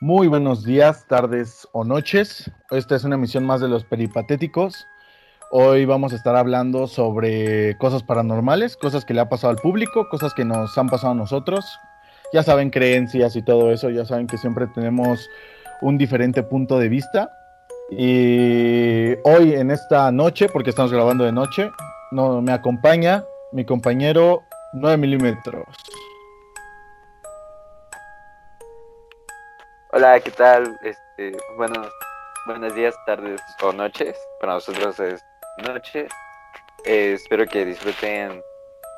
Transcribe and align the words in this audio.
Muy 0.00 0.28
buenos 0.28 0.62
días, 0.62 1.06
tardes 1.08 1.66
o 1.72 1.82
noches. 1.82 2.48
Esta 2.70 2.94
es 2.94 3.02
una 3.02 3.16
emisión 3.16 3.44
más 3.44 3.60
de 3.60 3.66
los 3.66 3.84
peripatéticos. 3.84 4.86
Hoy 5.50 5.86
vamos 5.86 6.12
a 6.12 6.16
estar 6.16 6.36
hablando 6.36 6.86
sobre 6.86 7.76
cosas 7.78 8.04
paranormales, 8.04 8.76
cosas 8.76 9.04
que 9.04 9.12
le 9.12 9.22
ha 9.22 9.28
pasado 9.28 9.50
al 9.50 9.56
público, 9.56 10.08
cosas 10.08 10.34
que 10.34 10.44
nos 10.44 10.78
han 10.78 10.88
pasado 10.88 11.14
a 11.14 11.16
nosotros. 11.16 11.80
Ya 12.32 12.44
saben, 12.44 12.70
creencias 12.70 13.34
y 13.34 13.42
todo 13.42 13.72
eso, 13.72 13.90
ya 13.90 14.04
saben 14.04 14.28
que 14.28 14.38
siempre 14.38 14.68
tenemos 14.68 15.28
un 15.80 15.98
diferente 15.98 16.44
punto 16.44 16.78
de 16.78 16.88
vista. 16.88 17.32
Y 17.90 19.14
hoy 19.24 19.54
en 19.54 19.72
esta 19.72 20.12
noche, 20.12 20.48
porque 20.48 20.70
estamos 20.70 20.92
grabando 20.92 21.24
de 21.24 21.32
noche, 21.32 21.72
no, 22.12 22.40
me 22.40 22.52
acompaña 22.52 23.24
mi 23.50 23.64
compañero 23.64 24.44
9 24.74 24.96
milímetros. 24.96 25.66
Hola, 29.90 30.20
¿qué 30.20 30.30
tal? 30.30 30.78
Este, 30.82 31.34
buenos, 31.56 31.90
buenos 32.44 32.74
días, 32.74 32.94
tardes 33.06 33.40
o 33.62 33.72
noches. 33.72 34.14
Para 34.38 34.52
nosotros 34.52 35.00
es 35.00 35.24
noche. 35.66 36.08
Eh, 36.84 37.14
espero 37.14 37.46
que 37.46 37.64
disfruten 37.64 38.42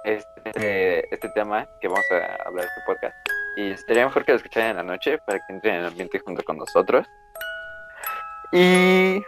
este, 0.02 1.14
este 1.14 1.28
tema 1.28 1.68
que 1.80 1.86
vamos 1.86 2.04
a 2.10 2.42
hablar 2.44 2.64
de 2.64 2.70
este 2.70 2.80
podcast. 2.86 3.16
Y 3.56 3.70
estaría 3.70 4.04
mejor 4.04 4.24
que 4.24 4.32
lo 4.32 4.38
escucharan 4.38 4.70
en 4.70 4.76
la 4.78 4.82
noche 4.82 5.18
para 5.18 5.38
que 5.38 5.52
entren 5.52 5.74
en 5.74 5.80
el 5.82 5.86
ambiente 5.86 6.18
junto 6.18 6.42
con 6.42 6.56
nosotros. 6.56 7.06
Y 8.50 9.22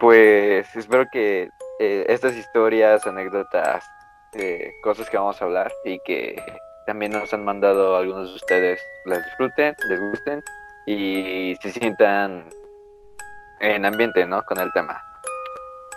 pues 0.00 0.74
espero 0.74 1.06
que 1.12 1.50
eh, 1.78 2.04
estas 2.08 2.34
historias, 2.34 3.06
anécdotas, 3.06 3.88
eh, 4.32 4.72
cosas 4.82 5.08
que 5.08 5.16
vamos 5.16 5.40
a 5.40 5.44
hablar 5.44 5.72
y 5.84 6.00
que 6.00 6.34
también 6.84 7.12
nos 7.12 7.32
han 7.32 7.44
mandado 7.44 7.96
algunos 7.96 8.30
de 8.30 8.34
ustedes 8.34 8.80
las 9.04 9.24
disfruten, 9.24 9.76
les 9.88 10.00
gusten 10.00 10.42
y 10.86 11.56
se 11.60 11.72
sientan 11.72 12.48
en 13.60 13.84
ambiente, 13.84 14.24
¿no? 14.24 14.42
Con 14.44 14.58
el 14.58 14.72
tema. 14.72 15.02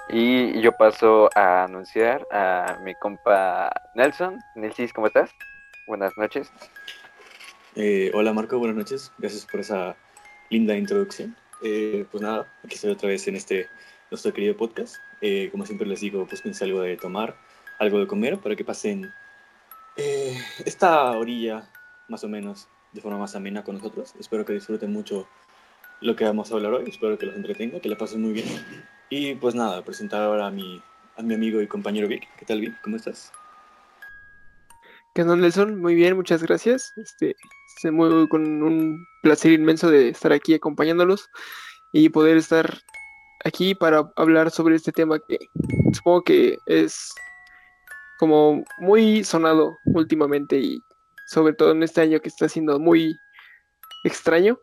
Y 0.09 0.59
yo 0.61 0.71
paso 0.71 1.29
a 1.35 1.65
anunciar 1.65 2.25
a 2.31 2.79
mi 2.83 2.95
compa 2.95 3.71
Nelson. 3.93 4.39
Nelsis, 4.55 4.91
¿cómo 4.91 5.07
estás? 5.07 5.29
Buenas 5.87 6.17
noches. 6.17 6.51
Eh, 7.75 8.09
hola 8.15 8.33
Marco, 8.33 8.57
buenas 8.57 8.75
noches. 8.75 9.11
Gracias 9.19 9.45
por 9.45 9.59
esa 9.59 9.95
linda 10.49 10.75
introducción. 10.75 11.35
Eh, 11.63 12.05
pues 12.09 12.23
nada, 12.23 12.47
aquí 12.65 12.73
estoy 12.73 12.91
otra 12.91 13.09
vez 13.09 13.27
en 13.27 13.35
este 13.35 13.69
nuestro 14.09 14.33
querido 14.33 14.57
podcast. 14.57 14.95
Eh, 15.21 15.49
como 15.51 15.67
siempre 15.67 15.87
les 15.87 16.01
digo, 16.01 16.25
pues 16.25 16.41
pensé 16.41 16.63
algo 16.63 16.81
de 16.81 16.97
tomar, 16.97 17.35
algo 17.77 17.99
de 17.99 18.07
comer 18.07 18.39
para 18.39 18.55
que 18.55 18.65
pasen 18.65 19.13
esta 20.65 21.11
orilla 21.11 21.69
más 22.07 22.23
o 22.23 22.29
menos 22.29 22.69
de 22.91 23.01
forma 23.01 23.17
más 23.17 23.35
amena 23.35 23.63
con 23.63 23.75
nosotros. 23.75 24.13
Espero 24.19 24.45
que 24.45 24.53
disfruten 24.53 24.91
mucho 24.91 25.27
lo 26.01 26.15
que 26.15 26.25
vamos 26.25 26.51
a 26.51 26.55
hablar 26.55 26.73
hoy. 26.73 26.89
Espero 26.89 27.17
que 27.17 27.25
los 27.25 27.35
entretenga, 27.35 27.79
que 27.79 27.89
la 27.89 27.97
pasen 27.97 28.21
muy 28.21 28.33
bien. 28.33 28.47
Y 29.09 29.35
pues 29.35 29.55
nada, 29.55 29.83
presentar 29.83 30.21
ahora 30.21 30.47
a 30.47 30.51
mi, 30.51 30.81
a 31.17 31.21
mi 31.21 31.33
amigo 31.33 31.61
y 31.61 31.67
compañero 31.67 32.07
Vic. 32.07 32.27
¿Qué 32.37 32.45
tal, 32.45 32.61
Vic? 32.61 32.79
¿Cómo 32.81 32.95
estás? 32.95 33.31
¿Qué 35.13 35.23
tal, 35.23 35.41
Nelson? 35.41 35.79
Muy 35.79 35.95
bien, 35.95 36.15
muchas 36.15 36.43
gracias. 36.43 36.93
Este, 36.95 37.35
estoy 37.75 37.91
muy, 37.91 38.27
con 38.27 38.63
un 38.63 39.05
placer 39.21 39.51
inmenso 39.51 39.89
de 39.89 40.09
estar 40.09 40.31
aquí 40.31 40.53
acompañándolos 40.53 41.29
y 41.91 42.09
poder 42.09 42.37
estar 42.37 42.77
aquí 43.43 43.73
para 43.73 44.11
hablar 44.15 44.51
sobre 44.51 44.75
este 44.75 44.91
tema 44.91 45.17
que 45.27 45.39
supongo 45.93 46.23
que 46.23 46.57
es 46.67 47.13
como 48.19 48.63
muy 48.79 49.23
sonado 49.23 49.77
últimamente 49.85 50.59
y 50.59 50.83
sobre 51.29 51.53
todo 51.53 51.71
en 51.71 51.83
este 51.83 52.01
año 52.01 52.19
que 52.19 52.29
está 52.29 52.49
siendo 52.49 52.79
muy 52.79 53.15
extraño 54.03 54.59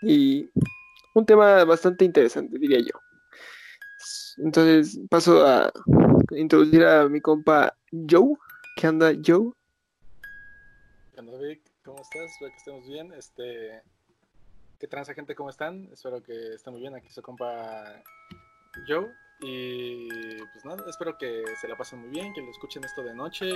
y 0.00 0.48
un 1.14 1.26
tema 1.26 1.62
bastante 1.64 2.06
interesante, 2.06 2.58
diría 2.58 2.78
yo. 2.78 2.98
Entonces 4.38 4.98
paso 5.10 5.46
a 5.46 5.70
introducir 6.30 6.84
a 6.84 7.06
mi 7.08 7.20
compa 7.20 7.76
Joe. 8.08 8.34
¿Qué 8.76 8.86
anda, 8.86 9.12
Joe? 9.12 9.52
¿Qué 11.12 11.20
onda, 11.20 11.38
Vic? 11.38 11.62
¿Cómo 11.84 12.00
estás? 12.00 12.30
Espero 12.32 12.50
que 12.50 12.56
estemos 12.56 12.86
bien. 12.86 13.12
Este, 13.12 13.82
¿Qué 14.78 14.86
transa, 14.86 15.12
gente? 15.12 15.34
¿Cómo 15.34 15.50
están? 15.50 15.88
Espero 15.92 16.22
que 16.22 16.54
estén 16.54 16.72
muy 16.72 16.80
bien. 16.80 16.94
Aquí 16.94 17.10
su 17.10 17.20
compa 17.20 18.02
Joe. 18.88 19.10
Y 19.40 20.08
pues 20.38 20.64
nada, 20.64 20.82
espero 20.88 21.18
que 21.18 21.44
se 21.60 21.68
la 21.68 21.76
pasen 21.76 22.00
muy 22.00 22.08
bien, 22.08 22.32
que 22.32 22.40
lo 22.40 22.50
escuchen 22.50 22.84
esto 22.84 23.02
de 23.02 23.14
noche. 23.14 23.50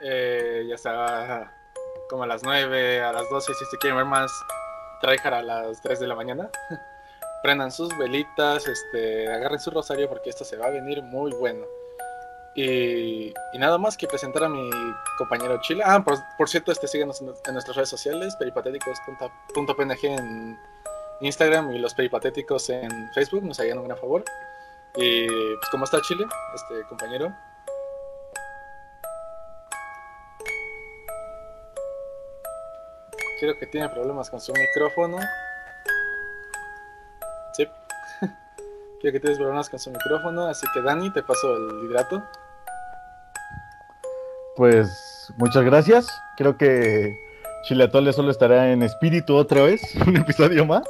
Eh, 0.00 0.64
ya 0.68 0.74
está 0.74 1.52
como 2.08 2.22
a 2.22 2.26
las 2.26 2.42
9, 2.42 3.02
a 3.02 3.12
las 3.12 3.28
12, 3.28 3.54
si 3.54 3.64
se 3.64 3.78
quieren 3.78 3.96
ver 3.96 4.06
más 4.06 4.32
tryhard 5.00 5.34
a 5.34 5.42
las 5.42 5.80
3 5.82 6.00
de 6.00 6.06
la 6.06 6.14
mañana. 6.14 6.50
Prendan 7.42 7.70
sus 7.70 7.96
velitas, 7.96 8.66
este, 8.66 9.32
agarren 9.32 9.60
su 9.60 9.70
rosario 9.70 10.08
porque 10.08 10.30
esto 10.30 10.44
se 10.44 10.56
va 10.56 10.66
a 10.66 10.70
venir 10.70 11.02
muy 11.02 11.32
bueno. 11.32 11.64
Y, 12.54 13.32
nada 13.54 13.78
más 13.78 13.96
que 13.96 14.08
presentar 14.08 14.44
a 14.44 14.48
mi 14.48 14.68
compañero 15.16 15.60
Chile. 15.60 15.82
Ah, 15.86 16.04
por, 16.04 16.48
cierto, 16.48 16.72
este 16.72 16.88
síguenos 16.88 17.20
en, 17.20 17.26
nuestras 17.52 17.76
redes 17.76 17.88
sociales, 17.88 18.34
peripatéticos.png 18.36 20.04
en 20.04 20.58
Instagram 21.20 21.70
y 21.72 21.78
los 21.78 21.94
peripatéticos 21.94 22.68
en 22.70 22.90
Facebook, 23.12 23.44
nos 23.44 23.60
harían 23.60 23.78
un 23.78 23.84
gran 23.84 23.98
favor. 23.98 24.24
Y 24.96 25.26
pues, 25.28 25.70
¿cómo 25.70 25.84
está 25.84 26.00
Chile, 26.00 26.26
este 26.54 26.82
compañero? 26.88 27.32
Creo 33.40 33.56
que 33.58 33.66
tiene 33.66 33.88
problemas 33.88 34.30
con 34.30 34.40
su 34.40 34.52
micrófono. 34.52 35.18
Sí. 37.52 37.66
Creo 39.00 39.12
que 39.12 39.20
tienes 39.20 39.38
problemas 39.38 39.68
con 39.70 39.78
su 39.78 39.90
micrófono, 39.90 40.46
así 40.46 40.66
que 40.74 40.82
Dani, 40.82 41.12
te 41.12 41.22
paso 41.22 41.56
el 41.56 41.84
hidrato. 41.84 42.22
Pues 44.56 45.32
muchas 45.36 45.64
gracias. 45.64 46.08
Creo 46.36 46.56
que 46.56 47.14
Chileatole 47.64 48.12
solo 48.12 48.30
estará 48.30 48.72
en 48.72 48.82
espíritu 48.82 49.36
otra 49.36 49.62
vez, 49.62 49.82
un 50.06 50.16
episodio 50.16 50.66
más. 50.66 50.82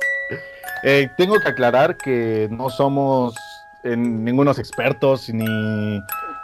Eh, 0.85 1.11
tengo 1.19 1.39
que 1.41 1.49
aclarar 1.49 1.97
que 1.99 2.49
no 2.51 2.71
somos 2.71 3.35
en 3.85 4.25
ningunos 4.25 4.59
expertos 4.59 5.29
ni 5.29 6.01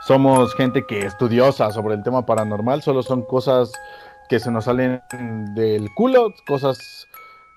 somos 0.07 0.55
gente 0.55 0.85
que 0.87 1.07
estudiosa 1.07 1.71
sobre 1.71 1.95
el 1.95 2.03
tema 2.03 2.27
paranormal, 2.27 2.83
solo 2.83 3.03
son 3.03 3.23
cosas 3.23 3.73
que 4.29 4.41
se 4.41 4.51
nos 4.51 4.65
salen 4.65 5.03
del 5.55 5.89
culo, 5.95 6.35
cosas, 6.47 7.09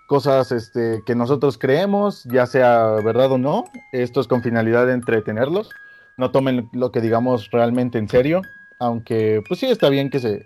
cosas 0.08 0.52
este, 0.52 1.02
que 1.06 1.16
nosotros 1.16 1.58
creemos, 1.58 2.24
ya 2.26 2.46
sea 2.46 2.88
verdad 3.04 3.32
o 3.32 3.38
no. 3.38 3.66
Esto 3.92 4.22
es 4.22 4.28
con 4.28 4.44
finalidad 4.44 4.88
de 4.88 4.94
entretenerlos. 4.94 5.70
No 6.18 6.32
tomen 6.32 6.70
lo 6.74 6.92
que 6.92 7.02
digamos 7.02 7.52
realmente 7.52 7.98
en 7.98 8.10
serio, 8.10 8.42
aunque 8.80 9.42
pues 9.48 9.60
sí 9.60 9.68
está 9.68 9.90
bien 9.90 10.10
que 10.10 10.20
se, 10.20 10.46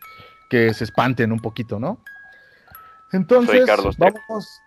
que 0.50 0.74
se 0.74 0.84
espanten 0.84 1.32
un 1.32 1.40
poquito, 1.40 1.80
¿no? 1.80 2.04
Entonces, 3.12 3.66
vamos. 3.98 4.62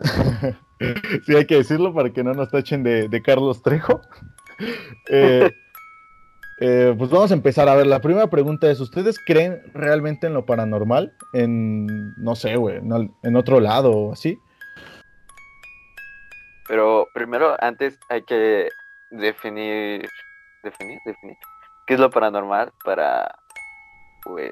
sí, 1.26 1.36
hay 1.36 1.46
que 1.46 1.56
decirlo 1.56 1.94
para 1.94 2.10
que 2.10 2.24
no 2.24 2.34
nos 2.34 2.50
tachen 2.50 2.82
de, 2.82 3.08
de 3.08 3.22
Carlos 3.22 3.62
Trejo. 3.62 4.00
eh, 5.08 5.50
eh, 6.58 6.94
pues 6.96 7.10
vamos 7.10 7.30
a 7.30 7.34
empezar. 7.34 7.68
A 7.68 7.74
ver, 7.74 7.86
la 7.86 8.00
primera 8.00 8.28
pregunta 8.28 8.70
es: 8.70 8.80
¿Ustedes 8.80 9.18
creen 9.18 9.62
realmente 9.74 10.26
en 10.26 10.34
lo 10.34 10.46
paranormal? 10.46 11.12
En, 11.32 12.14
no 12.16 12.36
sé, 12.36 12.56
güey, 12.56 12.76
en, 12.76 13.36
otro 13.36 13.60
lado 13.60 13.90
o 13.90 14.12
así. 14.12 14.38
Pero 16.68 17.08
primero, 17.12 17.56
antes 17.60 17.98
hay 18.08 18.22
que 18.22 18.68
definir, 19.10 20.08
definir, 20.62 20.98
definir, 21.04 21.36
qué 21.86 21.94
es 21.94 22.00
lo 22.00 22.10
paranormal 22.10 22.72
para, 22.84 23.34
pues, 24.22 24.50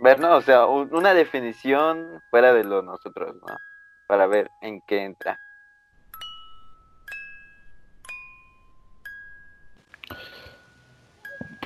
ver, 0.00 0.20
¿no? 0.20 0.36
O 0.36 0.42
sea, 0.42 0.66
una 0.66 1.14
definición 1.14 2.22
fuera 2.30 2.52
de 2.52 2.64
lo 2.64 2.82
nosotros, 2.82 3.34
¿no? 3.36 3.56
Para 4.06 4.26
ver 4.26 4.50
en 4.62 4.82
qué 4.86 5.04
entra. 5.04 5.38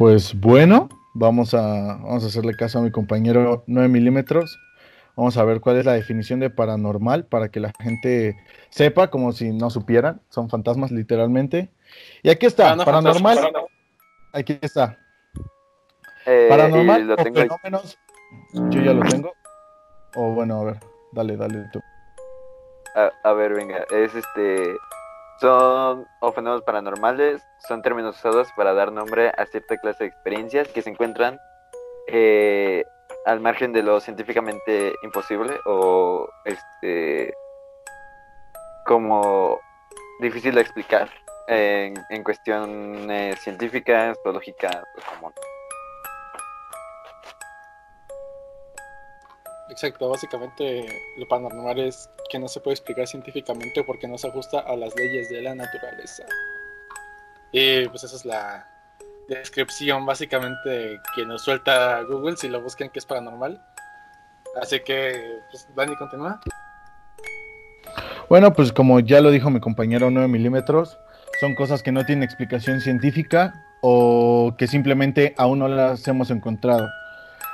Pues 0.02 0.34
bueno, 0.34 0.88
vamos 1.14 1.54
a, 1.54 1.60
vamos 1.60 2.24
a 2.24 2.26
hacerle 2.26 2.56
caso 2.56 2.80
a 2.80 2.82
mi 2.82 2.90
compañero 2.90 3.62
9 3.68 3.88
milímetros. 3.88 4.58
Vamos 5.14 5.36
a 5.36 5.44
ver 5.44 5.60
cuál 5.60 5.76
es 5.76 5.84
la 5.84 5.92
definición 5.92 6.40
de 6.40 6.50
paranormal 6.50 7.26
para 7.26 7.50
que 7.50 7.60
la 7.60 7.70
gente 7.80 8.36
sepa, 8.68 9.10
como 9.10 9.30
si 9.30 9.52
no 9.52 9.70
supieran. 9.70 10.20
Son 10.28 10.50
fantasmas 10.50 10.90
literalmente. 10.90 11.70
Y 12.24 12.30
aquí 12.30 12.46
está, 12.46 12.72
ah, 12.72 12.84
paranormal. 12.84 13.38
Aquí 14.32 14.58
está. 14.60 14.98
Eh, 16.26 16.48
paranormal 16.50 17.08
o 17.08 17.16
fenómenos. 17.18 17.96
Yo 18.70 18.82
ya 18.82 18.94
lo 18.94 19.08
tengo. 19.08 19.32
O 20.16 20.32
bueno, 20.32 20.62
a 20.62 20.64
ver, 20.64 20.80
dale, 21.12 21.36
dale 21.36 21.64
tú. 21.72 21.80
a 23.22 23.32
ver, 23.34 23.54
venga, 23.54 23.86
es 23.92 24.12
este 24.16 24.74
son 25.42 26.06
o 26.20 26.32
fenómenos 26.32 26.62
paranormales, 26.62 27.42
son 27.68 27.82
términos 27.82 28.16
usados 28.16 28.48
para 28.56 28.72
dar 28.72 28.92
nombre 28.92 29.32
a 29.36 29.44
cierta 29.46 29.76
clase 29.76 30.04
de 30.04 30.08
experiencias 30.10 30.68
que 30.68 30.82
se 30.82 30.90
encuentran 30.90 31.38
eh, 32.06 32.84
al 33.26 33.40
margen 33.40 33.72
de 33.72 33.82
lo 33.82 34.00
científicamente 34.00 34.92
imposible 35.02 35.58
o 35.66 36.28
este 36.44 37.34
como 38.86 39.58
difícil 40.20 40.54
de 40.54 40.60
explicar 40.60 41.10
en, 41.48 41.94
en 42.10 42.22
cuestiones 42.22 43.38
científicas, 43.40 44.16
biológicas, 44.24 44.84
pues, 44.94 45.06
como 45.06 45.32
Exacto, 49.72 50.10
básicamente 50.10 50.84
lo 51.16 51.26
paranormal 51.26 51.78
es 51.78 52.10
que 52.28 52.38
no 52.38 52.46
se 52.46 52.60
puede 52.60 52.74
explicar 52.74 53.06
científicamente 53.06 53.82
porque 53.82 54.06
no 54.06 54.18
se 54.18 54.28
ajusta 54.28 54.60
a 54.60 54.76
las 54.76 54.94
leyes 54.94 55.30
de 55.30 55.40
la 55.40 55.54
naturaleza. 55.54 56.24
Y 57.52 57.88
pues 57.88 58.04
esa 58.04 58.16
es 58.16 58.26
la 58.26 58.68
descripción 59.30 60.04
básicamente 60.04 61.00
que 61.16 61.24
nos 61.24 61.40
suelta 61.40 62.02
Google 62.02 62.36
si 62.36 62.50
lo 62.50 62.60
buscan 62.60 62.90
que 62.90 62.98
es 62.98 63.06
paranormal. 63.06 63.64
Así 64.60 64.78
que, 64.80 65.40
pues, 65.50 65.66
Dani, 65.74 65.96
continúa. 65.96 66.38
Bueno, 68.28 68.52
pues 68.52 68.74
como 68.74 69.00
ya 69.00 69.22
lo 69.22 69.30
dijo 69.30 69.48
mi 69.48 69.60
compañero 69.60 70.10
9 70.10 70.28
milímetros, 70.28 70.98
son 71.40 71.54
cosas 71.54 71.82
que 71.82 71.92
no 71.92 72.04
tienen 72.04 72.24
explicación 72.24 72.82
científica 72.82 73.54
o 73.80 74.54
que 74.58 74.66
simplemente 74.66 75.34
aún 75.38 75.60
no 75.60 75.68
las 75.68 76.06
hemos 76.08 76.30
encontrado. 76.30 76.90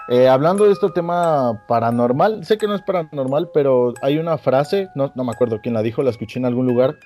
Eh, 0.08 0.26
hablando 0.26 0.64
de 0.64 0.72
este 0.72 0.88
tema 0.90 1.66
paranormal, 1.68 2.44
sé 2.44 2.56
que 2.56 2.66
no 2.66 2.74
es 2.74 2.80
paranormal, 2.82 3.50
pero 3.52 3.92
hay 4.00 4.18
una 4.18 4.38
frase, 4.38 4.88
no, 4.94 5.12
no 5.14 5.24
me 5.24 5.32
acuerdo 5.32 5.60
quién 5.62 5.74
la 5.74 5.82
dijo, 5.82 6.02
la 6.02 6.10
escuché 6.10 6.38
en 6.38 6.46
algún 6.46 6.66
lugar, 6.66 6.96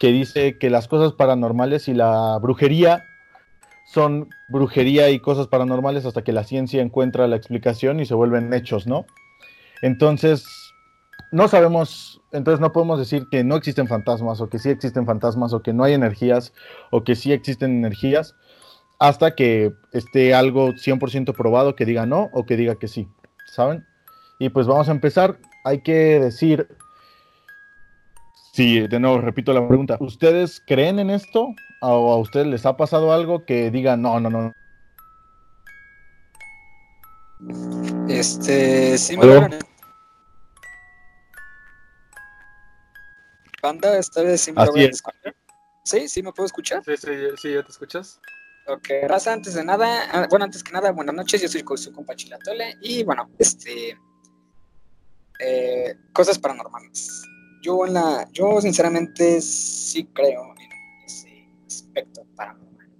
que 0.00 0.08
dice 0.08 0.58
que 0.58 0.68
las 0.68 0.88
cosas 0.88 1.12
paranormales 1.12 1.86
y 1.86 1.94
la 1.94 2.36
brujería 2.42 3.04
son 3.86 4.28
brujería 4.48 5.10
y 5.10 5.20
cosas 5.20 5.46
paranormales 5.46 6.04
hasta 6.04 6.22
que 6.22 6.32
la 6.32 6.42
ciencia 6.42 6.82
encuentra 6.82 7.28
la 7.28 7.36
explicación 7.36 8.00
y 8.00 8.06
se 8.06 8.14
vuelven 8.14 8.52
hechos, 8.52 8.88
¿no? 8.88 9.06
Entonces, 9.80 10.44
no 11.30 11.46
sabemos, 11.46 12.20
entonces 12.32 12.60
no 12.60 12.72
podemos 12.72 12.98
decir 12.98 13.28
que 13.30 13.44
no 13.44 13.54
existen 13.54 13.86
fantasmas 13.86 14.40
o 14.40 14.48
que 14.48 14.58
sí 14.58 14.70
existen 14.70 15.06
fantasmas 15.06 15.52
o 15.52 15.62
que 15.62 15.72
no 15.72 15.84
hay 15.84 15.94
energías 15.94 16.52
o 16.90 17.04
que 17.04 17.14
sí 17.14 17.32
existen 17.32 17.70
energías 17.70 18.34
hasta 18.98 19.34
que 19.34 19.74
esté 19.92 20.34
algo 20.34 20.72
100% 20.72 21.34
probado 21.34 21.76
que 21.76 21.84
diga 21.84 22.06
no 22.06 22.30
o 22.32 22.46
que 22.46 22.56
diga 22.56 22.76
que 22.76 22.88
sí, 22.88 23.08
¿saben? 23.46 23.86
Y 24.38 24.48
pues 24.48 24.66
vamos 24.66 24.88
a 24.88 24.92
empezar. 24.92 25.38
Hay 25.64 25.80
que 25.80 26.20
decir, 26.20 26.68
sí, 28.52 28.86
de 28.86 29.00
nuevo 29.00 29.18
repito 29.18 29.52
la 29.52 29.66
pregunta, 29.66 29.96
¿ustedes 30.00 30.62
creen 30.66 30.98
en 30.98 31.10
esto? 31.10 31.54
¿O 31.80 32.12
a 32.12 32.18
ustedes 32.18 32.46
les 32.46 32.64
ha 32.64 32.76
pasado 32.76 33.12
algo 33.12 33.44
que 33.44 33.70
diga 33.70 33.96
no, 33.96 34.20
no, 34.20 34.30
no? 34.30 34.52
Este, 38.08 38.96
sí 38.96 39.16
me. 39.16 39.26
Banda, 43.62 43.98
esta 43.98 44.22
vez 44.22 44.40
sí 44.40 44.52
me 44.52 44.62
Así 44.62 44.68
logran 44.68 44.90
es. 44.90 44.96
escuchar. 44.96 45.34
Sí, 45.84 46.08
sí 46.08 46.22
me 46.22 46.32
puedo 46.32 46.46
escuchar. 46.46 46.82
Sí, 46.84 46.96
sí, 46.96 47.10
sí, 47.36 47.54
ya 47.54 47.62
te 47.62 47.70
escuchas. 47.70 48.20
Ok, 48.68 48.88
raza, 49.06 49.32
antes 49.32 49.54
de 49.54 49.64
nada, 49.64 50.08
ah, 50.10 50.26
bueno, 50.28 50.44
antes 50.44 50.64
que 50.64 50.72
nada, 50.72 50.90
buenas 50.90 51.14
noches, 51.14 51.40
yo 51.40 51.48
soy 51.48 51.62
su 51.76 51.92
compa 51.92 52.16
Chilatole 52.16 52.76
y 52.80 53.04
bueno, 53.04 53.30
este, 53.38 53.96
eh, 55.38 55.94
cosas 56.12 56.36
paranormales. 56.36 57.22
Yo 57.62 57.86
en 57.86 57.94
la, 57.94 58.26
yo 58.32 58.60
sinceramente 58.60 59.40
sí 59.40 60.10
creo 60.12 60.52
en 60.58 60.72
ese 61.04 61.48
aspecto 61.64 62.26
paranormal. 62.34 62.90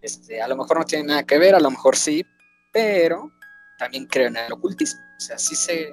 Este, 0.00 0.40
a 0.40 0.46
lo 0.46 0.56
mejor 0.56 0.78
no 0.78 0.84
tiene 0.84 1.08
nada 1.08 1.24
que 1.24 1.36
ver, 1.36 1.56
a 1.56 1.60
lo 1.60 1.72
mejor 1.72 1.96
sí, 1.96 2.24
pero 2.72 3.32
también 3.76 4.06
creo 4.06 4.28
en 4.28 4.36
el 4.36 4.52
ocultismo. 4.52 5.00
O 5.16 5.20
sea, 5.20 5.36
sí 5.36 5.56
sé 5.56 5.92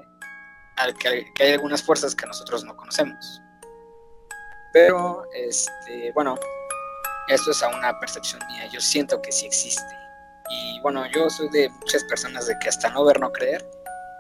que 1.00 1.44
hay 1.44 1.52
algunas 1.54 1.82
fuerzas 1.82 2.14
que 2.14 2.28
nosotros 2.28 2.64
no 2.64 2.78
conocemos. 2.78 3.42
Pero, 4.72 5.24
este, 5.34 6.12
bueno, 6.14 6.38
esto 7.28 7.52
es 7.52 7.64
a 7.64 7.68
una 7.70 7.98
percepción 8.00 8.42
mía, 8.48 8.68
yo 8.68 8.80
siento 8.80 9.22
que 9.22 9.32
sí 9.32 9.46
existe. 9.46 10.02
Y 10.50 10.80
bueno, 10.82 11.06
yo 11.08 11.30
soy 11.30 11.50
de 11.50 11.70
muchas 11.70 12.04
personas 12.06 12.48
de 12.48 12.58
que 12.60 12.70
hasta 12.70 12.90
no 12.90 13.06
ver, 13.06 13.20
no 13.20 13.32
creer. 13.32 13.66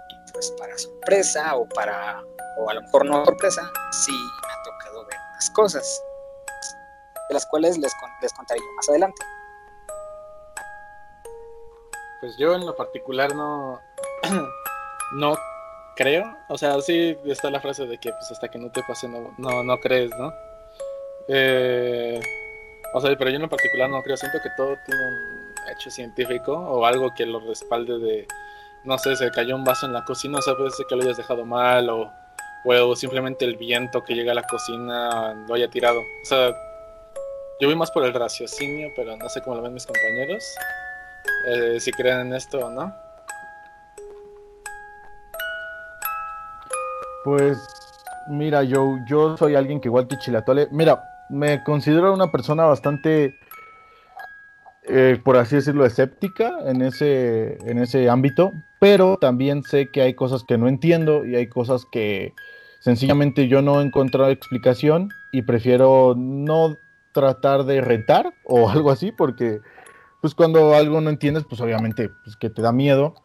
Y 0.09 0.31
pues 0.31 0.51
para 0.57 0.77
sorpresa 0.77 1.55
o 1.55 1.67
para, 1.67 2.23
o 2.57 2.69
a 2.69 2.73
lo 2.73 2.81
mejor 2.81 3.05
no 3.05 3.25
sorpresa, 3.25 3.69
sí 3.91 4.11
me 4.11 4.53
ha 4.53 4.63
tocado 4.63 5.05
ver 5.05 5.17
unas 5.31 5.49
cosas. 5.49 6.03
De 7.27 7.33
las 7.33 7.45
cuales 7.45 7.77
les, 7.77 7.91
les 8.21 8.33
contaré 8.33 8.61
más 8.75 8.87
adelante. 8.89 9.25
Pues 12.21 12.37
yo 12.37 12.53
en 12.53 12.65
lo 12.65 12.75
particular 12.75 13.35
no, 13.35 13.81
no 15.15 15.37
creo. 15.95 16.37
O 16.47 16.57
sea, 16.57 16.79
sí 16.81 17.17
está 17.25 17.49
la 17.49 17.59
frase 17.59 17.87
de 17.87 17.97
que 17.97 18.11
pues 18.13 18.31
hasta 18.31 18.47
que 18.47 18.59
no 18.59 18.71
te 18.71 18.83
pase 18.83 19.09
no, 19.09 19.33
no, 19.37 19.63
no 19.63 19.79
crees, 19.79 20.11
¿no? 20.17 20.33
Eh, 21.27 22.21
o 22.93 23.01
sea, 23.01 23.15
pero 23.17 23.29
yo 23.29 23.37
en 23.37 23.43
lo 23.43 23.49
particular 23.49 23.89
no 23.89 24.01
creo. 24.01 24.17
Siento 24.17 24.39
que 24.41 24.49
todo 24.57 24.77
tiene 24.85 25.01
un 25.07 25.53
hecho 25.71 25.89
científico 25.89 26.53
o 26.53 26.85
algo 26.85 27.13
que 27.15 27.25
lo 27.25 27.39
respalde 27.39 27.97
de, 27.99 28.27
no 28.83 28.97
sé, 28.97 29.15
se 29.15 29.31
cayó 29.31 29.55
un 29.55 29.63
vaso 29.63 29.85
en 29.85 29.93
la 29.93 30.03
cocina, 30.03 30.39
o 30.39 30.41
sea, 30.41 30.55
puede 30.55 30.71
ser 30.71 30.85
que 30.87 30.95
lo 30.95 31.03
hayas 31.03 31.17
dejado 31.17 31.45
mal 31.45 31.89
o, 31.89 32.11
o 32.65 32.95
simplemente 32.95 33.45
el 33.45 33.55
viento 33.57 34.03
que 34.03 34.15
llega 34.15 34.31
a 34.31 34.35
la 34.35 34.43
cocina 34.43 35.33
lo 35.47 35.53
haya 35.53 35.69
tirado. 35.69 35.99
O 35.99 36.25
sea, 36.25 36.49
yo 37.59 37.67
voy 37.67 37.75
más 37.75 37.91
por 37.91 38.03
el 38.03 38.13
raciocinio, 38.13 38.89
pero 38.95 39.15
no 39.15 39.29
sé 39.29 39.41
cómo 39.41 39.55
lo 39.55 39.61
ven 39.61 39.73
mis 39.73 39.85
compañeros 39.85 40.43
eh, 41.45 41.79
si 41.79 41.91
creen 41.91 42.21
en 42.21 42.33
esto 42.33 42.59
o 42.59 42.69
no. 42.69 42.93
Pues 47.23 47.57
mira, 48.27 48.63
yo, 48.63 48.97
yo 49.07 49.37
soy 49.37 49.55
alguien 49.55 49.79
que 49.79 49.87
igual 49.87 50.07
que 50.07 50.17
Chilatole, 50.17 50.67
mira, 50.71 51.10
me 51.31 51.63
considero 51.63 52.13
una 52.13 52.31
persona 52.31 52.65
bastante, 52.65 53.39
eh, 54.83 55.19
por 55.23 55.37
así 55.37 55.55
decirlo, 55.55 55.85
escéptica 55.85 56.51
en 56.65 56.81
ese, 56.81 57.57
en 57.69 57.79
ese 57.79 58.09
ámbito, 58.09 58.53
pero 58.79 59.17
también 59.17 59.63
sé 59.63 59.89
que 59.89 60.01
hay 60.01 60.13
cosas 60.13 60.43
que 60.43 60.57
no 60.57 60.67
entiendo 60.67 61.25
y 61.25 61.35
hay 61.35 61.47
cosas 61.47 61.85
que 61.91 62.33
sencillamente 62.79 63.47
yo 63.47 63.61
no 63.61 63.79
he 63.79 63.85
encontrado 63.85 64.29
explicación 64.29 65.09
y 65.31 65.43
prefiero 65.43 66.15
no 66.17 66.77
tratar 67.13 67.63
de 67.63 67.81
retar 67.81 68.33
o 68.43 68.69
algo 68.71 68.91
así, 68.91 69.11
porque 69.11 69.61
pues 70.21 70.35
cuando 70.35 70.75
algo 70.75 71.01
no 71.01 71.09
entiendes, 71.09 71.45
pues 71.47 71.61
obviamente 71.61 72.09
pues, 72.23 72.35
que 72.35 72.49
te 72.49 72.61
da 72.61 72.71
miedo 72.71 73.15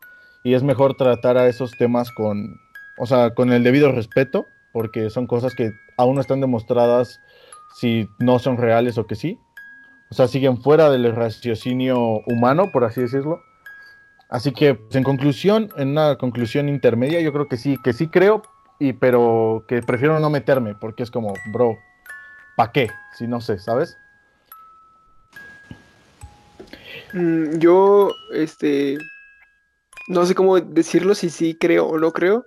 y 0.45 0.55
es 0.55 0.63
mejor 0.63 0.95
tratar 0.95 1.37
a 1.37 1.49
esos 1.49 1.73
temas 1.73 2.13
con, 2.13 2.57
o 2.99 3.07
sea, 3.07 3.35
con 3.35 3.53
el 3.53 3.65
debido 3.65 3.91
respeto, 3.91 4.47
porque 4.73 5.11
son 5.11 5.27
cosas 5.27 5.55
que 5.55 5.73
aún 5.97 6.15
no 6.15 6.21
están 6.21 6.41
demostradas 6.41 7.21
si 7.75 8.09
no 8.19 8.39
son 8.39 8.57
reales 8.57 8.99
o 8.99 9.07
que 9.07 9.15
sí. 9.15 9.39
O 10.11 10.15
sea, 10.15 10.29
siguen 10.29 10.63
fuera 10.63 10.91
del 10.91 11.15
raciocinio 11.15 12.21
humano, 12.27 12.71
por 12.73 12.85
así 12.85 13.01
decirlo. 13.01 13.41
Así 14.29 14.53
que, 14.53 14.75
pues, 14.75 14.97
en 14.97 15.05
conclusión, 15.05 15.71
en 15.77 15.89
una 15.89 16.17
conclusión 16.17 16.69
intermedia, 16.69 17.21
yo 17.21 17.33
creo 17.33 17.49
que 17.49 17.57
sí, 17.57 17.77
que 17.83 17.93
sí 17.93 18.09
creo, 18.09 18.43
y 18.79 18.93
pero 18.93 19.65
que 19.69 19.83
prefiero 19.83 20.19
no 20.21 20.31
meterme, 20.31 20.75
porque 20.75 21.03
es 21.03 21.11
como, 21.11 21.35
bro, 21.53 21.77
¿pa' 22.57 22.73
qué? 22.73 22.91
Si 23.17 23.27
no 23.27 23.41
sé, 23.41 23.59
¿sabes? 23.59 23.97
Mm, 27.13 27.59
yo, 27.59 28.11
este, 28.33 28.99
no 30.09 30.27
sé 30.27 30.35
cómo 30.35 30.61
decirlo, 30.61 31.15
si 31.15 31.31
sí 31.31 31.57
creo 31.59 31.87
o 31.87 31.99
no 31.99 32.13
creo. 32.13 32.47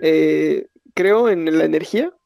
Eh, 0.00 0.68
creo 0.94 1.28
en 1.28 1.58
la 1.58 1.64
energía, 1.64 2.04
en 2.04 2.17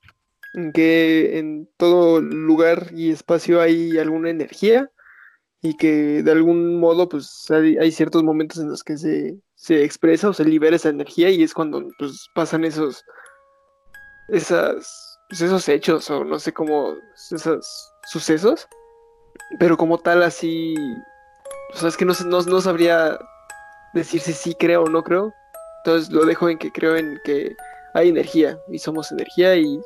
que 0.74 1.38
en 1.38 1.68
todo 1.76 2.20
lugar 2.20 2.88
y 2.92 3.10
espacio 3.10 3.60
hay 3.60 3.98
alguna 3.98 4.30
energía 4.30 4.90
y 5.62 5.76
que 5.76 6.22
de 6.22 6.30
algún 6.30 6.78
modo 6.78 7.08
pues 7.08 7.50
hay, 7.50 7.90
ciertos 7.92 8.22
momentos 8.22 8.58
en 8.58 8.68
los 8.68 8.82
que 8.82 8.98
se, 8.98 9.38
se 9.54 9.84
expresa 9.84 10.28
o 10.28 10.32
se 10.34 10.44
libera 10.44 10.76
esa 10.76 10.90
energía 10.90 11.30
y 11.30 11.42
es 11.42 11.54
cuando 11.54 11.88
pues 11.98 12.28
pasan 12.34 12.64
esos 12.64 13.04
esas 14.28 15.18
pues, 15.28 15.40
esos 15.40 15.68
hechos 15.68 16.10
o 16.10 16.24
no 16.24 16.38
sé 16.38 16.52
cómo 16.52 16.94
esos 17.14 17.92
sucesos. 18.10 18.66
Pero 19.58 19.76
como 19.76 19.98
tal 19.98 20.22
así 20.22 20.74
o 21.72 21.76
sea 21.76 21.88
es 21.88 21.96
que 21.96 22.04
no, 22.04 22.12
no, 22.26 22.42
no 22.42 22.60
sabría 22.60 23.18
decir 23.94 24.20
si 24.20 24.32
sí 24.32 24.54
creo 24.58 24.82
o 24.82 24.90
no 24.90 25.02
creo. 25.02 25.32
Entonces 25.84 26.12
lo 26.12 26.26
dejo 26.26 26.48
en 26.48 26.58
que 26.58 26.70
creo 26.70 26.96
en 26.96 27.18
que 27.24 27.54
hay 27.94 28.08
energía 28.08 28.58
y 28.68 28.78
somos 28.78 29.12
energía 29.12 29.56
y 29.56 29.80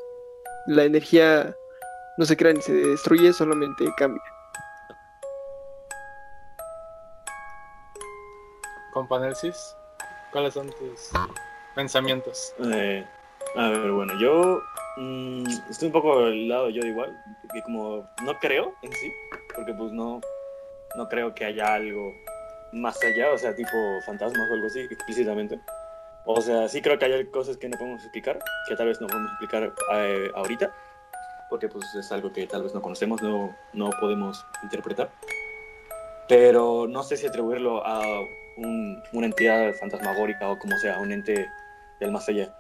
la 0.66 0.84
energía 0.84 1.54
no 2.18 2.24
se 2.24 2.36
crea 2.36 2.52
ni 2.52 2.62
se 2.62 2.72
destruye 2.72 3.32
solamente 3.32 3.84
cambia 3.96 4.22
Companelsis, 8.96 9.76
¿cuáles 10.32 10.54
son 10.54 10.70
tus 10.70 11.10
pensamientos? 11.74 12.54
Eh, 12.72 13.04
a 13.54 13.68
ver, 13.68 13.90
bueno, 13.90 14.18
yo 14.18 14.62
mm, 14.96 15.44
estoy 15.68 15.88
un 15.88 15.92
poco 15.92 16.24
del 16.24 16.48
lado 16.48 16.70
yo 16.70 16.80
de 16.80 16.88
igual, 16.88 17.14
que 17.52 17.62
como 17.62 18.08
no 18.24 18.38
creo 18.40 18.74
en 18.80 18.90
sí, 18.92 19.12
porque 19.54 19.74
pues 19.74 19.92
no, 19.92 20.22
no 20.96 21.08
creo 21.10 21.34
que 21.34 21.44
haya 21.44 21.74
algo 21.74 22.10
más 22.72 22.98
allá, 23.04 23.32
o 23.32 23.38
sea, 23.38 23.54
tipo 23.54 23.76
fantasmas 24.06 24.48
o 24.50 24.54
algo 24.54 24.66
así, 24.66 24.80
explícitamente. 24.80 25.60
O 26.28 26.40
sea, 26.40 26.68
sí 26.68 26.82
creo 26.82 26.98
que 26.98 27.04
hay 27.04 27.26
cosas 27.26 27.56
que 27.56 27.68
no 27.68 27.78
podemos 27.78 28.02
explicar, 28.02 28.40
que 28.68 28.74
tal 28.74 28.88
vez 28.88 29.00
no 29.00 29.06
podemos 29.06 29.30
explicar 29.30 29.72
eh, 29.94 30.28
ahorita, 30.34 30.74
porque 31.48 31.68
pues 31.68 31.94
es 31.94 32.10
algo 32.10 32.32
que 32.32 32.48
tal 32.48 32.64
vez 32.64 32.74
no 32.74 32.82
conocemos, 32.82 33.22
no, 33.22 33.54
no 33.72 33.90
podemos 34.00 34.44
interpretar. 34.64 35.08
Pero 36.28 36.88
no 36.88 37.04
sé 37.04 37.16
si 37.16 37.28
atribuirlo 37.28 37.86
a 37.86 38.02
un, 38.56 39.00
una 39.12 39.26
entidad 39.26 39.72
fantasmagórica 39.74 40.48
o 40.48 40.58
como 40.58 40.76
sea, 40.78 40.98
un 40.98 41.12
ente 41.12 41.48
del 42.00 42.10
más 42.10 42.28
allá. 42.28 42.52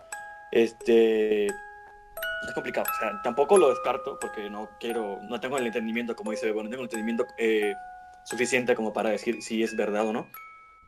Este 0.52 1.46
es 1.46 2.54
complicado, 2.54 2.86
o 2.88 3.00
sea, 3.00 3.20
tampoco 3.24 3.58
lo 3.58 3.70
descarto 3.70 4.16
porque 4.20 4.48
no 4.48 4.70
quiero, 4.78 5.18
no 5.22 5.40
tengo 5.40 5.58
el 5.58 5.66
entendimiento, 5.66 6.14
como 6.14 6.30
dice, 6.30 6.52
bueno, 6.52 6.70
tengo 6.70 6.82
el 6.82 6.86
entendimiento 6.86 7.26
eh, 7.36 7.74
suficiente 8.22 8.76
como 8.76 8.92
para 8.92 9.10
decir 9.10 9.42
si 9.42 9.64
es 9.64 9.74
verdad 9.74 10.06
o 10.06 10.12
no, 10.12 10.28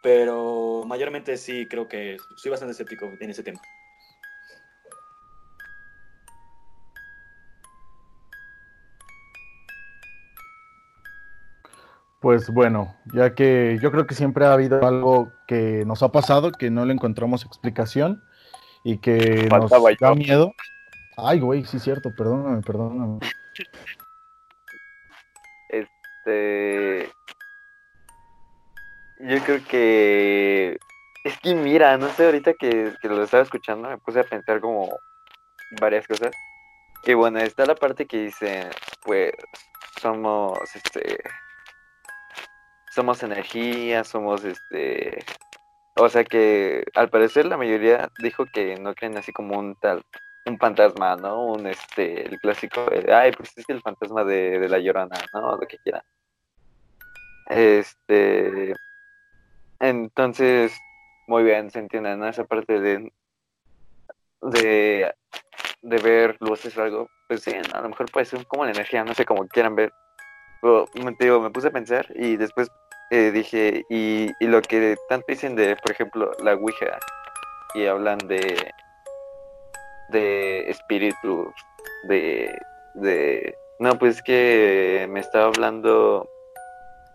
pero 0.03 0.85
mayormente 0.87 1.37
sí 1.37 1.67
creo 1.67 1.89
que 1.89 2.17
soy 2.37 2.51
bastante 2.51 2.73
escéptico 2.73 3.11
en 3.21 3.31
ese 3.31 3.43
tema. 3.43 3.61
Pues 12.21 12.51
bueno, 12.51 12.97
ya 13.15 13.35
que 13.35 13.79
yo 13.81 13.93
creo 13.93 14.07
que 14.07 14.15
siempre 14.15 14.45
ha 14.45 14.53
habido 14.53 14.85
algo 14.85 15.33
que 15.47 15.85
nos 15.87 16.03
ha 16.03 16.11
pasado, 16.11 16.51
que 16.51 16.69
no 16.69 16.85
le 16.85 16.93
encontramos 16.93 17.45
explicación 17.45 18.23
y 18.83 18.99
que 18.99 19.49
nos 19.49 19.71
da 20.01 20.15
miedo. 20.15 20.53
Ay, 21.17 21.39
güey, 21.39 21.65
sí 21.65 21.77
es 21.77 21.83
cierto, 21.85 22.15
perdóname, 22.15 22.61
perdóname. 22.63 23.21
Este. 25.69 27.18
Yo 29.21 29.43
creo 29.45 29.65
que. 29.65 30.79
Es 31.25 31.39
que 31.41 31.55
mira, 31.55 31.97
no 31.99 32.09
sé, 32.11 32.27
ahorita 32.27 32.55
que, 32.55 32.93
que 33.01 33.09
lo 33.09 33.23
estaba 33.23 33.43
escuchando, 33.43 33.89
me 33.89 33.99
puse 33.99 34.21
a 34.21 34.25
pensar 34.25 34.61
como 34.61 34.99
varias 35.81 36.07
cosas. 36.07 36.31
Que 37.03 37.15
bueno, 37.15 37.39
está 37.41 37.67
la 37.67 37.75
parte 37.75 38.07
que 38.07 38.25
dice, 38.25 38.71
pues, 39.05 39.33
somos, 40.01 40.59
este. 40.75 41.19
Somos 42.95 43.23
energía, 43.23 44.05
somos, 44.05 44.45
este. 44.45 45.25
O 45.97 46.09
sea 46.09 46.25
que 46.25 46.85
al 46.95 47.11
parecer 47.11 47.47
la 47.47 47.57
mayoría 47.57 48.09
dijo 48.23 48.47
que 48.47 48.77
no 48.77 48.95
creen 48.95 49.19
así 49.19 49.33
como 49.33 49.59
un 49.59 49.75
tal 49.77 50.03
un 50.47 50.59
fantasma, 50.59 51.17
¿no? 51.17 51.45
Un 51.45 51.67
este, 51.67 52.27
el 52.27 52.39
clásico 52.39 52.87
de, 52.87 53.13
ay, 53.13 53.33
pues 53.33 53.51
es 53.57 53.69
el 53.69 53.83
fantasma 53.83 54.25
de, 54.25 54.59
de 54.59 54.69
la 54.69 54.79
llorona, 54.79 55.17
¿no? 55.35 55.57
Lo 55.57 55.67
que 55.67 55.79
quieran. 55.79 56.03
Este. 57.49 58.75
Entonces, 59.81 60.73
muy 61.27 61.45
bien, 61.45 61.71
se 61.71 61.79
entiende, 61.79 62.17
¿no? 62.17 62.29
Esa 62.29 62.45
parte 62.45 62.81
de. 62.81 63.13
de. 64.43 65.13
de 65.83 65.97
ver 65.99 66.37
luces 66.41 66.77
o 66.77 66.83
algo. 66.83 67.09
Pues 67.29 67.43
sí, 67.43 67.53
a 67.73 67.81
lo 67.81 67.89
mejor 67.89 68.11
puede 68.11 68.27
ser 68.27 68.47
como 68.47 68.65
la 68.65 68.73
energía, 68.73 69.05
no 69.05 69.15
sé 69.15 69.25
cómo 69.25 69.47
quieran 69.47 69.77
ver. 69.77 69.93
Pero, 70.63 70.87
digo, 71.21 71.41
me 71.41 71.51
puse 71.51 71.69
a 71.69 71.73
pensar 71.73 72.07
y 72.17 72.37
después 72.37 72.69
eh, 73.11 73.31
dije, 73.31 73.85
y, 73.89 74.29
y 74.41 74.47
lo 74.47 74.61
que 74.63 74.97
tanto 75.09 75.27
dicen 75.29 75.55
de, 75.55 75.77
por 75.77 75.93
ejemplo, 75.93 76.33
la 76.43 76.55
Ouija, 76.55 76.99
y 77.75 77.87
hablan 77.87 78.19
de 78.19 78.73
de 80.09 80.71
espíritus, 80.71 81.55
de, 82.05 82.59
de... 82.95 83.57
No, 83.79 83.97
pues 83.99 84.23
que 84.23 85.07
me 85.11 85.21
estaba 85.21 85.47
hablando 85.47 86.29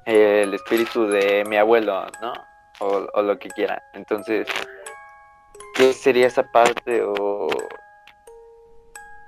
el 0.06 0.54
espíritu 0.54 1.08
de 1.08 1.44
mi 1.46 1.58
abuelo, 1.58 2.06
¿no? 2.22 2.34
O, 2.80 3.22
lo 3.22 3.38
que 3.40 3.50
quiera. 3.50 3.82
Entonces, 3.94 4.48
¿qué 5.76 5.94
sería 5.94 6.28
esa 6.28 6.44
parte 6.44 7.04
o, 7.04 7.48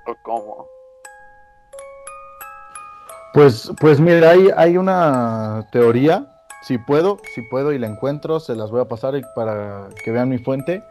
o 0.06 0.14
cómo? 0.22 0.66
Pues, 3.32 3.70
pues 3.80 4.00
mira, 4.00 4.30
hay, 4.30 4.48
hay 4.56 4.76
una 4.76 5.66
teoría, 5.70 6.26
si 6.62 6.78
puedo, 6.78 7.18
si 7.34 7.42
puedo 7.42 7.72
y 7.72 7.78
la 7.78 7.86
encuentro, 7.86 8.40
se 8.40 8.56
las 8.56 8.70
voy 8.70 8.80
a 8.80 8.86
pasar 8.88 9.14
para 9.34 9.88
que 10.04 10.10
vean 10.10 10.28
mi 10.28 10.38
fuente 10.38 10.82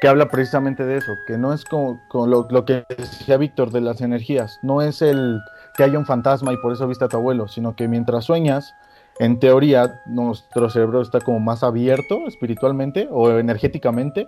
que 0.00 0.08
habla 0.08 0.28
precisamente 0.28 0.84
de 0.84 0.96
eso, 0.96 1.12
que 1.26 1.36
no 1.36 1.52
es 1.52 1.64
como, 1.64 2.00
lo, 2.26 2.64
que 2.64 2.84
decía 2.88 3.36
Víctor 3.36 3.70
de 3.70 3.82
las 3.82 4.00
energías, 4.00 4.58
no 4.62 4.80
es 4.80 5.02
el 5.02 5.40
que 5.76 5.84
haya 5.84 5.98
un 5.98 6.06
fantasma 6.06 6.52
y 6.52 6.56
por 6.56 6.72
eso 6.72 6.88
viste 6.88 7.04
a 7.04 7.08
tu 7.08 7.18
abuelo, 7.18 7.48
sino 7.48 7.76
que 7.76 7.86
mientras 7.86 8.24
sueñas, 8.24 8.74
en 9.20 9.38
teoría, 9.38 10.00
nuestro 10.06 10.70
cerebro 10.70 11.02
está 11.02 11.20
como 11.20 11.40
más 11.40 11.62
abierto 11.62 12.26
espiritualmente 12.26 13.06
o 13.10 13.38
energéticamente, 13.38 14.26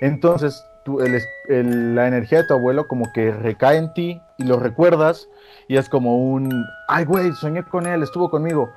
entonces 0.00 0.64
la 0.86 2.06
energía 2.06 2.42
de 2.42 2.46
tu 2.46 2.54
abuelo 2.54 2.86
como 2.86 3.12
que 3.12 3.32
recae 3.32 3.78
en 3.78 3.92
ti 3.94 4.22
y 4.38 4.44
lo 4.44 4.60
recuerdas 4.60 5.28
y 5.66 5.76
es 5.76 5.88
como 5.88 6.18
un, 6.18 6.64
ay 6.86 7.04
güey, 7.04 7.32
soñé 7.32 7.64
con 7.64 7.88
él, 7.88 8.04
estuvo 8.04 8.30
conmigo, 8.30 8.70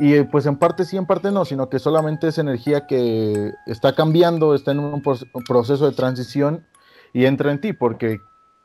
y 0.00 0.14
eh, 0.14 0.24
pues 0.24 0.46
en 0.46 0.56
parte 0.56 0.84
sí, 0.84 0.96
en 0.96 1.06
parte 1.06 1.30
no, 1.30 1.44
sino 1.44 1.68
que 1.68 1.78
solamente 1.78 2.26
es 2.26 2.38
energía 2.38 2.88
que 2.88 3.52
está 3.66 3.94
cambiando, 3.94 4.52
está 4.52 4.72
en 4.72 4.80
un 4.80 5.00
proceso 5.46 5.88
de 5.88 5.94
transición 5.94 6.66
y 7.12 7.26
entra 7.26 7.52
en 7.52 7.60
ti, 7.60 7.72
porque 7.72 8.20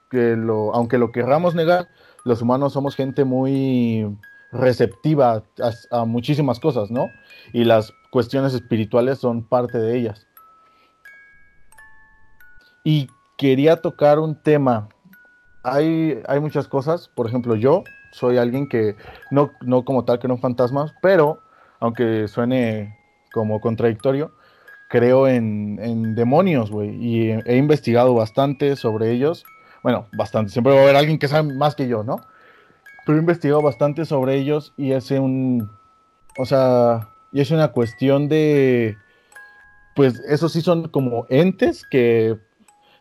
lo, 0.09 0.73
aunque 0.73 0.97
lo 0.97 1.11
querramos 1.11 1.53
negar, 1.53 1.89
los 2.25 2.41
humanos 2.41 2.73
somos 2.73 2.95
gente 2.95 3.23
muy 3.23 4.17
receptiva 4.53 5.43
a, 5.91 6.05
muchísimas 6.05 6.60
cosas, 6.60 6.91
¿no? 6.91 7.10
Y 7.51 7.63
las 7.63 7.93
cuestiones 8.12 8.53
espirituales 8.53 9.19
son 9.19 9.43
parte 9.43 9.77
de 9.77 9.98
ellas. 9.98 10.27
Y 12.83 13.07
quería 13.38 13.77
tocar 13.77 14.19
un 14.19 14.36
tema. 14.36 14.89
Hay, 15.63 16.22
hay 16.27 16.39
muchas 16.39 16.67
cosas, 16.67 17.10
por 17.15 17.27
ejemplo, 17.27 17.55
yo 17.55 17.83
soy 18.12 18.38
alguien 18.38 18.67
que, 18.69 18.95
no, 19.31 19.51
no 19.62 19.83
como 19.83 20.05
tal 20.05 20.19
que 20.19 20.27
no 20.27 20.38
fantasmas, 20.38 20.93
pero 21.01 21.41
aunque 21.79 22.27
suene 22.27 22.98
como 23.33 23.60
contradictorio, 23.60 24.31
creo 24.89 25.27
en, 25.27 26.13
demonios, 26.13 26.69
güey, 26.69 26.91
y 27.03 27.31
he, 27.31 27.57
investigado 27.57 28.13
bastante 28.13 28.75
sobre 28.75 29.12
ellos. 29.12 29.43
Bueno, 29.81 30.05
bastante, 30.13 30.51
siempre 30.51 30.74
va 30.74 30.79
a 30.79 30.83
haber 30.83 30.95
alguien 30.95 31.17
que 31.17 31.27
sabe 31.27 31.51
más 31.51 31.75
que 31.75 31.88
yo, 31.88 32.03
¿no? 32.03 32.17
Pero 33.05 33.17
he 33.17 33.22
investigado 33.22 33.62
bastante 33.62 34.05
sobre 34.05 34.36
ellos 34.36 34.74
y 34.77 34.93
es 34.93 35.12
un, 35.12 35.69
o 36.38 36.45
sea, 36.45 37.10
y 37.31 37.41
es 37.41 37.51
una 37.51 37.69
cuestión 37.69 38.29
de, 38.29 38.98
pues 39.95 40.19
esos 40.27 40.53
sí 40.53 40.62
son 40.62 40.88
como 40.88 41.25
entes 41.29 41.86
que 41.89 42.38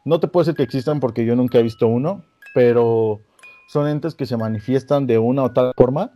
no 0.04 0.20
te 0.20 0.28
puedo 0.28 0.44
decir 0.44 0.56
que 0.56 0.64
existan 0.64 1.00
porque 1.00 1.24
yo 1.24 1.36
nunca 1.36 1.58
he 1.58 1.62
visto 1.62 1.86
uno, 1.86 2.24
pero 2.54 3.20
son 3.68 3.88
entes 3.88 4.14
que 4.14 4.26
se 4.26 4.36
manifiestan 4.36 5.06
de 5.06 5.18
una 5.18 5.44
o 5.44 5.52
tal 5.52 5.72
forma, 5.76 6.12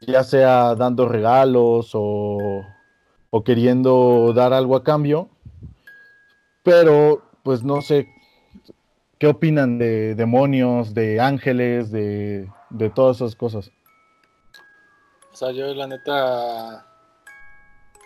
ya 0.00 0.24
sea 0.24 0.74
dando 0.74 1.08
regalos 1.08 1.90
o, 1.94 2.64
queriendo 3.44 4.32
dar 4.34 4.52
algo 4.52 4.74
a 4.76 4.82
cambio, 4.82 5.28
pero 6.62 7.22
pues 7.42 7.62
no 7.62 7.82
sé 7.82 8.08
qué 9.18 9.26
opinan 9.26 9.78
de 9.78 10.14
demonios, 10.14 10.94
de 10.94 11.20
ángeles, 11.20 11.90
de, 11.90 12.48
de 12.70 12.90
todas 12.90 13.16
esas 13.16 13.34
cosas. 13.36 13.70
O 15.32 15.36
sea, 15.36 15.52
yo 15.52 15.72
la 15.74 15.86
neta, 15.86 16.86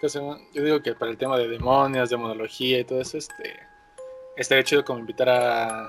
yo 0.02 0.62
digo 0.62 0.82
que 0.82 0.94
para 0.94 1.10
el 1.10 1.18
tema 1.18 1.38
de 1.38 1.48
demonios, 1.48 2.10
demonología 2.10 2.80
y 2.80 2.84
todo 2.84 3.00
eso, 3.00 3.18
este, 3.18 3.60
estaría 4.36 4.64
chido 4.64 4.84
como 4.84 4.98
invitar 4.98 5.28
a 5.30 5.88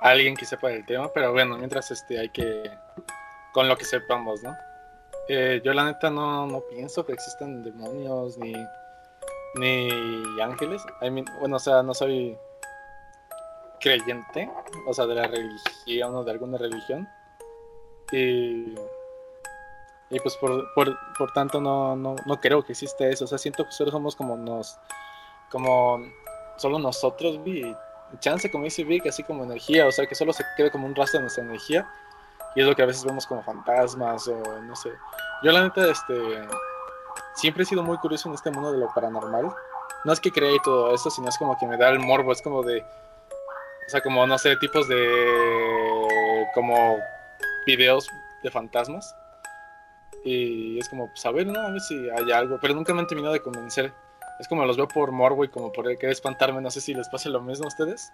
alguien 0.00 0.36
que 0.36 0.44
sepa 0.44 0.68
del 0.68 0.86
tema, 0.86 1.10
pero 1.12 1.32
bueno, 1.32 1.56
mientras 1.56 1.90
este 1.90 2.18
hay 2.18 2.28
que 2.30 2.70
con 3.52 3.68
lo 3.68 3.76
que 3.76 3.84
sepamos, 3.84 4.42
¿no? 4.42 4.56
Eh, 5.28 5.60
yo 5.64 5.72
la 5.74 5.84
neta 5.84 6.10
no, 6.10 6.46
no 6.46 6.60
pienso 6.70 7.04
que 7.04 7.12
existan 7.12 7.62
demonios 7.62 8.38
ni 8.38 8.54
ni 9.54 9.88
ángeles. 10.40 10.82
bueno, 11.40 11.56
o 11.56 11.58
sea, 11.58 11.82
no 11.82 11.94
soy 11.94 12.36
creyente, 13.80 14.50
o 14.86 14.94
sea, 14.94 15.06
de 15.06 15.14
la 15.14 15.26
religión 15.26 16.14
o 16.14 16.24
de 16.24 16.30
alguna 16.30 16.58
religión. 16.58 17.08
Y, 18.12 18.74
y 20.10 20.20
pues 20.20 20.36
por, 20.36 20.72
por, 20.74 20.96
por 21.16 21.32
tanto 21.32 21.60
no, 21.60 21.96
no, 21.96 22.16
no 22.24 22.40
creo 22.40 22.64
que 22.64 22.72
exista 22.72 23.06
eso. 23.06 23.24
O 23.24 23.28
sea, 23.28 23.38
siento 23.38 23.64
que 23.64 23.72
solo 23.72 23.90
somos 23.90 24.16
como 24.16 24.36
nos, 24.36 24.78
como 25.50 26.00
solo 26.56 26.78
nosotros, 26.78 27.42
vi, 27.44 27.74
chance, 28.20 28.50
como 28.50 28.64
dice 28.64 28.84
Vic, 28.84 29.06
así 29.06 29.22
como 29.22 29.44
energía, 29.44 29.86
o 29.86 29.92
sea, 29.92 30.06
que 30.06 30.14
solo 30.14 30.32
se 30.32 30.44
quede 30.56 30.70
como 30.70 30.86
un 30.86 30.94
rastro 30.94 31.18
de 31.18 31.22
nuestra 31.22 31.44
energía. 31.44 31.88
Y 32.54 32.60
es 32.62 32.66
lo 32.66 32.74
que 32.74 32.82
a 32.82 32.86
veces 32.86 33.04
vemos 33.04 33.26
como 33.26 33.42
fantasmas 33.42 34.26
o 34.28 34.60
no 34.62 34.74
sé. 34.74 34.90
Yo 35.42 35.52
la 35.52 35.62
neta, 35.62 35.86
este, 35.88 36.14
siempre 37.34 37.62
he 37.62 37.66
sido 37.66 37.82
muy 37.82 37.98
curioso 37.98 38.28
en 38.28 38.34
este 38.34 38.50
mundo 38.50 38.72
de 38.72 38.78
lo 38.78 38.92
paranormal. 38.92 39.52
No 40.04 40.12
es 40.12 40.20
que 40.20 40.32
crea 40.32 40.56
todo 40.64 40.94
eso, 40.94 41.10
sino 41.10 41.28
es 41.28 41.36
como 41.36 41.58
que 41.58 41.66
me 41.66 41.76
da 41.76 41.88
el 41.90 41.98
morbo, 41.98 42.32
es 42.32 42.40
como 42.40 42.62
de, 42.62 42.80
o 42.80 43.90
sea, 43.90 44.00
como, 44.00 44.26
no 44.26 44.38
sé, 44.38 44.56
tipos 44.56 44.88
de, 44.88 46.46
como 46.54 46.96
videos 47.76 48.08
de 48.42 48.50
fantasmas. 48.50 49.14
Y 50.24 50.78
es 50.78 50.88
como, 50.88 51.08
pues 51.08 51.24
a 51.26 51.30
ver, 51.30 51.46
¿no? 51.46 51.60
A 51.60 51.70
ver 51.70 51.80
si 51.80 51.94
hay 52.10 52.32
algo, 52.32 52.58
pero 52.60 52.74
nunca 52.74 52.92
me 52.92 53.00
han 53.00 53.06
terminado 53.06 53.32
de 53.32 53.40
convencer 53.40 53.92
Es 54.40 54.48
como 54.48 54.64
los 54.64 54.76
veo 54.76 54.88
por 54.88 55.12
morbo 55.12 55.44
y 55.44 55.48
como 55.48 55.72
por 55.72 55.84
querer 55.96 56.12
espantarme. 56.12 56.60
No 56.60 56.70
sé 56.70 56.80
si 56.80 56.94
les 56.94 57.08
pasa 57.08 57.28
lo 57.28 57.40
mismo 57.40 57.64
a 57.64 57.68
ustedes. 57.68 58.10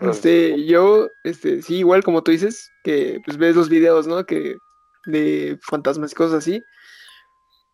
Este, 0.00 0.64
yo, 0.66 1.08
este, 1.22 1.62
sí, 1.62 1.76
igual 1.76 2.02
como 2.02 2.22
tú 2.22 2.32
dices, 2.32 2.72
que 2.82 3.20
pues 3.24 3.36
ves 3.36 3.54
los 3.54 3.68
videos, 3.68 4.06
¿no? 4.06 4.24
Que 4.24 4.58
de 5.06 5.58
fantasmas 5.62 6.12
y 6.12 6.14
cosas 6.14 6.38
así. 6.38 6.62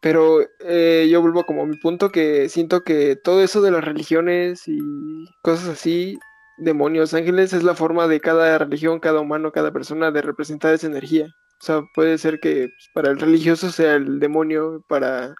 Pero 0.00 0.40
eh, 0.60 1.08
yo 1.10 1.20
vuelvo 1.20 1.44
como 1.44 1.62
a 1.62 1.66
mi 1.66 1.76
punto 1.78 2.10
que 2.10 2.48
siento 2.48 2.84
que 2.84 3.16
todo 3.16 3.42
eso 3.42 3.62
de 3.62 3.72
las 3.72 3.82
religiones 3.84 4.68
y 4.68 4.78
cosas 5.42 5.68
así, 5.68 6.18
demonios, 6.58 7.14
ángeles, 7.14 7.52
es 7.52 7.62
la 7.62 7.74
forma 7.74 8.08
de 8.08 8.20
cada 8.20 8.58
religión, 8.58 9.00
cada 9.00 9.20
humano, 9.20 9.52
cada 9.52 9.72
persona 9.72 10.10
de 10.10 10.22
representar 10.22 10.74
esa 10.74 10.86
energía. 10.86 11.26
O 11.60 11.64
sea, 11.64 11.82
puede 11.94 12.18
ser 12.18 12.40
que 12.40 12.68
pues, 12.68 12.90
para 12.94 13.10
el 13.10 13.18
religioso 13.18 13.70
sea 13.70 13.94
el 13.94 14.20
demonio, 14.20 14.84
para 14.88 15.34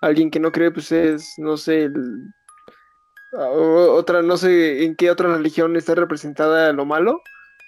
alguien 0.00 0.30
que 0.30 0.40
no 0.40 0.52
cree, 0.52 0.70
pues 0.70 0.92
es, 0.92 1.34
no 1.38 1.56
sé, 1.56 1.84
el, 1.84 1.94
otra, 3.32 4.22
no 4.22 4.36
sé 4.36 4.84
en 4.84 4.94
qué 4.96 5.10
otra 5.10 5.34
religión 5.34 5.76
está 5.76 5.94
representada 5.94 6.72
lo 6.72 6.84
malo, 6.84 7.22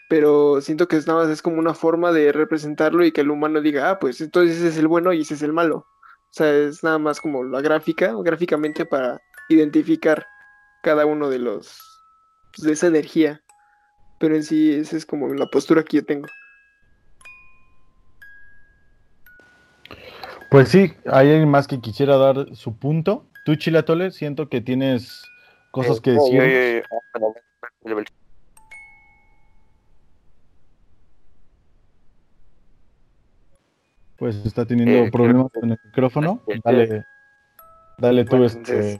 pero 0.08 0.60
siento 0.60 0.88
que 0.88 0.96
es 0.96 1.06
nada 1.06 1.24
más 1.24 1.30
es 1.30 1.42
como 1.42 1.58
una 1.58 1.74
forma 1.74 2.12
de 2.12 2.32
representarlo 2.32 3.04
y 3.04 3.12
que 3.12 3.22
el 3.22 3.30
humano 3.30 3.60
diga, 3.60 3.90
ah, 3.90 3.98
pues 3.98 4.20
entonces 4.20 4.58
ese 4.58 4.68
es 4.68 4.78
el 4.78 4.88
bueno 4.88 5.12
y 5.12 5.22
ese 5.22 5.34
es 5.34 5.42
el 5.42 5.52
malo. 5.52 5.78
O 5.78 6.32
sea, 6.36 6.52
es 6.54 6.84
nada 6.84 6.98
más 6.98 7.20
como 7.20 7.44
la 7.44 7.60
gráfica, 7.60 8.14
gráficamente 8.22 8.84
para 8.86 9.20
identificar 9.48 10.26
cada 10.82 11.06
uno 11.06 11.30
de 11.30 11.38
los, 11.38 11.95
pues, 12.56 12.66
de 12.66 12.72
esa 12.72 12.86
energía. 12.86 13.42
Pero 14.18 14.34
en 14.34 14.42
sí, 14.42 14.72
esa 14.72 14.96
es 14.96 15.04
como 15.04 15.32
la 15.34 15.46
postura 15.46 15.82
que 15.82 15.98
yo 15.98 16.04
tengo. 16.04 16.26
Pues 20.50 20.68
sí, 20.68 20.94
hay 21.06 21.30
alguien 21.30 21.50
más 21.50 21.66
que 21.66 21.80
quisiera 21.80 22.16
dar 22.16 22.54
su 22.54 22.76
punto. 22.76 23.26
Tú, 23.44 23.56
Chilatole, 23.56 24.10
siento 24.10 24.48
que 24.48 24.60
tienes 24.60 25.22
cosas 25.70 26.00
que 26.00 26.12
decir. 26.12 26.84
Pues 34.16 34.36
está 34.46 34.64
teniendo 34.64 35.04
Eh, 35.06 35.10
problemas 35.10 35.52
con 35.52 35.70
el 35.70 35.78
micrófono. 35.84 36.42
Dale, 36.64 37.04
dale 37.98 38.24
tú, 38.24 38.38
Bueno, 38.38 38.46
este. 38.46 38.98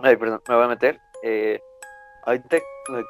Ay, 0.00 0.16
perdón, 0.16 0.40
me 0.48 0.54
voy 0.54 0.64
a 0.64 0.68
meter. 0.68 1.00
Eh, 1.22 1.58
ahorita 2.24 2.58
lo 2.88 3.02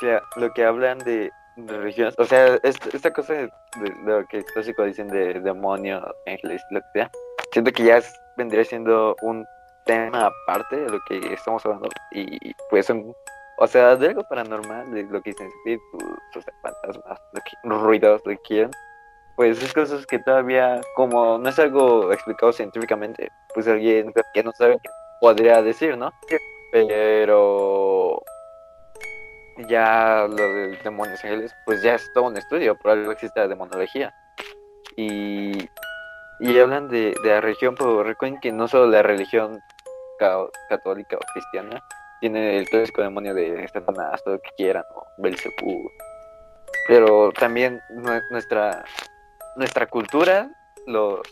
que, 0.00 0.18
lo 0.36 0.52
que 0.52 0.64
hablan 0.64 0.98
de, 0.98 1.30
de 1.56 1.76
religiones, 1.78 2.14
o 2.18 2.24
sea, 2.24 2.58
esta, 2.62 2.88
esta 2.96 3.12
cosa 3.12 3.34
de, 3.34 3.42
de 3.80 3.90
lo 4.04 4.26
que 4.26 4.44
clásico 4.44 4.84
dicen 4.84 5.08
de 5.08 5.40
demonios, 5.40 6.02
ángeles, 6.26 6.62
lo 6.70 6.80
que 6.80 6.86
sea, 6.94 7.10
siento 7.52 7.72
que 7.72 7.84
ya 7.84 7.98
es- 7.98 8.14
vendría 8.36 8.64
siendo 8.64 9.14
un 9.22 9.44
tema 9.84 10.26
aparte 10.46 10.76
de 10.76 10.88
lo 10.88 10.98
que 11.08 11.18
estamos 11.34 11.64
hablando 11.66 11.88
y 12.12 12.54
pues 12.70 12.86
son, 12.86 13.12
o 13.58 13.66
sea, 13.66 13.96
de 13.96 14.08
algo 14.08 14.22
paranormal, 14.24 14.90
de 14.92 15.02
lo 15.04 15.20
que 15.20 15.30
dicen 15.30 15.48
espíritus, 15.48 16.02
o 16.36 16.40
sea, 16.40 16.54
fantasmas, 16.62 17.18
lo 17.32 17.40
que, 17.42 17.68
ruidos, 17.82 18.22
lo 18.24 18.30
que 18.32 18.38
quieran, 18.38 18.70
pues 19.36 19.62
es 19.62 19.72
cosas 19.74 20.06
que 20.06 20.18
todavía, 20.20 20.80
como 20.96 21.38
no 21.38 21.48
es 21.48 21.58
algo 21.58 22.12
explicado 22.12 22.52
científicamente, 22.52 23.28
pues 23.54 23.66
alguien 23.68 24.12
que 24.32 24.42
no 24.42 24.52
sabe 24.52 24.78
podría 25.20 25.62
decir, 25.62 25.96
¿no? 25.96 26.12
Pero 26.72 28.22
ya 29.68 30.26
lo 30.28 30.54
del 30.54 30.78
demonios 30.82 31.22
ángeles, 31.24 31.54
pues 31.66 31.82
ya 31.82 31.94
es 31.96 32.10
todo 32.14 32.24
un 32.24 32.36
estudio, 32.36 32.76
por 32.76 32.92
algo 32.92 33.12
existe 33.12 33.40
la 33.40 33.48
demonología. 33.48 34.14
Y, 34.96 35.68
y 36.40 36.58
hablan 36.58 36.88
de, 36.88 37.14
de 37.22 37.28
la 37.28 37.40
religión, 37.40 37.74
pero 37.76 38.02
recuerden 38.02 38.40
que 38.40 38.52
no 38.52 38.68
solo 38.68 38.86
la 38.86 39.02
religión 39.02 39.60
ca- 40.18 40.46
católica 40.68 41.16
o 41.16 41.32
cristiana 41.32 41.82
tiene 42.20 42.58
el 42.58 42.68
clásico 42.68 43.02
demonio 43.02 43.34
de 43.34 43.66
Satanás, 43.68 44.22
todo 44.24 44.34
lo 44.34 44.40
que 44.40 44.50
quieran, 44.56 44.84
o 44.94 45.06
Belzebú. 45.18 45.90
Pero 46.86 47.30
también 47.32 47.80
nue- 47.90 48.22
nuestra, 48.30 48.84
nuestra 49.56 49.86
cultura, 49.86 50.48
lo 50.86 51.22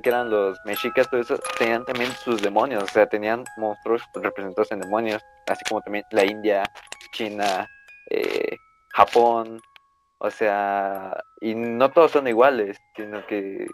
que 0.00 0.08
eran 0.08 0.30
los 0.30 0.64
mexicas, 0.64 1.08
todo 1.08 1.20
eso, 1.20 1.36
tenían 1.58 1.84
también 1.84 2.10
sus 2.12 2.40
demonios, 2.40 2.84
o 2.84 2.86
sea, 2.86 3.06
tenían 3.06 3.44
monstruos 3.56 4.02
representados 4.14 4.70
en 4.72 4.80
demonios, 4.80 5.22
así 5.46 5.64
como 5.68 5.80
también 5.80 6.04
la 6.10 6.24
India, 6.24 6.62
China, 7.10 7.68
eh, 8.08 8.58
Japón, 8.90 9.60
o 10.18 10.30
sea, 10.30 11.24
y 11.40 11.54
no 11.54 11.90
todos 11.90 12.12
son 12.12 12.28
iguales, 12.28 12.76
sino 12.96 13.26
que 13.26 13.66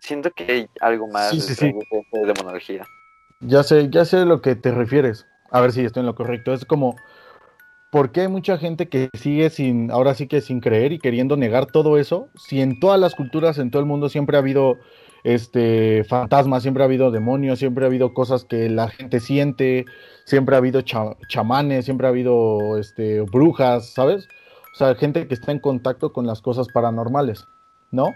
siento 0.00 0.30
que 0.32 0.44
hay 0.52 0.70
algo 0.80 1.06
más 1.08 1.30
Sí, 1.30 1.40
sí, 1.40 1.48
de, 1.48 1.54
sí. 1.54 1.72
de- 1.72 2.18
de 2.20 2.26
demonología. 2.26 2.86
Ya 3.40 3.62
sé, 3.62 3.88
ya 3.90 4.04
sé 4.04 4.18
a 4.18 4.24
lo 4.24 4.40
que 4.40 4.54
te 4.54 4.70
refieres. 4.70 5.26
A 5.50 5.60
ver 5.60 5.72
si 5.72 5.84
estoy 5.84 6.00
en 6.00 6.06
lo 6.06 6.14
correcto. 6.14 6.52
Es 6.52 6.64
como, 6.64 7.02
¿por 7.92 8.10
qué 8.10 8.22
hay 8.22 8.28
mucha 8.28 8.56
gente 8.56 8.88
que 8.88 9.10
sigue 9.12 9.50
sin, 9.50 9.90
ahora 9.90 10.14
sí 10.14 10.26
que 10.26 10.40
sin 10.40 10.60
creer 10.60 10.92
y 10.92 10.98
queriendo 10.98 11.36
negar 11.36 11.66
todo 11.66 11.98
eso? 11.98 12.30
Si 12.36 12.62
en 12.62 12.80
todas 12.80 12.98
las 12.98 13.14
culturas, 13.14 13.58
en 13.58 13.70
todo 13.70 13.80
el 13.80 13.86
mundo 13.86 14.08
siempre 14.08 14.36
ha 14.36 14.40
habido 14.40 14.78
este 15.24 16.02
fantasmas, 16.04 16.62
siempre 16.62 16.82
ha 16.82 16.86
habido 16.86 17.10
demonios, 17.10 17.58
siempre 17.58 17.84
ha 17.84 17.88
habido 17.88 18.14
cosas 18.14 18.44
que 18.46 18.70
la 18.70 18.88
gente 18.88 19.20
siente, 19.20 19.84
siempre 20.24 20.54
ha 20.54 20.58
habido 20.58 20.80
cha- 20.80 21.18
chamanes, 21.28 21.84
siempre 21.84 22.06
ha 22.06 22.10
habido 22.10 22.78
este 22.78 23.20
brujas, 23.20 23.92
¿sabes? 23.92 24.26
O 24.72 24.78
sea, 24.78 24.94
gente 24.94 25.28
que 25.28 25.34
está 25.34 25.52
en 25.52 25.58
contacto 25.58 26.14
con 26.14 26.26
las 26.26 26.40
cosas 26.40 26.68
paranormales, 26.72 27.46
¿no? 27.90 28.14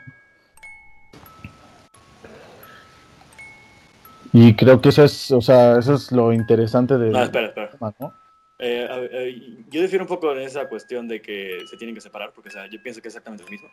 Y 4.32 4.54
creo 4.54 4.80
que 4.80 4.88
eso 4.88 5.04
es, 5.04 5.30
o 5.32 5.42
sea, 5.42 5.78
eso 5.78 5.94
es 5.94 6.10
lo 6.12 6.32
interesante 6.32 6.96
de 6.96 7.10
No, 7.10 7.22
espera, 7.22 7.48
espera. 7.48 7.70
¿no? 8.00 8.25
Eh, 8.58 8.88
eh, 9.12 9.56
yo 9.68 9.82
difiero 9.82 10.04
un 10.04 10.08
poco 10.08 10.32
en 10.32 10.38
esa 10.38 10.68
cuestión 10.68 11.06
de 11.08 11.20
que 11.20 11.60
se 11.66 11.76
tienen 11.76 11.94
que 11.94 12.00
separar, 12.00 12.32
porque 12.32 12.48
o 12.48 12.52
sea, 12.52 12.66
yo 12.66 12.82
pienso 12.82 13.02
que 13.02 13.08
es 13.08 13.14
exactamente 13.14 13.44
lo 13.44 13.50
mismo. 13.50 13.70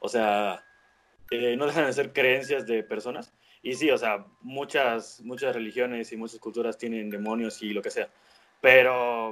O 0.00 0.08
sea, 0.08 0.62
eh, 1.30 1.56
no 1.56 1.66
dejan 1.66 1.86
de 1.86 1.92
ser 1.92 2.12
creencias 2.12 2.66
de 2.66 2.82
personas. 2.82 3.32
Y 3.62 3.74
sí, 3.74 3.90
o 3.90 3.98
sea, 3.98 4.24
muchas, 4.42 5.20
muchas 5.22 5.54
religiones 5.54 6.12
y 6.12 6.16
muchas 6.16 6.38
culturas 6.38 6.78
tienen 6.78 7.10
demonios 7.10 7.62
y 7.62 7.70
lo 7.70 7.82
que 7.82 7.90
sea. 7.90 8.08
Pero, 8.60 9.30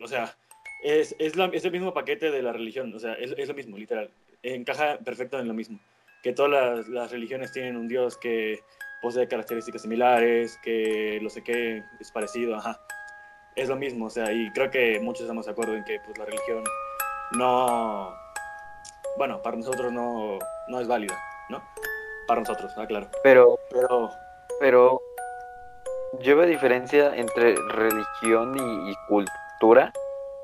o 0.00 0.06
sea, 0.06 0.36
es, 0.82 1.16
es, 1.18 1.34
la- 1.36 1.46
es 1.52 1.64
el 1.64 1.72
mismo 1.72 1.92
paquete 1.94 2.30
de 2.30 2.42
la 2.42 2.52
religión. 2.52 2.94
O 2.94 2.98
sea, 2.98 3.14
es, 3.14 3.34
es 3.36 3.48
lo 3.48 3.54
mismo, 3.54 3.76
literal. 3.78 4.10
Encaja 4.42 4.98
perfecto 4.98 5.40
en 5.40 5.48
lo 5.48 5.54
mismo. 5.54 5.80
Que 6.22 6.32
todas 6.32 6.50
las, 6.50 6.88
las 6.88 7.10
religiones 7.10 7.50
tienen 7.52 7.76
un 7.76 7.88
Dios 7.88 8.16
que 8.16 8.60
posee 9.00 9.26
características 9.26 9.82
similares, 9.82 10.58
que 10.62 11.18
lo 11.22 11.30
sé 11.30 11.42
qué 11.42 11.82
es 11.98 12.12
parecido, 12.12 12.56
ajá 12.56 12.78
es 13.58 13.68
lo 13.68 13.76
mismo, 13.76 14.06
o 14.06 14.10
sea, 14.10 14.32
y 14.32 14.50
creo 14.52 14.70
que 14.70 15.00
muchos 15.00 15.22
estamos 15.22 15.46
de 15.46 15.52
acuerdo 15.52 15.74
en 15.74 15.84
que 15.84 15.98
pues 16.04 16.16
la 16.16 16.24
religión 16.24 16.64
no, 17.32 18.14
bueno, 19.16 19.42
para 19.42 19.56
nosotros 19.56 19.92
no, 19.92 20.38
no 20.68 20.80
es 20.80 20.86
válida, 20.86 21.18
¿no? 21.50 21.62
Para 22.26 22.40
nosotros, 22.40 22.72
ah, 22.76 22.86
claro. 22.86 23.08
Pero, 23.22 23.58
Pero, 23.70 24.10
pero 24.60 25.02
yo 26.20 26.36
veo 26.36 26.46
diferencia 26.46 27.14
entre 27.16 27.56
religión 27.70 28.56
y, 28.56 28.90
y 28.90 28.94
cultura. 29.08 29.92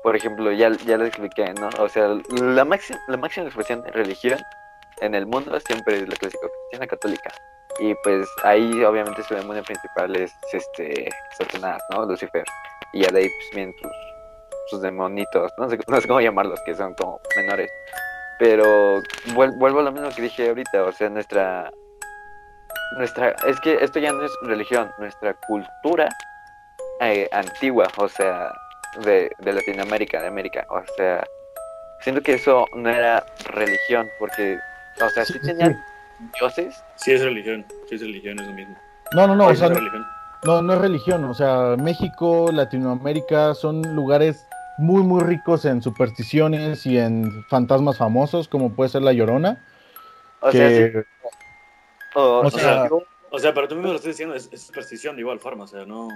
Por 0.03 0.15
ejemplo, 0.15 0.51
ya, 0.51 0.71
ya 0.85 0.97
lo 0.97 1.05
expliqué, 1.05 1.53
¿no? 1.53 1.69
O 1.79 1.89
sea, 1.89 2.09
la 2.29 2.65
máxima, 2.65 2.99
la 3.07 3.17
máxima 3.17 3.47
expresión 3.47 3.81
de 3.81 3.91
religión 3.91 4.39
en 5.01 5.15
el 5.15 5.25
mundo 5.25 5.59
siempre 5.61 5.95
es 5.95 6.07
la 6.07 6.15
clásica 6.15 6.47
cristiana 6.47 6.87
católica. 6.87 7.29
Y 7.79 7.93
pues 8.03 8.27
ahí 8.43 8.83
obviamente 8.83 9.21
su 9.23 9.35
demonio 9.35 9.63
principal 9.63 10.15
es 10.15 10.33
este 10.53 11.09
Satanás, 11.37 11.81
¿no? 11.91 12.05
Lucifer. 12.05 12.43
Y 12.93 13.01
ya 13.01 13.09
de 13.11 13.19
ahí 13.21 13.27
pues 13.29 13.49
vienen 13.53 13.75
sus, 13.81 13.91
sus 14.69 14.81
demonitos, 14.81 15.51
no 15.57 15.69
sé, 15.69 15.77
no 15.87 15.99
sé 16.01 16.07
cómo 16.07 16.21
llamarlos, 16.21 16.59
que 16.65 16.73
son 16.73 16.93
como 16.95 17.19
menores. 17.37 17.69
Pero 18.39 19.01
vuel- 19.33 19.57
vuelvo 19.57 19.79
a 19.79 19.83
lo 19.83 19.91
mismo 19.91 20.09
que 20.09 20.21
dije 20.21 20.47
ahorita, 20.49 20.83
o 20.83 20.91
sea, 20.91 21.09
nuestra 21.09 21.69
nuestra 22.97 23.35
es 23.47 23.59
que 23.61 23.75
esto 23.81 23.99
ya 23.99 24.11
no 24.11 24.23
es 24.25 24.31
religión, 24.43 24.91
nuestra 24.99 25.33
cultura 25.47 26.07
eh, 27.01 27.27
antigua, 27.31 27.87
o 27.97 28.07
sea, 28.07 28.51
de, 29.01 29.31
de 29.39 29.53
Latinoamérica, 29.53 30.21
de 30.21 30.27
América, 30.27 30.65
o 30.69 30.81
sea, 30.95 31.25
siento 32.01 32.21
que 32.21 32.33
eso 32.35 32.65
no 32.73 32.89
era 32.89 33.25
religión, 33.49 34.07
porque, 34.19 34.57
o 35.01 35.09
sea, 35.09 35.25
sí, 35.25 35.39
tenían 35.43 35.83
dioses, 36.39 36.83
sí 36.95 37.11
es 37.11 37.21
religión, 37.21 37.65
sí 37.89 37.95
es 37.95 38.01
religión, 38.01 38.39
es 38.39 38.47
lo 38.47 38.53
mismo. 38.53 38.77
No, 39.13 39.27
no, 39.27 39.35
no, 39.35 39.47
o 39.47 39.55
sea, 39.55 39.67
es 39.67 39.73
no, 39.73 40.05
no, 40.43 40.61
no 40.61 40.73
es 40.73 40.79
religión, 40.79 41.23
o 41.25 41.33
sea, 41.33 41.75
México, 41.77 42.49
Latinoamérica 42.51 43.53
son 43.53 43.81
lugares 43.95 44.45
muy, 44.77 45.03
muy 45.03 45.23
ricos 45.23 45.65
en 45.65 45.81
supersticiones 45.81 46.85
y 46.85 46.97
en 46.97 47.43
fantasmas 47.45 47.97
famosos, 47.97 48.47
como 48.47 48.73
puede 48.73 48.89
ser 48.89 49.01
La 49.01 49.13
Llorona, 49.13 49.63
o 50.41 50.51
sea, 50.51 50.69
sí, 50.69 50.83
o, 52.13 52.49
sea, 52.49 52.59
sea, 52.59 52.89
O 53.31 53.39
sea, 53.39 53.53
pero 53.53 53.67
tú 53.67 53.75
mismo 53.75 53.89
lo 53.89 53.95
estás 53.95 54.09
diciendo, 54.11 54.35
es, 54.35 54.49
es 54.51 54.67
superstición 54.67 55.15
de 55.15 55.21
igual 55.21 55.39
forma, 55.39 55.63
o 55.63 55.67
sea, 55.67 55.85
no... 55.85 56.07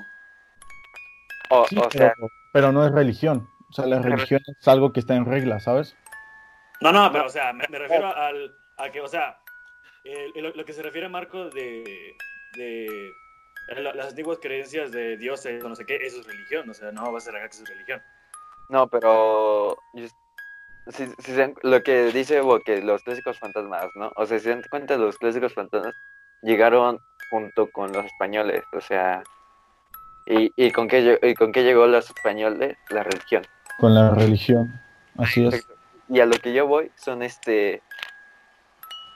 o- 1.49 1.67
sí, 1.67 1.77
o 1.77 1.87
pero, 1.89 1.91
sea, 1.91 2.13
pero 2.53 2.71
no 2.71 2.85
es 2.85 2.91
religión, 2.91 3.47
o 3.69 3.73
sea, 3.73 3.85
la 3.85 3.99
religión 3.99 4.41
es 4.45 4.67
algo 4.67 4.91
que 4.93 4.99
está 4.99 5.15
en 5.15 5.25
regla, 5.25 5.59
¿sabes? 5.59 5.95
No, 6.81 6.91
no, 6.91 7.11
pero 7.11 7.25
o 7.25 7.29
sea, 7.29 7.51
me, 7.53 7.65
me 7.69 7.79
refiero 7.79 8.07
al, 8.15 8.55
a 8.77 8.89
que, 8.89 9.01
o 9.01 9.07
sea, 9.07 9.37
eh, 10.03 10.31
lo, 10.35 10.51
lo 10.51 10.65
que 10.65 10.73
se 10.73 10.81
refiere 10.83 11.09
Marco 11.09 11.49
de, 11.49 12.15
de 12.57 13.13
la- 13.77 13.93
las 13.93 14.09
antiguas 14.09 14.39
creencias 14.41 14.91
de 14.91 15.17
dioses 15.17 15.63
o 15.63 15.69
no 15.69 15.75
sé 15.75 15.85
qué, 15.85 15.95
eso 15.97 16.21
es 16.21 16.27
religión, 16.27 16.69
o 16.69 16.73
sea, 16.73 16.91
no 16.91 17.11
vas 17.11 17.27
a 17.27 17.31
negar 17.31 17.49
que 17.49 17.55
eso 17.55 17.63
es 17.63 17.69
religión. 17.69 18.01
No, 18.69 18.87
pero 18.87 19.77
yo- 19.93 20.07
si, 20.91 21.05
si 21.19 21.31
se 21.33 21.53
lo 21.61 21.83
que 21.83 22.05
dice 22.11 22.41
Hugo, 22.41 22.59
que 22.61 22.81
los 22.81 23.03
clásicos 23.03 23.37
fantasmas, 23.39 23.89
¿no? 23.95 24.11
O 24.15 24.25
sea, 24.25 24.37
si 24.39 24.45
se 24.45 24.49
dan 24.49 24.63
cuenta, 24.69 24.97
los 24.97 25.17
clásicos 25.17 25.53
fantasmas 25.53 25.95
llegaron 26.41 26.99
junto 27.29 27.69
con 27.69 27.91
los 27.91 28.05
españoles, 28.05 28.63
o 28.73 28.81
sea, 28.81 29.21
¿y, 30.25 30.51
y 30.55 30.71
con 30.71 30.87
qué, 30.87 31.19
y 31.21 31.35
con 31.35 31.51
qué 31.51 31.63
llegó 31.63 31.85
los 31.85 32.07
españoles? 32.09 32.77
La 32.89 33.03
religión. 33.03 33.43
Con 33.77 33.93
la 33.93 34.09
religión. 34.11 34.79
Así 35.17 35.45
es. 35.45 35.67
Y 36.09 36.19
a 36.21 36.25
lo 36.25 36.37
que 36.37 36.53
yo 36.53 36.65
voy 36.65 36.91
son 36.95 37.21
este, 37.21 37.83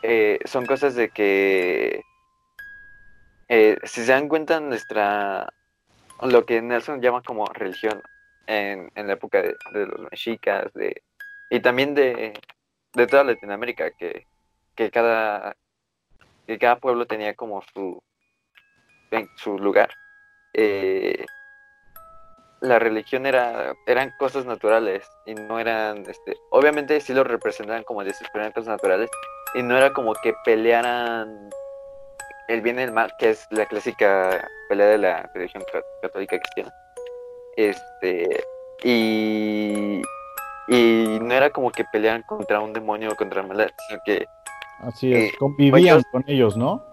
eh, 0.04 0.40
son 0.46 0.66
cosas 0.66 0.96
de 0.96 1.10
que, 1.10 2.04
eh, 3.50 3.78
si 3.84 4.06
se 4.06 4.12
dan 4.12 4.28
cuenta, 4.28 4.60
nuestra, 4.60 5.52
lo 6.22 6.46
que 6.46 6.62
Nelson 6.62 7.02
llama 7.02 7.22
como 7.24 7.46
religión 7.48 8.02
en, 8.46 8.92
en 8.96 9.08
la 9.08 9.14
época 9.14 9.42
de, 9.42 9.56
de 9.74 9.88
los 9.88 10.12
mexicas, 10.12 10.72
de, 10.74 11.02
y 11.50 11.60
también 11.60 11.96
de, 11.96 12.34
de 12.94 13.08
toda 13.08 13.24
Latinoamérica, 13.24 13.92
que, 13.92 14.28
que 14.76 14.92
cada, 14.92 15.56
que 16.46 16.58
cada 16.60 16.78
pueblo 16.78 17.06
tenía 17.06 17.34
como 17.34 17.62
su, 17.74 18.04
su 19.38 19.58
lugar. 19.58 19.90
Eh, 20.54 21.26
la 22.64 22.80
religión 22.80 23.26
era, 23.26 23.74
eran 23.86 24.12
cosas 24.18 24.46
naturales 24.46 25.06
y 25.26 25.36
no 25.36 25.60
eran, 25.60 26.00
este, 26.10 26.38
obviamente 26.50 27.00
sí 27.02 27.14
lo 27.14 27.24
representaban 27.24 27.84
como 27.84 28.04
dices, 28.04 28.28
pero 28.32 28.44
eran 28.44 28.54
cosas 28.54 28.70
naturales 28.70 29.10
y 29.54 29.62
no 29.64 29.78
era 29.78 29.92
como 29.94 30.14
que 30.24 30.34
pelearan 30.46 31.50
el 32.48 32.62
bien 32.62 32.80
y 32.80 32.84
el 32.84 32.92
mal, 32.92 33.12
que 33.20 33.32
es 33.32 33.46
la 33.52 33.66
clásica 33.66 34.48
pelea 34.70 34.88
de 34.88 34.98
la 34.98 35.30
religión 35.34 35.64
ca- 35.72 35.82
católica 36.02 36.38
cristiana. 36.40 36.72
Este, 37.58 38.44
y, 38.84 40.02
y 40.68 41.20
no 41.22 41.34
era 41.34 41.50
como 41.52 41.72
que 41.72 41.84
pelearan 41.92 42.24
contra 42.24 42.60
un 42.62 42.74
demonio 42.74 43.12
o 43.12 43.16
contra 43.16 43.44
maldad, 43.44 43.68
sino 43.88 44.00
que 44.06 44.26
Así 44.80 45.14
es. 45.14 45.34
Eh, 45.34 45.36
Convivían 45.38 45.80
ellos- 45.98 46.04
con 46.12 46.24
ellos, 46.28 46.58
¿no? 46.58 46.84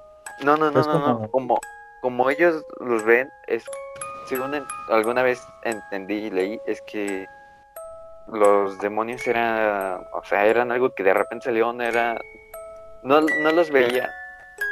no, 0.42 0.56
no, 0.56 0.70
no, 0.70 0.82
no, 0.82 1.18
no, 1.20 1.30
Como, 1.30 1.58
como 2.02 2.30
ellos 2.30 2.64
los 2.80 3.04
ven, 3.04 3.28
es 3.46 3.64
según 4.30 4.64
alguna 4.88 5.24
vez 5.24 5.44
entendí 5.64 6.14
y 6.14 6.30
leí, 6.30 6.60
es 6.64 6.80
que 6.82 7.26
los 8.28 8.78
demonios 8.78 9.26
eran, 9.26 10.06
o 10.12 10.22
sea, 10.22 10.46
eran 10.46 10.70
algo 10.70 10.94
que 10.94 11.02
de 11.02 11.12
repente 11.12 11.46
salió, 11.46 11.72
no 11.72 11.82
era, 11.82 12.16
no, 13.02 13.20
no 13.20 13.50
los 13.50 13.70
veía 13.72 14.08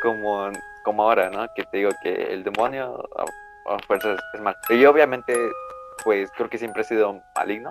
como, 0.01 0.49
como 0.85 1.03
ahora, 1.03 1.29
¿no? 1.29 1.45
Que 1.57 1.65
te 1.65 1.79
digo 1.79 1.91
que 2.05 2.33
el 2.33 2.45
demonio 2.45 3.03
a, 3.17 3.79
fuerzas 3.85 4.21
es 4.33 4.41
mal. 4.41 4.57
Y 4.69 4.79
yo 4.79 4.93
obviamente, 4.93 5.35
pues 6.05 6.31
creo 6.37 6.49
que 6.49 6.59
siempre 6.59 6.83
he 6.83 6.85
sido 6.85 7.21
maligno. 7.35 7.71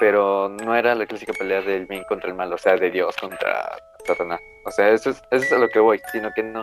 Pero 0.00 0.48
no 0.48 0.74
era 0.74 0.94
la 0.94 1.04
clásica 1.04 1.34
pelea 1.38 1.60
del 1.60 1.84
bien 1.84 2.04
contra 2.04 2.30
el 2.30 2.36
mal, 2.36 2.50
o 2.50 2.56
sea, 2.56 2.76
de 2.76 2.90
Dios 2.90 3.14
contra 3.16 3.76
Satanás. 4.06 4.40
O 4.64 4.70
sea, 4.70 4.88
eso 4.88 5.10
es, 5.10 5.22
eso 5.30 5.44
es 5.44 5.52
a 5.52 5.58
lo 5.58 5.68
que 5.68 5.80
voy, 5.80 6.00
sino 6.12 6.30
que 6.34 6.44
no, 6.44 6.62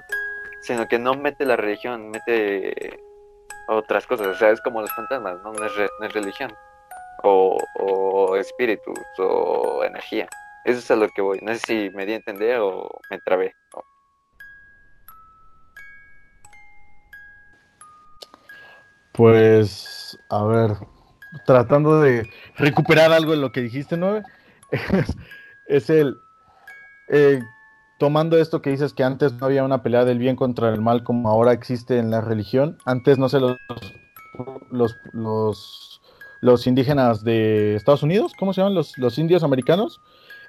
sino 0.62 0.88
que 0.88 0.98
no 0.98 1.14
mete 1.14 1.46
la 1.46 1.58
religión, 1.58 2.10
mete 2.10 2.98
otras 3.68 4.06
cosas. 4.08 4.28
O 4.28 4.36
sea, 4.36 4.52
es 4.52 4.62
como 4.62 4.82
los 4.82 4.92
fantasmas, 4.94 5.42
¿no? 5.44 5.54
No 5.54 5.66
es, 5.66 5.76
re- 5.76 5.90
religión. 6.10 6.54
O, 7.24 8.36
espíritus, 8.38 9.00
o 9.18 9.84
energía. 9.84 10.28
Eso 10.66 10.80
es 10.80 10.92
a 10.92 10.96
lo 10.96 11.08
que 11.10 11.22
voy. 11.22 11.40
No 11.42 11.54
sé 11.56 11.60
si 11.66 11.90
me 11.96 12.06
di 12.06 12.14
a 12.14 12.18
entender 12.18 12.60
o 12.60 12.90
me 13.10 13.20
trabé. 13.20 13.56
Pues, 19.12 20.18
a 20.30 20.44
ver, 20.44 20.72
tratando 21.46 22.02
de 22.02 22.30
recuperar 22.58 23.12
algo 23.12 23.32
de 23.32 23.38
lo 23.38 23.52
que 23.52 23.62
dijiste, 23.62 23.96
¿no? 23.98 24.18
Es, 24.18 24.26
es 25.68 25.90
el, 25.90 26.20
eh, 27.08 27.42
tomando 27.98 28.38
esto 28.38 28.62
que 28.62 28.72
dices 28.72 28.94
que 28.94 29.04
antes 29.04 29.34
no 29.34 29.46
había 29.46 29.64
una 29.64 29.82
pelea 29.84 30.06
del 30.06 30.20
bien 30.20 30.36
contra 30.36 30.70
el 30.74 30.82
mal 30.82 31.04
como 31.04 31.30
ahora 31.30 31.54
existe 31.54 31.98
en 31.98 32.12
la 32.12 32.22
religión, 32.22 32.78
antes 32.86 33.18
no 33.18 33.30
sé, 33.30 33.40
los, 33.40 33.58
los, 34.70 34.98
los, 35.14 36.02
los 36.42 36.68
indígenas 36.68 37.24
de 37.24 37.76
Estados 37.76 38.04
Unidos, 38.04 38.34
¿cómo 38.38 38.54
se 38.54 38.62
llaman? 38.62 38.76
Los, 38.76 38.98
los 38.98 39.18
indios 39.18 39.44
americanos, 39.44 40.02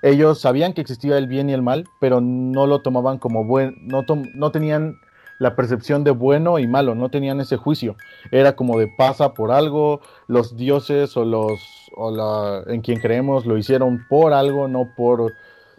ellos 0.02 0.40
sabían 0.40 0.72
que 0.72 0.80
existía 0.80 1.16
el 1.18 1.26
bien 1.26 1.48
y 1.48 1.52
el 1.52 1.62
mal, 1.62 1.85
pero 2.00 2.20
no 2.20 2.66
lo 2.66 2.80
tomaban 2.80 3.18
como 3.18 3.44
buen, 3.44 3.76
no, 3.87 4.04
tom- 4.04 4.26
no 4.35 4.50
tenían 4.50 4.98
la 5.38 5.54
percepción 5.54 6.02
de 6.02 6.12
bueno 6.12 6.59
y 6.59 6.66
malo, 6.66 6.94
no 6.94 7.11
tenían 7.11 7.40
ese 7.40 7.59
juicio 7.59 7.96
era 8.30 8.56
como 8.56 8.78
de 8.78 8.88
pasa 8.88 9.35
por 9.35 9.52
algo, 9.52 10.00
los 10.28 10.56
dioses 10.56 11.14
o 11.16 11.24
los 11.26 11.61
o 11.94 12.11
la 12.11 12.62
en 12.72 12.80
quien 12.80 13.00
creemos 13.00 13.44
lo 13.46 13.56
hicieron 13.59 14.06
por 14.09 14.32
algo, 14.32 14.66
no 14.66 14.94
por 14.96 15.35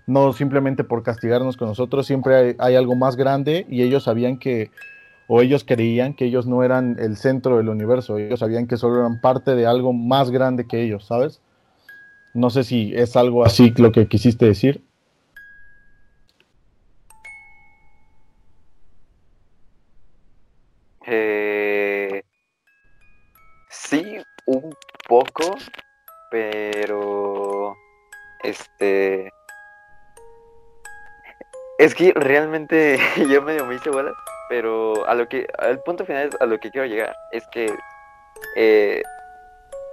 no 0.08 0.32
simplemente 0.32 0.86
por 0.86 1.04
castigarnos 1.04 1.58
con 1.58 1.67
nosotros, 1.67 2.08
siempre 2.08 2.56
hay, 2.58 2.76
algo 2.76 2.96
más 2.96 3.17
grande 3.17 3.67
y 3.70 3.84
ellos 3.84 4.06
sabían 4.06 4.39
que 4.39 4.72
o 5.28 5.41
ellos 5.41 5.65
creían 5.65 6.13
que 6.13 6.26
ellos 6.26 6.48
no 6.48 6.63
eran 6.63 6.96
el 7.00 7.17
centro 7.17 7.58
del 7.58 7.67
universo, 7.67 8.17
ellos 8.17 8.39
sabían 8.39 8.65
que 8.65 8.78
solo 8.78 9.02
eran 9.02 9.20
parte 9.20 9.56
de 9.56 9.67
algo 9.67 9.91
más 9.91 10.32
grande 10.32 10.65
que 10.65 10.82
ellos, 10.82 11.06
¿sabes? 11.06 11.41
No 12.34 12.50
sé 12.50 12.63
si 12.63 12.93
es 12.96 13.17
algo 13.17 13.43
así 13.43 13.74
lo 13.78 13.91
que 13.91 14.08
quisiste 14.08 14.46
decir. 14.46 14.82
Eh, 21.06 22.22
sí, 23.70 24.17
un 24.46 24.74
poco, 25.10 25.58
pero 26.32 27.76
este 28.43 29.30
es 31.78 31.96
que 31.96 32.13
realmente 32.13 33.00
yo 33.30 33.42
medio 33.42 33.66
me 33.66 33.76
hice 33.76 33.90
bolas, 33.90 34.16
pero 34.50 35.06
a 35.08 35.16
lo 35.16 35.28
que 35.28 35.48
al 35.60 35.80
punto 35.84 36.06
final 36.06 36.30
a 36.40 36.46
lo 36.46 36.60
que 36.60 36.72
quiero 36.72 36.88
llegar 36.88 37.16
es 37.32 37.46
que 37.48 37.74
eh, 38.56 39.02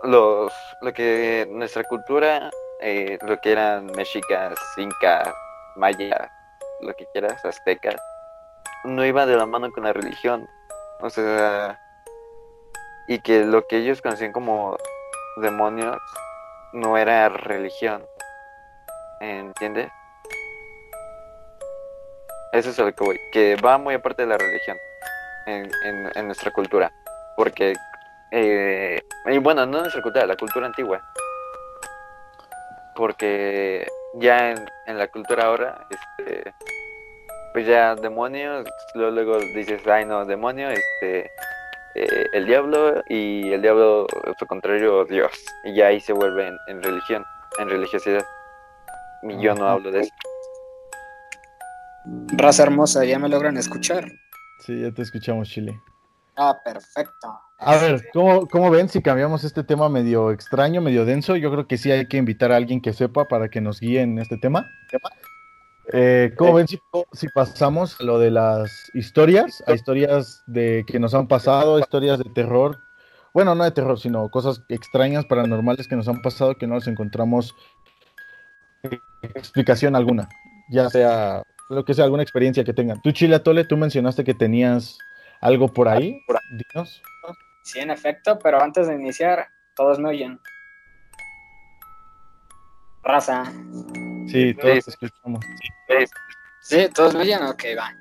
los 0.03 0.53
lo 0.83 0.93
que 0.93 1.47
nuestra 1.51 1.83
cultura 1.85 2.51
eh, 2.81 3.19
lo 3.23 3.41
que 3.41 3.53
eran 3.53 3.87
mexicas, 3.87 4.59
incas, 4.77 5.33
mayas, 5.77 6.31
lo 6.81 6.93
que 6.95 7.07
quieras, 7.13 7.43
aztecas, 7.45 7.97
no 8.85 9.05
iba 9.07 9.25
de 9.25 9.37
la 9.37 9.47
mano 9.47 9.71
con 9.73 9.85
la 9.85 9.93
religión. 9.93 10.47
O 11.01 11.09
sea, 11.09 11.81
y 13.09 13.21
que 13.21 13.45
lo 13.45 13.67
que 13.67 13.79
ellos 13.79 14.03
conocían 14.03 14.33
como 14.33 14.77
demonios 15.37 15.97
no 16.73 16.99
era 16.99 17.29
religión. 17.31 18.05
¿Entiendes? 19.21 19.91
Eso 22.55 22.71
es 22.71 22.79
a 22.79 22.85
lo 22.85 22.95
que 22.95 23.05
voy. 23.05 23.21
Que 23.33 23.57
va 23.57 23.79
muy 23.79 23.95
aparte 23.95 24.23
de 24.23 24.29
la 24.29 24.39
religión 24.39 24.77
en, 25.47 25.69
en, 25.85 26.11
en 26.15 26.27
nuestra 26.27 26.53
cultura. 26.53 26.93
Porque, 27.37 27.75
eh, 28.31 29.03
y 29.27 29.39
bueno, 29.39 29.67
no 29.67 29.81
nuestra 29.81 30.01
cultura, 30.03 30.25
la 30.25 30.37
cultura 30.37 30.67
antigua. 30.67 31.03
Porque 32.95 33.85
ya 34.15 34.53
en, 34.53 34.65
en 34.87 34.99
la 34.99 35.09
cultura 35.09 35.47
ahora, 35.47 35.85
este, 35.91 36.55
pues 37.53 37.67
ya 37.67 37.97
demonios, 37.97 38.65
luego, 38.95 39.11
luego 39.11 39.39
dices, 39.57 39.85
ay 39.89 40.05
no, 40.05 40.25
demonio, 40.25 40.71
este, 40.71 41.31
eh, 41.97 42.27
el 42.33 42.47
diablo 42.47 43.03
y 43.09 43.53
el 43.53 43.63
diablo, 43.63 44.07
su 44.39 44.47
contrario, 44.47 45.05
Dios. 45.07 45.33
Y 45.65 45.75
ya 45.75 45.89
ahí 45.89 46.01
se 46.01 46.13
vuelve 46.13 46.47
en, 46.47 46.57
en 46.69 46.83
religión, 46.85 47.25
en 47.59 47.69
religiosidad. 47.69 48.25
Y 49.25 49.41
yo 49.41 49.57
no 49.57 49.67
hablo 49.67 49.91
de 49.91 50.03
eso. 50.03 50.15
Raza 52.37 52.65
hermosa, 52.65 53.05
¿ya 53.05 53.19
me 53.19 53.29
logran 53.29 53.57
escuchar? 53.57 54.05
Sí, 54.61 54.81
ya 54.81 54.93
te 54.93 55.03
escuchamos, 55.03 55.49
Chile. 55.49 55.81
Ah, 56.37 56.59
perfecto. 56.65 57.39
A 57.59 57.77
ver, 57.77 58.09
¿cómo, 58.13 58.47
¿cómo 58.49 58.71
ven 58.71 58.89
si 58.89 59.01
cambiamos 59.01 59.45
este 59.45 59.63
tema 59.63 59.89
medio 59.89 60.31
extraño, 60.31 60.81
medio 60.81 61.05
denso? 61.05 61.37
Yo 61.37 61.51
creo 61.51 61.67
que 61.67 61.79
sí 61.79 61.91
hay 61.91 62.07
que 62.07 62.17
invitar 62.17 62.53
a 62.53 62.57
alguien 62.57 62.81
que 62.81 62.93
sepa 62.93 63.27
para 63.27 63.49
que 63.49 63.61
nos 63.61 63.81
guíe 63.81 64.03
en 64.03 64.19
este 64.19 64.37
tema. 64.37 64.67
Eh, 65.93 66.35
¿Cómo 66.37 66.55
ven 66.55 66.67
si, 66.67 66.79
si 67.13 67.29
pasamos 67.29 68.01
a 68.01 68.05
lo 68.05 68.19
de 68.19 68.31
las 68.31 68.91
historias? 68.95 69.63
A 69.67 69.73
historias 69.73 70.43
de 70.47 70.85
que 70.87 70.99
nos 70.99 71.15
han 71.15 71.29
pasado, 71.29 71.79
historias 71.79 72.19
de 72.19 72.29
terror. 72.35 72.81
Bueno, 73.33 73.55
no 73.55 73.65
de 73.65 73.71
terror, 73.71 73.99
sino 73.99 74.29
cosas 74.29 74.63
extrañas, 74.69 75.25
paranormales 75.25 75.89
que 75.89 75.97
nos 75.97 76.09
han 76.09 76.23
pasado 76.23 76.57
que 76.57 76.67
no 76.67 76.75
les 76.77 76.87
encontramos 76.87 77.55
explicación 79.23 79.97
alguna. 79.97 80.29
Ya 80.71 80.89
sea 80.91 81.43
lo 81.69 81.85
que 81.85 81.95
sea, 81.95 82.05
alguna 82.05 82.23
experiencia 82.23 82.65
que 82.65 82.73
tengan. 82.73 83.01
Tú, 83.03 83.13
Chile 83.13 83.37
Atole, 83.37 83.65
tú 83.65 83.77
mencionaste 83.77 84.25
que 84.25 84.35
tenías 84.35 84.99
algo 85.41 85.69
por 85.69 85.89
ahí. 85.89 86.21
Dinos. 86.51 87.03
Sí, 87.65 87.79
en 87.81 87.91
efecto, 87.91 88.39
pero 88.39 88.61
antes 88.63 88.87
de 88.89 88.95
iniciar, 88.95 89.49
todos 89.75 89.99
me 89.99 90.11
oyen. 90.11 90.39
Raza, 93.03 93.45
Sí, 94.27 94.55
todos 94.55 94.85
Sí. 94.85 94.91
escuchamos. 94.91 95.45
Sí, 96.63 96.89
todos 96.95 97.15
me 97.15 97.21
oyen, 97.21 97.43
ok, 97.43 97.63
va. 97.79 97.95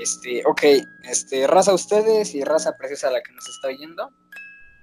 Este, 0.00 0.42
ok, 0.44 0.62
este, 1.04 1.46
raza 1.46 1.72
ustedes 1.72 2.34
y 2.34 2.42
raza 2.42 2.76
preciosa 2.76 3.10
la 3.12 3.22
que 3.22 3.32
nos 3.32 3.48
está 3.48 3.68
oyendo. 3.68 4.10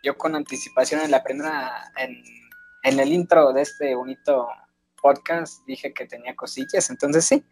Yo 0.03 0.17
con 0.17 0.35
anticipación 0.35 1.01
en 1.01 1.11
la 1.11 1.21
primera, 1.21 1.91
en, 1.97 2.23
en 2.83 2.99
el 2.99 3.11
intro 3.11 3.51
de 3.51 3.63
este 3.63 3.93
bonito 3.95 4.47
podcast 5.01 5.65
dije 5.67 5.93
que 5.93 6.05
tenía 6.07 6.35
cosillas, 6.35 6.89
entonces 6.89 7.25
sí. 7.25 7.45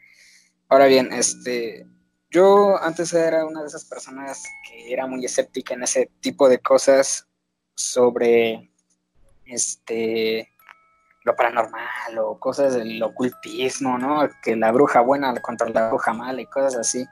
Ahora 0.72 0.86
bien, 0.86 1.12
este, 1.12 1.88
yo 2.30 2.80
antes 2.82 3.12
era 3.14 3.44
una 3.44 3.62
de 3.62 3.68
esas 3.68 3.86
personas 3.86 4.44
que 4.68 4.94
era 4.94 5.08
muy 5.08 5.26
escéptica 5.26 5.74
en 5.74 5.82
ese 5.82 6.12
tipo 6.20 6.48
de 6.48 6.60
cosas 6.60 7.28
sobre, 7.74 8.70
este, 9.46 10.48
lo 11.24 11.36
paranormal 11.36 12.20
o 12.20 12.40
cosas 12.40 12.76
del 12.76 13.02
ocultismo, 13.02 13.98
¿no? 13.98 14.30
Que 14.44 14.56
la 14.56 14.72
bruja 14.72 15.02
buena 15.02 15.34
contra 15.42 15.70
la 15.70 15.90
bruja 15.90 16.14
mala 16.14 16.40
y 16.40 16.46
cosas 16.46 16.76
así. 16.76 17.04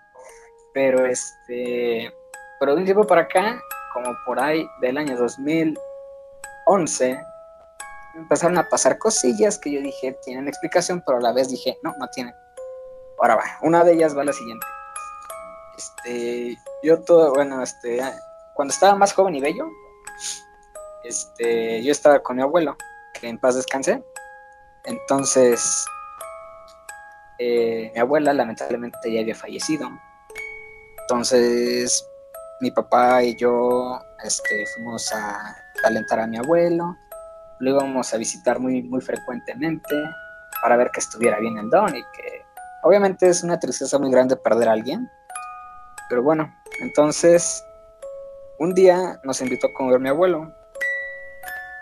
Pero 0.75 1.07
este, 1.07 2.13
pero 2.59 2.75
de 2.75 2.81
un 2.81 2.85
tiempo 2.85 3.07
para 3.07 3.21
acá, 3.21 3.59
como 3.91 4.15
por 4.23 4.39
ahí 4.39 4.67
del 4.81 4.99
año 4.99 5.17
2011, 5.17 7.19
empezaron 8.15 8.59
a 8.59 8.69
pasar 8.69 8.99
cosillas 8.99 9.57
que 9.57 9.71
yo 9.71 9.81
dije 9.81 10.15
tienen 10.23 10.47
explicación, 10.47 11.01
pero 11.03 11.17
a 11.17 11.21
la 11.21 11.33
vez 11.33 11.49
dije, 11.49 11.75
no, 11.81 11.95
no 11.97 12.07
tienen. 12.09 12.35
Ahora 13.19 13.35
va, 13.35 13.43
una 13.61 13.83
de 13.83 13.93
ellas 13.93 14.15
va 14.15 14.23
la 14.23 14.33
siguiente. 14.33 14.65
Este, 15.77 16.57
yo 16.83 17.01
todo, 17.01 17.33
bueno, 17.33 17.61
este, 17.61 17.99
cuando 18.53 18.73
estaba 18.73 18.95
más 18.95 19.13
joven 19.13 19.35
y 19.35 19.41
bello, 19.41 19.67
este, 21.03 21.83
yo 21.83 21.91
estaba 21.91 22.19
con 22.19 22.35
mi 22.35 22.41
abuelo, 22.41 22.75
que 23.13 23.27
en 23.27 23.39
paz 23.39 23.55
descanse. 23.55 24.03
Entonces, 24.85 25.85
eh, 27.39 27.91
mi 27.93 27.99
abuela 27.99 28.33
lamentablemente 28.33 29.11
ya 29.11 29.21
había 29.21 29.35
fallecido. 29.35 29.89
Entonces, 31.01 32.07
mi 32.61 32.71
papá 32.71 33.23
y 33.23 33.35
yo 33.35 33.99
este, 34.23 34.65
fuimos 34.75 35.11
a 35.13 35.55
alentar 35.83 36.19
a 36.19 36.27
mi 36.27 36.37
abuelo. 36.37 36.95
Lo 37.59 37.71
íbamos 37.71 38.13
a 38.13 38.17
visitar 38.17 38.59
muy, 38.59 38.83
muy 38.83 39.01
frecuentemente 39.01 39.95
para 40.61 40.77
ver 40.77 40.89
que 40.91 40.99
estuviera 40.99 41.39
bien 41.39 41.57
el 41.57 41.69
don 41.69 41.95
y 41.95 42.01
que 42.15 42.46
obviamente 42.87 43.27
es 43.27 43.43
una 43.43 43.59
tristeza 43.59 43.99
muy 43.99 44.09
grande 44.09 44.37
perder 44.37 44.69
a 44.69 44.73
alguien. 44.73 45.09
Pero 46.09 46.23
bueno, 46.23 46.53
entonces 46.81 47.63
un 48.59 48.73
día 48.73 49.19
nos 49.23 49.41
invitó 49.41 49.67
a 49.67 49.73
comer 49.73 49.99
mi 49.99 50.09
abuelo. 50.09 50.53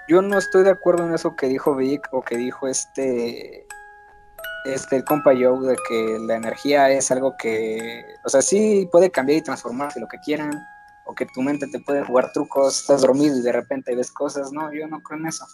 Yo 0.07 0.21
no 0.21 0.37
estoy 0.37 0.63
de 0.63 0.71
acuerdo 0.71 1.05
en 1.05 1.13
eso 1.13 1.35
que 1.35 1.47
dijo 1.47 1.75
Vic 1.75 2.07
o 2.11 2.21
que 2.21 2.37
dijo 2.37 2.67
este 2.67 3.65
este 4.65 5.03
compa 5.03 5.31
Joe 5.31 5.67
de 5.67 5.75
que 5.87 6.17
la 6.21 6.35
energía 6.37 6.89
es 6.89 7.11
algo 7.11 7.35
que, 7.37 8.03
o 8.23 8.29
sea, 8.29 8.41
sí 8.41 8.89
puede 8.91 9.11
cambiar 9.11 9.37
y 9.37 9.43
transformarse 9.43 9.99
lo 9.99 10.07
que 10.07 10.17
quieran, 10.19 10.51
o 11.05 11.13
que 11.13 11.27
tu 11.27 11.43
mente 11.43 11.67
te 11.67 11.79
puede 11.79 12.03
jugar 12.03 12.31
trucos, 12.31 12.79
estás 12.79 13.01
dormido 13.01 13.37
y 13.37 13.43
de 13.43 13.51
repente 13.51 13.95
ves 13.95 14.11
cosas, 14.11 14.51
no, 14.51 14.73
yo 14.73 14.87
no 14.87 15.01
creo 15.01 15.19
en 15.19 15.27
eso. 15.27 15.45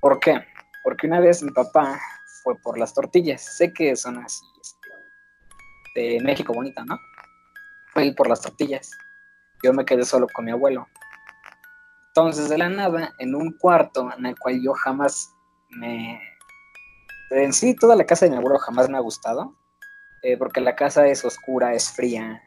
¿Por 0.00 0.20
qué? 0.20 0.40
Porque 0.84 1.08
una 1.08 1.18
vez 1.18 1.42
mi 1.42 1.50
papá 1.50 2.00
fue 2.46 2.56
por 2.60 2.78
las 2.78 2.94
tortillas, 2.94 3.42
sé 3.42 3.72
que 3.72 3.96
son 3.96 4.18
así, 4.18 4.46
este, 4.60 6.00
de 6.00 6.20
México 6.20 6.52
bonita, 6.52 6.84
¿no? 6.84 6.96
Fue 7.88 8.14
por 8.16 8.28
las 8.28 8.40
tortillas. 8.40 8.92
Yo 9.64 9.72
me 9.72 9.84
quedé 9.84 10.04
solo 10.04 10.28
con 10.32 10.44
mi 10.44 10.52
abuelo. 10.52 10.86
Entonces, 12.10 12.48
de 12.48 12.56
la 12.56 12.68
nada, 12.68 13.12
en 13.18 13.34
un 13.34 13.58
cuarto 13.58 14.12
en 14.16 14.26
el 14.26 14.38
cual 14.38 14.62
yo 14.62 14.74
jamás 14.74 15.34
me... 15.70 16.20
En 17.30 17.52
sí, 17.52 17.74
toda 17.74 17.96
la 17.96 18.06
casa 18.06 18.26
de 18.26 18.30
mi 18.30 18.36
abuelo 18.36 18.60
jamás 18.60 18.88
me 18.88 18.96
ha 18.96 19.00
gustado, 19.00 19.56
eh, 20.22 20.36
porque 20.36 20.60
la 20.60 20.76
casa 20.76 21.04
es 21.08 21.24
oscura, 21.24 21.74
es 21.74 21.90
fría. 21.90 22.40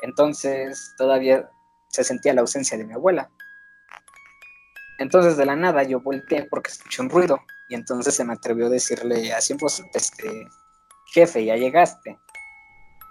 Entonces, 0.00 0.96
todavía 0.98 1.48
se 1.90 2.02
sentía 2.02 2.34
la 2.34 2.40
ausencia 2.40 2.76
de 2.76 2.86
mi 2.86 2.94
abuela. 2.94 3.30
Entonces, 4.98 5.36
de 5.36 5.46
la 5.46 5.54
nada, 5.54 5.84
yo 5.84 6.00
volteé 6.00 6.42
porque 6.42 6.72
escuché 6.72 7.02
un 7.02 7.08
ruido. 7.08 7.38
Y 7.72 7.74
entonces 7.74 8.14
se 8.14 8.22
me 8.22 8.34
atrevió 8.34 8.66
a 8.66 8.68
decirle 8.68 9.32
así 9.32 9.54
voz, 9.54 9.82
este, 9.94 10.46
jefe, 11.06 11.42
ya 11.42 11.56
llegaste. 11.56 12.18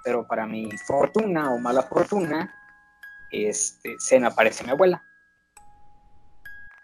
Pero 0.04 0.28
para 0.28 0.46
mi 0.46 0.70
fortuna 0.86 1.52
o 1.52 1.58
mala 1.58 1.82
fortuna, 1.82 2.54
este, 3.32 3.96
se 3.98 4.20
me 4.20 4.28
aparece 4.28 4.64
mi 4.64 4.70
abuela. 4.70 5.02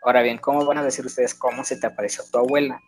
Ahora 0.01 0.23
bien, 0.23 0.39
¿cómo 0.39 0.65
van 0.65 0.79
a 0.79 0.83
decir 0.83 1.05
ustedes 1.05 1.35
cómo 1.35 1.63
se 1.63 1.77
te 1.77 1.85
apareció 1.85 2.23
tu 2.31 2.39
abuela? 2.39 2.81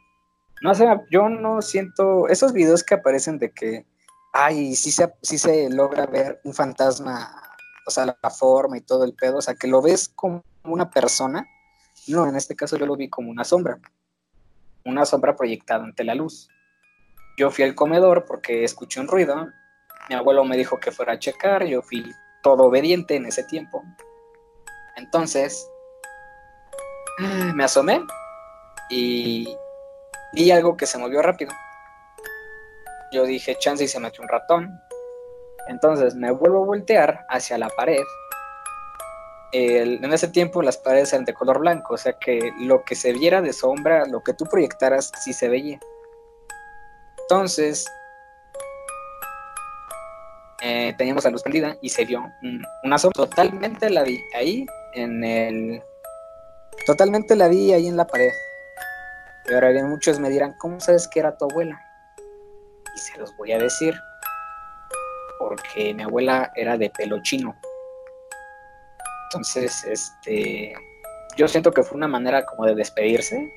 No 0.63 0.73
sé, 0.73 0.87
yo 1.11 1.29
no 1.29 1.61
siento 1.61 2.27
esos 2.27 2.51
videos 2.51 2.83
que 2.83 2.95
aparecen 2.95 3.37
de 3.37 3.51
que, 3.51 3.85
ay, 4.33 4.75
sí 4.75 4.89
se, 4.89 5.13
sí 5.21 5.37
se 5.37 5.69
logra 5.69 6.07
ver 6.07 6.41
un 6.45 6.55
fantasma, 6.55 7.31
o 7.85 7.91
sea, 7.91 8.07
la 8.07 8.29
forma 8.31 8.75
y 8.75 8.81
todo 8.81 9.03
el 9.03 9.13
pedo, 9.13 9.37
o 9.37 9.41
sea, 9.43 9.53
que 9.53 9.67
lo 9.67 9.83
ves 9.83 10.09
como 10.09 10.43
una 10.63 10.89
persona. 10.89 11.47
No, 12.07 12.25
en 12.25 12.35
este 12.35 12.55
caso 12.55 12.75
yo 12.75 12.87
lo 12.87 12.95
vi 12.95 13.07
como 13.07 13.29
una 13.29 13.43
sombra, 13.43 13.79
una 14.85 15.05
sombra 15.05 15.35
proyectada 15.35 15.83
ante 15.83 16.03
la 16.03 16.15
luz. 16.15 16.49
Yo 17.37 17.51
fui 17.51 17.63
al 17.63 17.75
comedor 17.75 18.25
porque 18.25 18.63
escuché 18.63 18.99
un 18.99 19.07
ruido, 19.07 19.47
mi 20.09 20.15
abuelo 20.15 20.43
me 20.43 20.57
dijo 20.57 20.79
que 20.79 20.91
fuera 20.91 21.13
a 21.13 21.19
checar, 21.19 21.65
yo 21.65 21.81
fui 21.81 22.03
todo 22.41 22.65
obediente 22.65 23.15
en 23.15 23.25
ese 23.25 23.43
tiempo. 23.43 23.83
Entonces, 24.95 25.69
me 27.53 27.63
asomé 27.63 28.01
y 28.89 29.55
vi 30.33 30.51
algo 30.51 30.75
que 30.75 30.85
se 30.85 30.97
movió 30.97 31.21
rápido. 31.21 31.51
Yo 33.11 33.23
dije, 33.23 33.55
chance 33.59 33.83
y 33.83 33.87
se 33.87 33.99
metió 33.99 34.23
un 34.23 34.29
ratón. 34.29 34.79
Entonces 35.67 36.15
me 36.15 36.31
vuelvo 36.31 36.63
a 36.63 36.65
voltear 36.65 37.25
hacia 37.29 37.57
la 37.57 37.69
pared. 37.69 38.03
En 39.51 40.11
ese 40.13 40.27
tiempo 40.27 40.61
las 40.61 40.77
paredes 40.77 41.11
eran 41.13 41.25
de 41.25 41.33
color 41.33 41.59
blanco, 41.59 41.95
o 41.95 41.97
sea 41.97 42.13
que 42.13 42.51
lo 42.59 42.83
que 42.83 42.95
se 42.95 43.13
viera 43.13 43.41
de 43.41 43.51
sombra, 43.53 44.05
lo 44.05 44.21
que 44.21 44.33
tú 44.33 44.45
proyectaras, 44.45 45.11
sí 45.23 45.33
se 45.33 45.49
veía. 45.49 45.79
Entonces, 47.21 47.85
eh, 50.61 50.93
teníamos 50.97 51.23
la 51.23 51.29
luz 51.31 51.41
prendida 51.41 51.77
y 51.81 51.89
se 51.89 52.05
vio 52.05 52.19
un- 52.43 52.63
una 52.83 52.97
sombra. 52.97 53.25
Totalmente 53.25 53.89
la 53.89 54.03
vi 54.03 54.21
ahí 54.35 54.65
en 54.93 55.23
el... 55.23 55.83
Totalmente 56.85 57.35
la 57.35 57.47
vi 57.47 57.73
ahí 57.73 57.87
en 57.87 57.97
la 57.97 58.05
pared. 58.05 58.31
Y 59.49 59.53
ahora 59.53 59.69
bien, 59.69 59.89
muchos 59.89 60.19
me 60.19 60.29
dirán, 60.29 60.53
¿cómo 60.59 60.79
sabes 60.79 61.07
que 61.07 61.19
era 61.19 61.35
tu 61.37 61.45
abuela? 61.45 61.79
Y 62.95 62.99
se 62.99 63.17
los 63.17 63.35
voy 63.37 63.51
a 63.51 63.57
decir. 63.57 63.95
Porque 65.39 65.93
mi 65.93 66.03
abuela 66.03 66.51
era 66.55 66.77
de 66.77 66.89
pelo 66.89 67.21
chino. 67.23 67.55
Entonces, 69.31 69.83
este, 69.83 70.73
yo 71.37 71.47
siento 71.47 71.71
que 71.71 71.83
fue 71.83 71.97
una 71.97 72.07
manera 72.07 72.45
como 72.45 72.65
de 72.65 72.73
despedirse. 72.73 73.53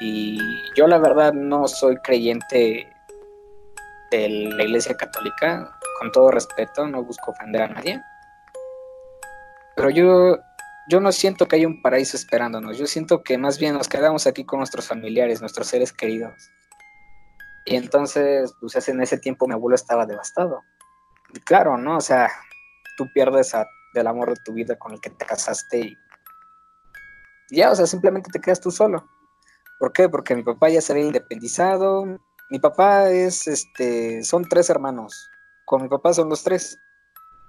Y 0.00 0.38
yo 0.74 0.86
la 0.86 0.98
verdad 0.98 1.34
no 1.34 1.68
soy 1.68 1.96
creyente 1.98 2.88
de 4.10 4.28
la 4.28 4.64
Iglesia 4.64 4.96
Católica, 4.96 5.70
con 5.98 6.10
todo 6.12 6.30
respeto, 6.30 6.88
no 6.88 7.04
busco 7.04 7.32
ofender 7.32 7.62
a 7.62 7.68
nadie. 7.68 8.00
Pero 9.76 9.90
yo, 9.90 10.38
yo 10.88 11.00
no 11.00 11.12
siento 11.12 11.46
que 11.46 11.56
haya 11.56 11.66
un 11.66 11.82
paraíso 11.82 12.16
esperándonos, 12.16 12.78
yo 12.78 12.86
siento 12.86 13.22
que 13.22 13.36
más 13.36 13.58
bien 13.58 13.74
nos 13.74 13.88
quedamos 13.88 14.26
aquí 14.26 14.44
con 14.44 14.60
nuestros 14.60 14.88
familiares, 14.88 15.42
nuestros 15.42 15.66
seres 15.66 15.92
queridos. 15.92 16.34
Y 17.66 17.76
entonces, 17.76 18.54
pues 18.60 18.88
en 18.88 19.02
ese 19.02 19.18
tiempo 19.18 19.46
mi 19.46 19.52
abuelo 19.52 19.74
estaba 19.74 20.06
devastado. 20.06 20.62
Claro, 21.44 21.76
¿no? 21.76 21.98
O 21.98 22.00
sea, 22.00 22.30
tú 22.96 23.12
pierdes 23.12 23.54
a- 23.54 23.68
del 23.92 24.06
amor 24.06 24.30
de 24.30 24.42
tu 24.44 24.52
vida 24.52 24.76
con 24.76 24.92
el 24.92 25.00
que 25.00 25.10
te 25.10 25.24
casaste 25.24 25.78
y 25.80 25.98
ya, 27.50 27.70
o 27.70 27.74
sea, 27.74 27.86
simplemente 27.86 28.30
te 28.30 28.40
quedas 28.40 28.60
tú 28.60 28.70
solo. 28.70 29.08
¿Por 29.78 29.92
qué? 29.92 30.08
Porque 30.08 30.34
mi 30.34 30.42
papá 30.42 30.70
ya 30.70 30.80
se 30.80 30.92
había 30.92 31.04
independizado. 31.04 32.04
Mi 32.50 32.58
papá 32.58 33.10
es, 33.10 33.46
este, 33.46 34.24
son 34.24 34.48
tres 34.48 34.70
hermanos. 34.70 35.30
Con 35.64 35.82
mi 35.82 35.88
papá 35.88 36.14
son 36.14 36.28
los 36.28 36.42
tres. 36.42 36.78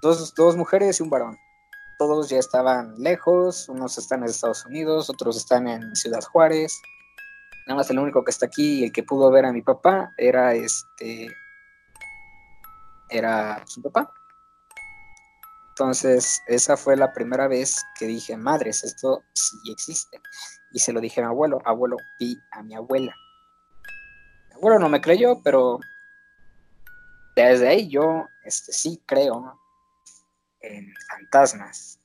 Dos, 0.02 0.34
dos 0.34 0.56
mujeres 0.56 1.00
y 1.00 1.02
un 1.02 1.10
varón. 1.10 1.36
Todos 1.98 2.28
ya 2.28 2.38
estaban 2.38 2.94
lejos, 2.98 3.68
unos 3.70 3.96
están 3.96 4.22
en 4.22 4.28
Estados 4.28 4.66
Unidos, 4.66 5.08
otros 5.08 5.36
están 5.38 5.66
en 5.66 5.96
Ciudad 5.96 6.22
Juárez. 6.22 6.78
Nada 7.66 7.78
más 7.78 7.90
el 7.90 7.98
único 7.98 8.22
que 8.22 8.30
está 8.30 8.46
aquí 8.46 8.80
y 8.80 8.84
el 8.84 8.92
que 8.92 9.02
pudo 9.02 9.30
ver 9.30 9.46
a 9.46 9.52
mi 9.52 9.62
papá 9.62 10.12
era 10.18 10.54
este. 10.54 11.28
Era 13.08 13.62
su 13.66 13.80
papá. 13.82 14.12
Entonces, 15.78 16.42
esa 16.46 16.74
fue 16.78 16.96
la 16.96 17.12
primera 17.12 17.48
vez 17.48 17.84
que 17.98 18.06
dije, 18.06 18.34
madres, 18.34 18.82
esto 18.82 19.22
sí 19.34 19.58
existe. 19.70 20.22
Y 20.72 20.78
se 20.78 20.90
lo 20.90 21.02
dije 21.02 21.20
a 21.20 21.24
mi 21.24 21.28
abuelo, 21.28 21.58
abuelo, 21.66 21.98
vi 22.18 22.34
a 22.52 22.62
mi 22.62 22.74
abuela. 22.74 23.14
Mi 24.48 24.54
abuelo 24.54 24.78
no 24.78 24.88
me 24.88 25.02
creyó, 25.02 25.42
pero 25.44 25.78
desde 27.36 27.68
ahí 27.68 27.90
yo 27.90 28.24
este, 28.42 28.72
sí 28.72 29.02
creo 29.04 29.60
en 30.60 30.94
fantasmas. 31.10 32.00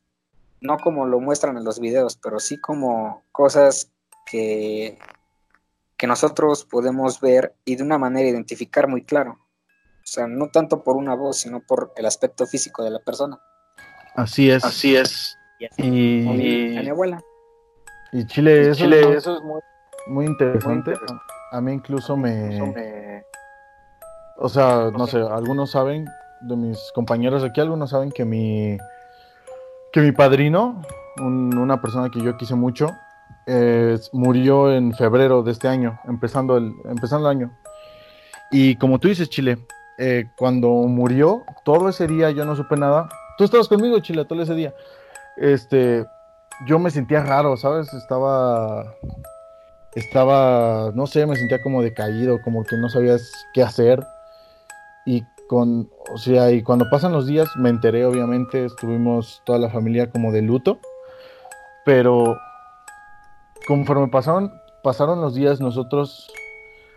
No 0.60 0.76
como 0.78 1.06
lo 1.06 1.22
muestran 1.22 1.56
en 1.56 1.64
los 1.64 1.80
videos, 1.80 2.18
pero 2.22 2.42
sí 2.42 2.60
como 2.60 3.24
cosas 3.32 3.90
que, 4.26 5.00
que 5.96 6.08
nosotros 6.08 6.66
podemos 6.66 7.22
ver 7.22 7.56
y 7.64 7.78
de 7.78 7.84
una 7.84 7.98
manera 7.98 8.28
identificar 8.28 8.90
muy 8.90 9.06
claro. 9.06 9.40
O 10.04 10.08
sea, 10.08 10.28
no 10.28 10.50
tanto 10.50 10.84
por 10.84 10.98
una 10.98 11.16
voz, 11.16 11.38
sino 11.38 11.62
por 11.62 11.94
el 11.96 12.06
aspecto 12.06 12.46
físico 12.46 12.84
de 12.84 12.90
la 12.90 13.00
persona. 13.00 13.40
Así 14.16 14.50
es. 14.50 14.64
Así 14.66 14.96
es. 14.96 15.38
Y, 15.78 16.28
A 16.28 16.32
mi, 16.34 16.44
y, 16.44 16.78
a 16.78 16.82
mi 16.82 16.90
abuela. 16.90 17.22
Chile, 18.28 18.62
eso, 18.70 18.74
Chile, 18.84 19.00
es 19.00 19.06
muy- 19.08 19.16
eso 19.16 19.38
es 19.38 19.44
muy, 19.44 19.62
muy 20.08 20.26
interesante. 20.26 20.68
muy 20.68 20.78
interesante. 20.78 21.24
A 21.52 21.62
mí 21.62 21.72
incluso 21.74 22.18
me... 22.18 23.24
O 24.38 24.50
sea, 24.50 24.90
no 24.92 25.06
sé, 25.08 25.20
algunos 25.20 25.72
saben, 25.72 26.06
de 26.42 26.56
mis 26.56 26.80
compañeros 26.96 27.42
de 27.44 27.50
aquí, 27.50 27.62
algunos 27.62 27.92
saben 27.92 28.12
que 28.12 28.26
mi, 28.26 28.78
que 29.94 30.02
mi 30.02 30.12
padrino, 30.12 30.82
un- 31.20 31.56
una 31.58 31.80
persona 31.82 32.10
que 32.10 32.22
yo 32.22 32.36
quise 32.38 32.56
mucho, 32.56 32.90
eh, 33.46 33.98
murió 34.14 34.74
en 34.74 34.94
febrero 34.94 35.44
de 35.44 35.52
este 35.52 35.68
año, 35.68 36.00
empezando 36.06 36.58
el, 36.58 36.74
empezando 36.86 37.30
el 37.30 37.38
año. 37.38 37.52
Y 38.50 38.76
como 38.78 39.00
tú 39.00 39.08
dices, 39.10 39.30
Chile, 39.30 39.60
eh, 40.00 40.26
cuando 40.38 40.70
murió, 40.70 41.44
todo 41.64 41.88
ese 41.90 42.08
día 42.08 42.32
yo 42.32 42.44
no 42.44 42.56
supe 42.56 42.76
nada. 42.78 43.08
Tú 43.42 43.46
estabas 43.46 43.68
conmigo, 43.68 44.00
Chile, 44.02 44.24
todo 44.24 44.40
ese 44.40 44.54
día. 44.54 44.72
Este, 45.36 46.06
yo 46.68 46.78
me 46.78 46.92
sentía 46.92 47.24
raro, 47.24 47.58
¿sabes? 47.58 47.92
Estaba, 47.92 48.94
estaba, 49.96 50.92
no 50.94 51.08
sé, 51.08 51.26
me 51.26 51.36
sentía 51.36 51.60
como 51.60 51.82
decaído, 51.82 52.40
como 52.44 52.64
que 52.64 52.78
no 52.78 52.88
sabías 52.88 53.32
qué 53.56 53.64
hacer. 53.64 54.06
Y 55.08 55.24
con, 55.50 55.90
o 56.14 56.20
sea, 56.20 56.52
y 56.52 56.62
cuando 56.62 56.88
pasan 56.92 57.14
los 57.14 57.26
días, 57.26 57.50
me 57.58 57.70
enteré, 57.70 58.06
obviamente, 58.06 58.64
estuvimos 58.64 59.42
toda 59.44 59.58
la 59.58 59.72
familia 59.72 60.12
como 60.12 60.32
de 60.32 60.44
luto. 60.44 60.78
Pero 61.84 62.38
conforme 63.66 64.08
pasaron, 64.10 64.54
pasaron 64.84 65.20
los 65.20 65.34
días, 65.34 65.60
nosotros 65.60 66.32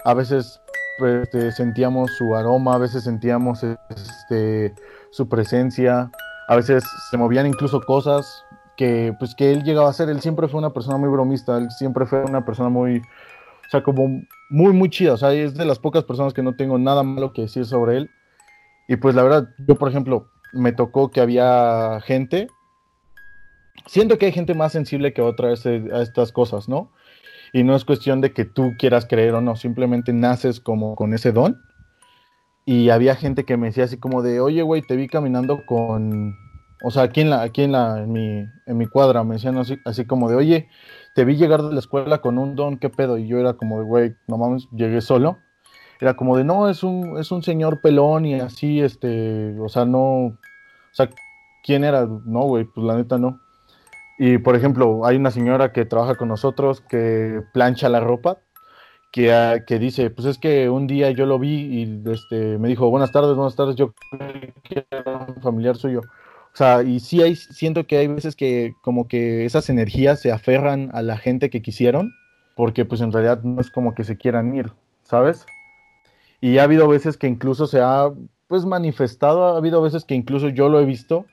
a 0.05 0.13
veces 0.13 0.61
pues, 0.99 1.23
este, 1.23 1.53
sentíamos 1.53 2.11
su 2.19 2.37
aroma, 2.37 2.75
a 2.75 2.79
veces 2.79 3.05
sentíamos 3.05 3.65
este, 3.65 4.75
su 5.11 5.27
presencia, 5.27 6.11
a 6.49 6.57
veces 6.57 6.85
se 7.11 7.17
movían 7.17 7.47
incluso 7.47 7.81
cosas 7.81 8.45
que, 8.77 9.15
pues, 9.19 9.35
que 9.35 9.53
él 9.53 9.63
llegaba 9.63 9.89
a 9.89 9.93
ser. 9.93 10.09
Él 10.09 10.21
siempre 10.21 10.49
fue 10.49 10.59
una 10.59 10.71
persona 10.71 10.99
muy 10.99 11.09
bromista, 11.09 11.59
él 11.59 11.71
siempre 11.71 12.07
fue 12.07 12.25
una 12.25 12.45
persona 12.45 12.69
muy, 12.69 12.99
o 12.99 13.71
sea, 13.71 13.83
como 13.83 14.23
muy, 14.51 14.73
muy 14.73 14.91
chida. 14.91 15.15
O 15.15 15.17
sea, 15.17 15.33
es 15.33 15.55
de 15.55 15.65
las 15.65 15.79
pocas 15.79 16.05
personas 16.05 16.35
que 16.35 16.43
no 16.43 16.55
tengo 16.55 16.79
nada 16.79 17.03
malo 17.03 17.33
que 17.33 17.43
decir 17.43 17.65
sobre 17.65 17.99
él. 17.99 18.11
Y 18.89 18.97
pues 18.97 19.15
la 19.15 19.23
verdad, 19.23 19.49
yo 19.67 19.77
por 19.77 19.89
ejemplo, 19.89 20.29
me 20.53 20.73
tocó 20.73 21.11
que 21.11 21.21
había 21.21 22.01
gente, 22.03 22.49
siento 23.87 24.19
que 24.19 24.27
hay 24.27 24.33
gente 24.33 24.55
más 24.55 24.73
sensible 24.73 25.13
que 25.13 25.23
otra 25.23 25.49
a, 25.49 25.53
estas 26.03 26.33
cosas, 26.33 26.69
¿no? 26.69 26.91
Y 27.53 27.63
no 27.63 27.77
es 27.77 27.85
cuestión 27.85 28.21
de 28.21 28.33
que 28.33 28.45
tú 28.45 28.73
quieras 28.79 29.07
creer 29.07 29.35
o 29.35 29.41
no, 29.41 29.57
simplemente 29.57 30.13
naces 30.13 30.61
como 30.61 30.97
con 30.97 31.15
ese 31.15 31.33
don. 31.33 31.63
Y 32.67 32.91
había 32.91 33.15
gente 33.15 33.45
que 33.45 33.57
me 33.57 33.67
decía 33.67 33.85
así 33.85 33.99
como 33.99 34.23
de, 34.23 34.41
oye, 34.41 34.63
güey, 34.63 34.83
te 34.83 34.97
vi 34.97 35.07
caminando 35.07 35.67
con, 35.67 36.35
o 36.83 36.91
sea, 36.91 37.05
aquí 37.05 37.21
en 37.21 37.31
la, 37.31 37.43
aquí 37.43 37.63
en 37.63 37.73
la, 37.73 37.99
en 38.03 38.13
mi, 38.13 38.47
en 38.67 38.77
mi 38.79 38.87
cuadra, 38.87 39.23
me 39.25 39.35
decían 39.35 39.59
así, 39.59 39.79
así 39.85 40.07
como 40.07 40.31
de, 40.31 40.37
oye, 40.37 40.69
te 41.15 41.25
vi 41.25 41.37
llegar 41.37 41.63
de 41.63 41.73
la 41.73 41.79
escuela 41.79 42.19
con 42.19 42.39
un 42.39 42.57
don, 42.57 42.79
¿qué 42.79 42.91
pedo? 42.91 43.19
Y 43.19 43.27
yo 43.27 43.39
era 43.39 43.55
como 43.55 43.79
de, 43.79 43.85
güey, 43.85 44.17
no 44.27 44.39
mames, 44.39 44.67
llegué 44.73 45.01
solo. 45.01 45.39
Era 46.01 46.15
como 46.15 46.37
de, 46.37 46.45
no, 46.45 46.69
es 46.69 46.83
un, 46.83 47.19
es 47.19 47.31
un 47.31 47.43
señor 47.43 47.81
pelón 47.81 48.27
y 48.27 48.41
así, 48.41 48.81
este, 48.81 49.59
o 49.61 49.69
sea, 49.69 49.85
no, 49.85 50.27
o 50.27 50.39
sea, 50.93 51.09
¿quién 51.63 51.85
era? 51.85 52.07
No, 52.07 52.41
güey, 52.43 52.65
pues 52.65 52.87
la 52.87 52.97
neta 52.97 53.19
no. 53.19 53.41
Y 54.19 54.39
por 54.39 54.57
ejemplo, 54.57 55.05
hay 55.05 55.17
una 55.17 55.31
señora 55.31 55.73
que 55.73 55.85
trabaja 55.85 56.15
con 56.15 56.29
nosotros 56.29 56.81
que 56.81 57.43
plancha 57.53 57.89
la 57.89 58.01
ropa, 58.01 58.39
que, 59.15 59.33
ah, 59.33 59.65
que 59.65 59.79
dice, 59.79 60.11
pues 60.11 60.27
es 60.27 60.39
que 60.39 60.69
un 60.69 60.89
día 60.89 61.13
yo 61.13 61.25
lo 61.25 61.39
vi 61.39 61.55
y 61.55 62.03
este, 62.11 62.59
me 62.59 62.67
dijo, 62.67 62.91
buenas 62.91 63.13
tardes, 63.13 63.37
buenas 63.37 63.55
tardes, 63.55 63.77
yo 63.77 63.95
que 64.65 64.85
era 64.91 65.19
un 65.29 65.41
familiar 65.41 65.77
suyo. 65.77 66.01
O 66.01 66.57
sea, 66.57 66.83
y 66.83 66.99
sí 66.99 67.23
hay, 67.23 67.37
siento 67.37 67.87
que 67.87 67.97
hay 67.97 68.09
veces 68.09 68.35
que 68.35 68.75
como 68.83 69.07
que 69.07 69.45
esas 69.45 69.71
energías 69.71 70.21
se 70.21 70.33
aferran 70.33 70.91
a 70.95 71.03
la 71.03 71.17
gente 71.17 71.49
que 71.49 71.63
quisieron, 71.63 72.13
porque 72.57 72.85
pues 72.85 73.03
en 73.03 73.13
realidad 73.13 73.45
no 73.45 73.61
es 73.61 73.71
como 73.71 73.95
que 73.95 74.03
se 74.03 74.17
quieran 74.17 74.53
ir, 74.53 74.73
¿sabes? 75.05 75.47
Y 76.41 76.59
ha 76.59 76.65
habido 76.65 76.89
veces 76.89 77.17
que 77.17 77.29
incluso 77.29 77.69
se 77.69 77.81
ha 77.81 78.11
pues 78.49 78.65
manifestado, 78.65 79.45
ha 79.45 79.57
habido 79.57 79.81
veces 79.81 80.05
que 80.05 80.17
incluso 80.17 80.49
yo 80.49 80.69
lo 80.69 80.81
he 80.81 80.85
visto 80.85 81.25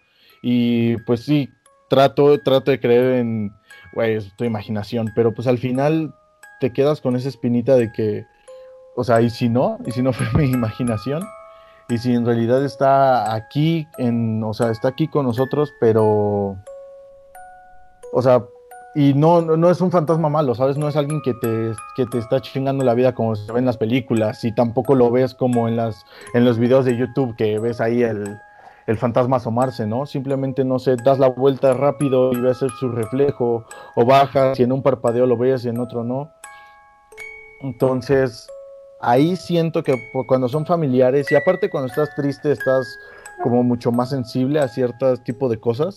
y 0.44 0.98
pues 1.08 1.22
sí, 1.22 1.50
trato, 1.90 2.40
trato 2.42 2.70
de 2.70 2.80
creer 2.80 3.16
en, 3.22 3.52
güey, 3.96 4.20
tu 4.38 4.44
imaginación, 4.44 5.10
pero 5.16 5.34
pues 5.34 5.48
al 5.48 5.58
final 5.58 6.14
te 6.62 6.72
quedas 6.72 7.02
con 7.02 7.16
esa 7.16 7.28
espinita 7.28 7.76
de 7.76 7.92
que, 7.92 8.28
o 8.96 9.04
sea, 9.04 9.20
y 9.22 9.30
si 9.30 9.50
no, 9.50 9.80
y 9.86 9.92
si 9.92 10.02
no 10.02 10.14
fue 10.14 10.28
mi 10.42 10.50
imaginación, 10.50 11.28
y 11.90 11.98
si 11.98 12.14
en 12.14 12.26
realidad 12.26 12.64
está 12.64 13.34
aquí, 13.34 13.88
en, 13.98 14.42
o 14.44 14.54
sea, 14.54 14.70
está 14.70 14.88
aquí 14.88 15.10
con 15.10 15.26
nosotros, 15.26 15.74
pero, 15.82 16.56
o 18.14 18.22
sea, 18.22 18.46
y 18.94 19.14
no, 19.14 19.42
no, 19.42 19.58
no 19.58 19.70
es 19.70 19.82
un 19.82 19.90
fantasma 19.90 20.30
malo, 20.30 20.54
¿sabes? 20.54 20.78
No 20.78 20.88
es 20.88 20.96
alguien 20.96 21.22
que 21.24 21.34
te, 21.34 21.74
que 21.96 22.06
te 22.06 22.18
está 22.18 22.42
chingando 22.42 22.84
la 22.84 22.94
vida 22.94 23.14
como 23.16 23.36
se 23.36 23.52
ve 23.52 23.60
en 23.60 23.66
las 23.66 23.78
películas, 23.78 24.44
y 24.44 24.54
tampoco 24.54 24.96
lo 24.96 25.10
ves 25.10 25.34
como 25.34 25.68
en, 25.68 25.76
las, 25.76 26.06
en 26.34 26.46
los 26.46 26.60
videos 26.60 26.86
de 26.86 26.96
YouTube 26.96 27.36
que 27.36 27.58
ves 27.58 27.82
ahí 27.82 28.04
el, 28.04 28.38
el 28.86 28.98
fantasma 28.98 29.38
asomarse, 29.38 29.88
¿no? 29.88 30.06
Simplemente, 30.06 30.64
no 30.64 30.78
sé, 30.78 30.96
das 31.04 31.18
la 31.18 31.30
vuelta 31.30 31.74
rápido 31.74 32.32
y 32.34 32.40
ves 32.40 32.60
su 32.80 32.90
reflejo, 32.90 33.66
o 33.96 34.06
bajas 34.06 34.60
y 34.60 34.64
en 34.64 34.72
un 34.72 34.84
parpadeo 34.84 35.26
lo 35.26 35.38
ves 35.38 35.66
y 35.66 35.70
en 35.70 35.80
otro 35.80 36.04
no. 36.04 36.32
Entonces, 37.64 38.48
ahí 39.02 39.36
siento 39.36 39.84
que 39.84 39.96
cuando 40.28 40.50
son 40.50 40.66
familiares, 40.66 41.32
y 41.32 41.36
aparte 41.36 41.70
cuando 41.70 41.88
estás 41.88 42.14
triste, 42.16 42.52
estás 42.52 42.98
como 43.44 43.64
mucho 43.64 43.92
más 43.92 44.10
sensible 44.10 44.60
a 44.60 44.68
ciertos 44.68 45.24
tipo 45.24 45.50
de 45.50 45.60
cosas, 45.60 45.96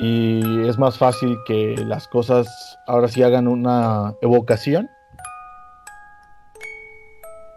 y 0.00 0.68
es 0.68 0.78
más 0.78 0.98
fácil 0.98 1.36
que 1.46 1.74
las 1.86 2.08
cosas 2.08 2.46
ahora 2.86 3.08
sí 3.08 3.22
hagan 3.22 3.48
una 3.48 4.14
evocación. 4.20 4.90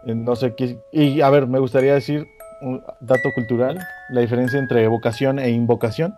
Eh, 0.06 0.14
No 0.14 0.34
sé 0.36 0.54
qué. 0.54 0.78
Y 0.92 1.20
a 1.20 1.30
ver, 1.30 1.46
me 1.46 1.58
gustaría 1.58 1.94
decir 1.94 2.26
un 2.62 2.82
dato 3.00 3.30
cultural: 3.34 3.78
la 4.10 4.20
diferencia 4.22 4.58
entre 4.58 4.82
evocación 4.84 5.38
e 5.38 5.50
invocación. 5.50 6.16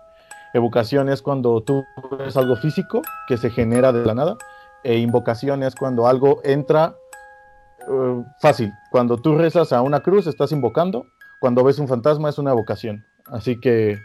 Evocación 0.52 1.08
es 1.08 1.20
cuando 1.20 1.60
tú 1.62 1.84
ves 2.16 2.36
algo 2.36 2.54
físico 2.56 3.02
que 3.26 3.36
se 3.36 3.50
genera 3.50 3.92
de 3.92 4.06
la 4.06 4.14
nada, 4.14 4.36
e 4.84 4.98
invocación 4.98 5.62
es 5.62 5.74
cuando 5.74 6.06
algo 6.06 6.40
entra 6.44 6.94
eh, 7.88 8.24
fácil. 8.40 8.72
Cuando 8.90 9.16
tú 9.16 9.36
rezas 9.36 9.72
a 9.72 9.82
una 9.82 10.00
cruz, 10.00 10.26
estás 10.26 10.52
invocando. 10.52 11.06
Cuando 11.40 11.64
ves 11.64 11.78
un 11.78 11.88
fantasma, 11.88 12.28
es 12.28 12.38
una 12.38 12.52
evocación. 12.52 13.04
Así 13.26 13.58
que 13.60 13.98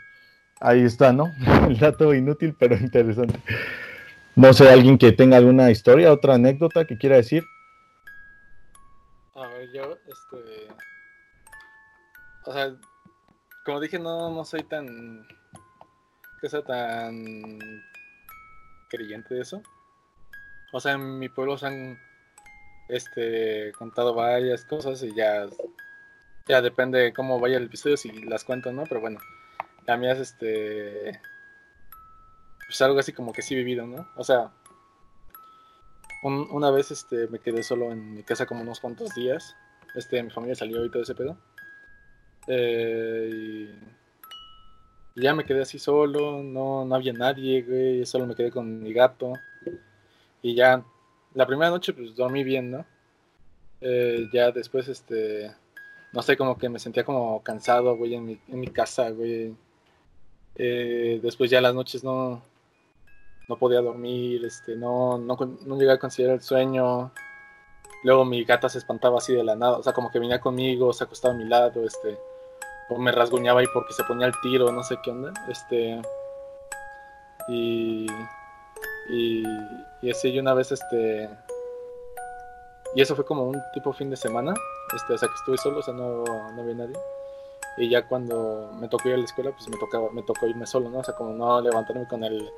ahí 0.60 0.82
está, 0.84 1.14
¿no? 1.14 1.32
El 1.68 1.78
dato 1.78 2.14
inútil, 2.14 2.56
pero 2.58 2.76
interesante. 2.76 3.40
No 4.36 4.54
sé, 4.54 4.70
alguien 4.70 4.98
que 4.98 5.12
tenga 5.12 5.38
alguna 5.38 5.70
historia, 5.70 6.14
otra 6.14 6.36
anécdota 6.36 6.86
que 6.86 6.98
quiera 6.98 7.18
decir. 7.18 7.44
A 9.36 9.48
ver, 9.48 9.70
yo, 9.74 9.98
este. 10.08 10.68
O 12.46 12.54
sea, 12.54 12.74
como 13.66 13.80
dije, 13.82 14.00
no, 14.00 14.34
no 14.34 14.46
soy 14.46 14.64
tan. 14.64 15.28
que 16.42 16.50
sea 16.50 16.62
tan. 16.62 17.60
creyente 18.90 19.36
de 19.36 19.42
eso. 19.42 19.62
O 20.72 20.80
sea, 20.80 20.94
en 20.94 21.20
mi 21.20 21.30
pueblo 21.30 21.58
se 21.58 21.68
han. 21.68 22.00
este. 22.90 23.72
contado 23.74 24.14
varias 24.14 24.66
cosas 24.66 25.02
y 25.04 25.14
ya. 25.16 25.48
ya 26.48 26.62
depende 26.62 27.00
de 27.00 27.14
cómo 27.14 27.40
vaya 27.40 27.58
el 27.58 27.66
episodio 27.66 27.98
si 27.98 28.12
las 28.24 28.44
cuento, 28.44 28.72
¿no? 28.72 28.84
Pero 28.84 29.02
bueno, 29.02 29.20
la 29.86 29.98
mía 29.98 30.14
es 30.14 30.20
este. 30.20 31.20
pues 32.68 32.82
algo 32.82 33.00
así 33.00 33.14
como 33.14 33.34
que 33.34 33.42
sí 33.42 33.56
vivido, 33.56 33.86
¿no? 33.88 34.08
O 34.16 34.24
sea. 34.24 34.52
un- 36.24 36.48
una 36.52 36.70
vez 36.72 36.92
este, 36.92 37.28
me 37.30 37.40
quedé 37.40 37.64
solo 37.64 37.92
en 37.92 38.14
mi 38.14 38.24
casa 38.24 38.46
como 38.46 38.62
unos 38.62 38.80
cuantos 38.80 39.14
días. 39.16 39.56
Este, 39.96 40.22
mi 40.22 40.30
familia 40.30 40.56
salió 40.56 40.84
y 40.86 40.90
todo 40.92 41.02
ese 41.04 41.16
pedo. 41.16 41.38
Eh, 42.48 43.76
y 45.16 45.22
ya 45.22 45.34
me 45.34 45.44
quedé 45.46 45.62
así 45.62 45.80
solo, 45.80 46.42
no, 46.44 46.86
no 46.86 46.96
había 46.96 47.14
nadie, 47.14 47.62
güey, 47.64 48.06
solo 48.06 48.26
me 48.26 48.36
quedé 48.36 48.52
con 48.52 48.82
mi 48.82 48.94
gato. 48.94 49.34
Y 50.42 50.56
ya, 50.56 50.84
la 51.34 51.46
primera 51.46 51.70
noche 51.70 51.94
pues 51.94 52.16
dormí 52.16 52.44
bien, 52.44 52.72
¿no? 52.72 52.86
Eh, 53.82 54.28
ya 54.34 54.52
después, 54.52 54.88
este, 54.88 55.52
no 56.14 56.22
sé, 56.22 56.38
como 56.38 56.58
que 56.58 56.70
me 56.70 56.80
sentía 56.80 57.04
como 57.04 57.42
cansado, 57.44 57.96
güey, 57.96 58.16
en 58.16 58.26
mi, 58.26 58.40
en 58.48 58.60
mi 58.60 58.68
casa, 58.68 59.10
güey. 59.10 59.56
Eh, 60.56 61.20
después 61.22 61.50
ya 61.50 61.62
las 61.62 61.74
noches 61.74 62.04
no, 62.04 62.42
no 63.48 63.58
podía 63.58 63.82
dormir, 63.82 64.46
este, 64.46 64.76
no, 64.76 65.18
no, 65.18 65.38
no 65.66 65.78
llegué 65.78 65.92
a 65.92 66.00
considerar 66.00 66.36
el 66.36 66.42
sueño. 66.42 67.12
Luego 68.04 68.26
mi 68.26 68.44
gata 68.44 68.70
se 68.70 68.78
espantaba 68.78 69.18
así 69.18 69.34
de 69.34 69.44
la 69.44 69.56
nada, 69.56 69.78
o 69.78 69.84
sea, 69.84 69.94
como 69.94 70.12
que 70.12 70.20
venía 70.20 70.40
conmigo, 70.40 70.94
se 70.94 71.04
acostaba 71.04 71.34
a 71.34 71.38
mi 71.38 71.46
lado, 71.46 71.84
este, 71.86 72.18
o 72.90 72.98
me 72.98 73.12
rasguñaba 73.12 73.60
ahí 73.60 73.68
porque 73.74 73.94
se 73.94 74.04
ponía 74.04 74.28
al 74.28 74.40
tiro, 74.42 74.72
no 74.72 74.84
sé 74.84 74.98
qué 75.04 75.12
onda, 75.12 75.34
este, 75.50 76.02
y, 77.50 78.08
y, 79.10 79.44
así, 80.10 80.38
una 80.38 80.54
vez, 80.54 80.72
este, 80.72 81.30
y 82.96 83.02
eso 83.02 83.16
fue 83.16 83.26
como 83.26 83.44
un 83.44 83.62
tipo 83.74 83.92
fin 83.94 84.10
de 84.10 84.18
semana, 84.18 84.54
este, 84.96 85.14
o 85.14 85.18
sea 85.18 85.28
que 85.28 85.36
estuve 85.36 85.58
solo, 85.58 85.80
o 85.80 85.82
sea, 85.82 85.94
no, 85.94 86.24
no 86.24 86.62
había 86.62 86.76
nadie. 86.76 86.96
Y 87.78 87.90
ya 87.90 88.06
cuando 88.08 88.72
me 88.74 88.90
tocó 88.90 89.08
ir 89.08 89.16
a 89.16 89.18
la 89.18 89.24
escuela, 89.24 89.52
pues 89.52 89.68
me 89.70 89.78
tocaba, 89.78 90.10
me 90.12 90.22
tocó 90.24 90.48
irme 90.48 90.66
solo, 90.66 90.90
¿no? 90.90 91.00
O 91.00 91.04
sea, 91.04 91.16
como 91.16 91.34
no 91.34 91.62
levantarme 91.62 92.08
con 92.08 92.24
el 92.24 92.52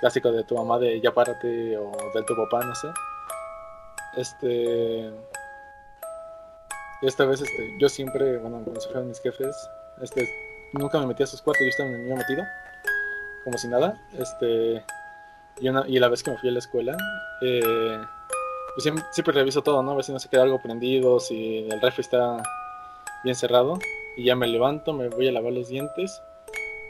clásico 0.00 0.30
de 0.32 0.44
tu 0.44 0.56
mamá 0.56 0.78
de 0.78 1.00
ya 1.00 1.12
párate 1.12 1.76
o 1.78 1.90
de 2.14 2.22
tu 2.24 2.36
papá, 2.36 2.64
no 2.64 2.74
sé. 2.74 2.88
Este. 4.16 5.10
Esta 7.02 7.24
vez, 7.24 7.40
este, 7.40 7.78
yo 7.80 7.88
siempre, 7.88 8.36
bueno, 8.36 8.60
cuando 8.62 8.80
se 8.80 8.88
fueron 8.88 9.08
mis 9.08 9.20
jefes, 9.20 9.56
este, 10.02 10.28
nunca 10.74 10.98
me 10.98 11.06
metí 11.06 11.22
a 11.22 11.26
sus 11.26 11.40
cuartos, 11.40 11.62
yo 11.64 11.70
estaba 11.70 11.88
en 11.88 11.94
el 11.94 12.02
mío 12.02 12.16
metido, 12.16 12.44
como 13.44 13.56
si 13.56 13.68
nada. 13.68 13.98
Este, 14.18 14.84
y, 15.58 15.68
una, 15.68 15.84
y 15.86 15.98
la 15.98 16.08
vez 16.08 16.22
que 16.22 16.30
me 16.30 16.38
fui 16.38 16.48
a 16.48 16.52
la 16.52 16.58
escuela, 16.58 16.96
eh, 17.42 18.00
pues 18.74 18.84
siempre, 19.12 19.34
reviso 19.34 19.62
todo, 19.62 19.82
¿no? 19.82 19.92
A 19.92 19.94
ver 19.96 20.04
si 20.04 20.12
no 20.12 20.18
se 20.18 20.28
queda 20.28 20.42
algo 20.42 20.60
prendido, 20.60 21.20
si 21.20 21.68
el 21.70 21.80
refri 21.80 22.02
está 22.02 22.42
bien 23.24 23.34
cerrado. 23.34 23.78
Y 24.16 24.24
ya 24.24 24.36
me 24.36 24.46
levanto, 24.46 24.92
me 24.92 25.08
voy 25.08 25.28
a 25.28 25.32
lavar 25.32 25.52
los 25.52 25.68
dientes 25.68 26.20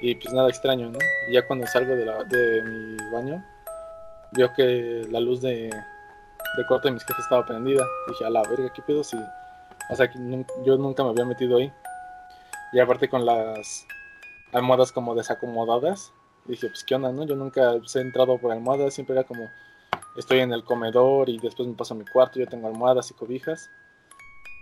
y 0.00 0.14
pues 0.14 0.32
nada 0.32 0.48
extraño, 0.48 0.90
¿no? 0.90 0.98
Ya 1.30 1.46
cuando 1.46 1.66
salgo 1.66 1.94
de, 1.94 2.06
la, 2.06 2.24
de 2.24 2.62
mi 2.62 2.96
baño, 3.12 3.44
veo 4.32 4.52
que 4.54 5.06
la 5.10 5.20
luz 5.20 5.42
de, 5.42 5.70
de 6.56 6.66
cuarto 6.66 6.88
de 6.88 6.94
mis 6.94 7.04
jefes 7.04 7.24
estaba 7.24 7.44
prendida. 7.44 7.84
Dije, 8.08 8.24
a 8.24 8.30
la 8.30 8.42
verga, 8.48 8.72
¿qué 8.74 8.82
pedo? 8.82 9.04
Si, 9.04 9.16
o 9.16 9.96
sea, 9.96 10.08
que 10.10 10.18
yo 10.64 10.76
nunca 10.78 11.04
me 11.04 11.10
había 11.10 11.24
metido 11.24 11.58
ahí. 11.58 11.72
Y 12.72 12.78
aparte 12.78 13.08
con 13.08 13.26
las 13.26 13.86
almohadas 14.52 14.92
como 14.92 15.14
desacomodadas, 15.14 16.12
dije, 16.46 16.68
pues 16.68 16.84
qué 16.84 16.94
onda, 16.94 17.12
¿no? 17.12 17.24
Yo 17.24 17.36
nunca 17.36 17.74
pues, 17.78 17.94
he 17.96 18.00
entrado 18.00 18.38
por 18.38 18.52
almohadas, 18.52 18.94
siempre 18.94 19.14
era 19.14 19.24
como, 19.24 19.50
estoy 20.16 20.40
en 20.40 20.52
el 20.52 20.64
comedor 20.64 21.28
y 21.28 21.38
después 21.38 21.68
me 21.68 21.74
paso 21.74 21.94
a 21.94 21.96
mi 21.96 22.04
cuarto, 22.04 22.38
yo 22.38 22.46
tengo 22.46 22.68
almohadas 22.68 23.10
y 23.10 23.14
cobijas. 23.14 23.70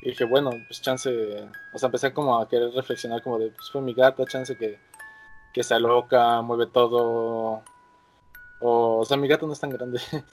Y 0.02 0.10
dije, 0.10 0.24
bueno, 0.24 0.50
pues 0.68 0.80
chance, 0.80 1.10
o 1.72 1.78
sea, 1.78 1.88
empecé 1.88 2.12
como 2.12 2.38
a 2.38 2.48
querer 2.48 2.70
reflexionar 2.72 3.22
como 3.22 3.38
de, 3.38 3.50
pues 3.50 3.70
fue 3.70 3.80
mi 3.80 3.94
gata, 3.94 4.24
chance 4.26 4.56
que, 4.56 4.78
que 5.52 5.62
se 5.62 5.74
aloca, 5.74 6.40
mueve 6.42 6.66
todo. 6.66 7.62
O, 8.60 9.04
sea, 9.04 9.16
mi 9.16 9.28
gato 9.28 9.46
no 9.46 9.52
es 9.52 9.60
tan 9.60 9.70
grande. 9.70 10.00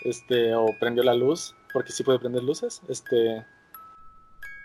Este, 0.00 0.54
o 0.54 0.66
prendió 0.80 1.04
la 1.04 1.14
luz, 1.14 1.54
porque 1.72 1.92
sí 1.92 2.02
puede 2.02 2.18
prender 2.18 2.42
luces. 2.42 2.82
Este, 2.88 3.46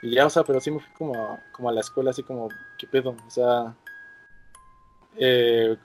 y 0.01 0.15
ya, 0.15 0.25
o 0.25 0.29
sea, 0.29 0.43
pero 0.43 0.59
sí 0.59 0.71
me 0.71 0.79
fui 0.79 0.91
como 0.97 1.39
como 1.53 1.69
a 1.69 1.71
la 1.71 1.81
escuela, 1.81 2.09
así 2.09 2.23
como, 2.23 2.49
¿qué 2.77 2.87
pedo? 2.87 3.15
O 3.25 3.29
sea, 3.29 3.75
eh, 5.17 5.77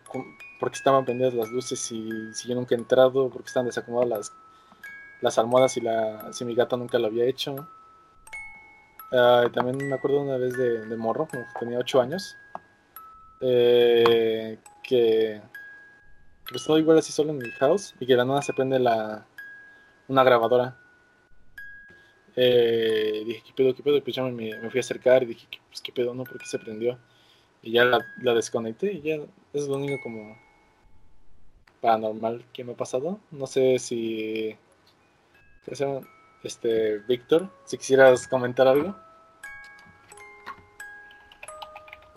porque 0.60 0.76
estaban 0.76 1.04
prendidas 1.04 1.34
las 1.34 1.50
luces 1.50 1.80
y 1.92 2.32
si 2.34 2.48
yo 2.48 2.54
nunca 2.54 2.74
he 2.74 2.78
entrado, 2.78 3.30
porque 3.30 3.48
estaban 3.48 3.66
desacomodadas 3.66 4.10
las, 4.10 4.32
las 5.20 5.38
almohadas 5.38 5.76
y 5.76 5.80
la, 5.80 6.32
si 6.32 6.44
mi 6.44 6.54
gata 6.54 6.76
nunca 6.76 6.98
lo 6.98 7.06
había 7.06 7.24
hecho. 7.24 7.68
Y 9.12 9.50
también 9.52 9.76
me 9.88 9.94
acuerdo 9.94 10.22
una 10.22 10.36
vez 10.38 10.56
de, 10.56 10.86
de 10.86 10.96
morro, 10.96 11.28
tenía 11.60 11.78
8 11.78 12.00
años, 12.00 12.36
eh, 13.40 14.58
que, 14.82 15.42
estaba 16.54 16.78
igual 16.78 16.98
así 16.98 17.12
solo 17.12 17.32
en 17.32 17.38
mi 17.38 17.50
house 17.50 17.94
y 18.00 18.06
que 18.06 18.14
de 18.14 18.16
la 18.16 18.24
nada 18.24 18.42
se 18.42 18.54
prende 18.54 18.78
la, 18.78 19.26
una 20.08 20.24
grabadora. 20.24 20.76
Eh, 22.36 23.22
dije, 23.26 23.42
¿qué 23.46 23.52
pedo, 23.54 23.74
qué 23.74 23.82
pedo? 23.82 23.96
Y 23.98 24.00
pues 24.00 24.16
ya 24.16 24.22
me, 24.22 24.70
fui 24.70 24.78
a 24.78 24.80
acercar 24.80 25.22
y 25.22 25.26
dije, 25.26 25.46
¿qué, 25.50 25.58
pues, 25.68 25.80
¿qué 25.80 25.92
pedo, 25.92 26.14
no? 26.14 26.24
¿Por 26.24 26.38
qué 26.38 26.46
se 26.46 26.58
prendió? 26.58 26.98
Y 27.64 27.72
ya 27.72 27.84
la, 27.86 28.04
la 28.20 28.34
desconecté 28.34 28.92
y 28.92 29.00
ya, 29.00 29.16
es 29.54 29.66
lo 29.68 29.76
único 29.76 30.02
como 30.02 30.36
paranormal 31.80 32.44
que 32.52 32.62
me 32.62 32.72
ha 32.72 32.76
pasado. 32.76 33.18
No 33.30 33.46
sé 33.46 33.78
si... 33.78 34.54
¿qué? 35.64 36.00
Este, 36.42 36.98
Víctor, 37.08 37.48
si 37.64 37.78
quisieras 37.78 38.28
comentar 38.28 38.68
algo. 38.68 38.94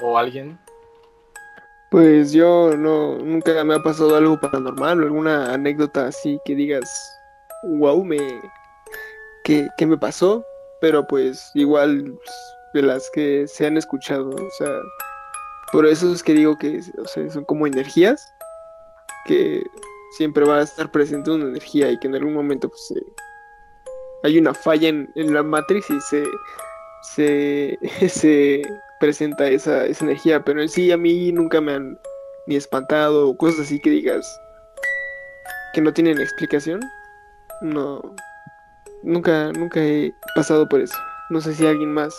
O 0.01 0.17
alguien. 0.17 0.59
Pues 1.91 2.33
yo 2.33 2.75
no, 2.75 3.17
nunca 3.17 3.63
me 3.63 3.75
ha 3.75 3.81
pasado 3.81 4.17
algo 4.17 4.37
paranormal 4.37 5.01
o 5.01 5.05
alguna 5.05 5.53
anécdota 5.53 6.07
así 6.07 6.37
que 6.43 6.55
digas, 6.55 7.17
wow, 7.63 8.03
me, 8.03 8.17
que, 9.45 9.69
que 9.77 9.85
me 9.85 9.97
pasó, 9.97 10.45
pero 10.81 11.07
pues 11.07 11.51
igual 11.53 12.19
de 12.73 12.81
las 12.81 13.09
que 13.11 13.47
se 13.47 13.65
han 13.65 13.77
escuchado, 13.77 14.31
o 14.31 14.51
sea, 14.57 14.81
por 15.71 15.85
eso 15.85 16.11
es 16.13 16.23
que 16.23 16.33
digo 16.33 16.57
que 16.57 16.81
o 16.97 17.07
sea, 17.07 17.29
son 17.29 17.45
como 17.45 17.67
energías, 17.67 18.33
que 19.25 19.61
siempre 20.17 20.45
va 20.45 20.59
a 20.59 20.63
estar 20.63 20.91
presente 20.91 21.31
una 21.31 21.45
energía 21.45 21.91
y 21.91 21.99
que 21.99 22.07
en 22.07 22.15
algún 22.15 22.33
momento 22.33 22.69
pues 22.69 22.93
hay 24.23 24.37
una 24.37 24.53
falla 24.53 24.89
en, 24.89 25.09
en 25.15 25.33
la 25.33 25.43
matriz 25.43 25.85
y 25.89 25.99
se, 26.01 26.23
se, 27.15 27.79
se 28.09 28.61
presenta 28.99 29.47
esa, 29.47 29.85
esa 29.85 30.05
energía, 30.05 30.43
pero 30.43 30.61
en 30.61 30.69
sí 30.69 30.91
a 30.91 30.97
mí 30.97 31.31
nunca 31.31 31.61
me 31.61 31.73
han 31.73 31.99
ni 32.47 32.55
espantado 32.55 33.29
o 33.29 33.37
cosas 33.37 33.61
así 33.61 33.79
que 33.79 33.89
digas 33.89 34.25
que 35.73 35.81
no 35.81 35.93
tienen 35.93 36.19
explicación. 36.19 36.79
No, 37.61 38.01
nunca, 39.03 39.51
nunca 39.51 39.83
he 39.83 40.13
pasado 40.35 40.67
por 40.67 40.81
eso. 40.81 40.97
No 41.29 41.41
sé 41.41 41.53
si 41.53 41.65
alguien 41.65 41.93
más 41.93 42.15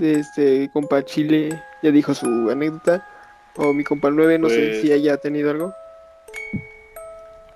este 0.00 0.70
compa 0.72 1.04
Chile 1.04 1.62
ya 1.82 1.90
dijo 1.90 2.14
su 2.14 2.50
anécdota 2.50 3.06
o 3.56 3.72
mi 3.72 3.84
compa 3.84 4.10
9, 4.10 4.38
no 4.38 4.48
sé 4.48 4.66
Pues- 4.68 4.80
si 4.82 4.92
haya 4.92 5.16
tenido 5.16 5.50
algo. 5.50 5.72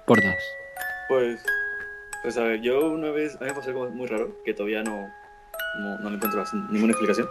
Por 0.06 0.20
dos. 0.22 0.34
Pues, 1.08 1.44
pues 2.22 2.36
a 2.38 2.42
ver, 2.44 2.60
yo 2.60 2.90
una 2.90 3.10
vez, 3.10 3.36
a 3.36 3.40
mí 3.40 3.46
me 3.46 3.54
pasó 3.54 3.68
algo 3.70 3.88
muy 3.90 4.06
raro, 4.08 4.36
que 4.44 4.54
todavía 4.54 4.82
no, 4.82 5.08
no, 5.80 5.98
no 5.98 6.10
le 6.10 6.16
encuentro 6.16 6.44
ninguna 6.70 6.92
explicación. 6.92 7.28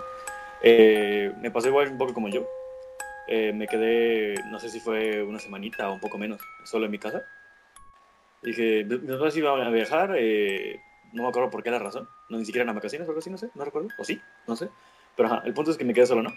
Eh, 0.64 1.34
me 1.42 1.52
pasó 1.52 1.68
igual 1.68 1.90
un 1.90 1.98
poco 1.98 2.14
como 2.14 2.30
yo. 2.30 2.48
Eh, 3.28 3.54
me 3.54 3.68
quedé, 3.68 4.36
no 4.52 4.60
sé 4.60 4.70
si 4.70 4.80
fue 4.80 5.24
una 5.24 5.40
semanita 5.40 5.90
o 5.90 5.94
un 5.94 6.00
poco 6.00 6.18
menos, 6.18 6.42
solo 6.66 6.86
en 6.86 6.92
mi 6.92 7.00
casa. 7.00 7.24
Dije, 8.42 8.84
mis 8.86 9.12
papás 9.12 9.36
iban 9.38 9.62
a 9.62 9.70
viajar, 9.70 10.16
eh, 10.18 10.80
no 11.14 11.24
me 11.24 11.30
acuerdo 11.30 11.50
por 11.50 11.62
qué 11.64 11.72
la 11.72 11.80
razón, 11.80 12.10
no, 12.30 12.38
ni 12.38 12.46
siquiera 12.46 12.64
en 12.64 12.68
las 12.68 12.76
vacaciones 12.76 13.08
o 13.08 13.12
algo 13.12 13.20
así, 13.20 13.30
no 13.30 13.38
sé, 13.38 13.50
no 13.54 13.64
recuerdo, 13.64 13.90
o 13.98 14.04
sí, 14.04 14.20
no 14.48 14.56
sé. 14.56 14.70
Pero 15.16 15.28
ajá, 15.30 15.44
el 15.46 15.54
punto 15.54 15.72
es 15.72 15.78
que 15.78 15.86
me 15.86 15.94
quedé 15.94 16.06
solo, 16.06 16.24
¿no? 16.24 16.34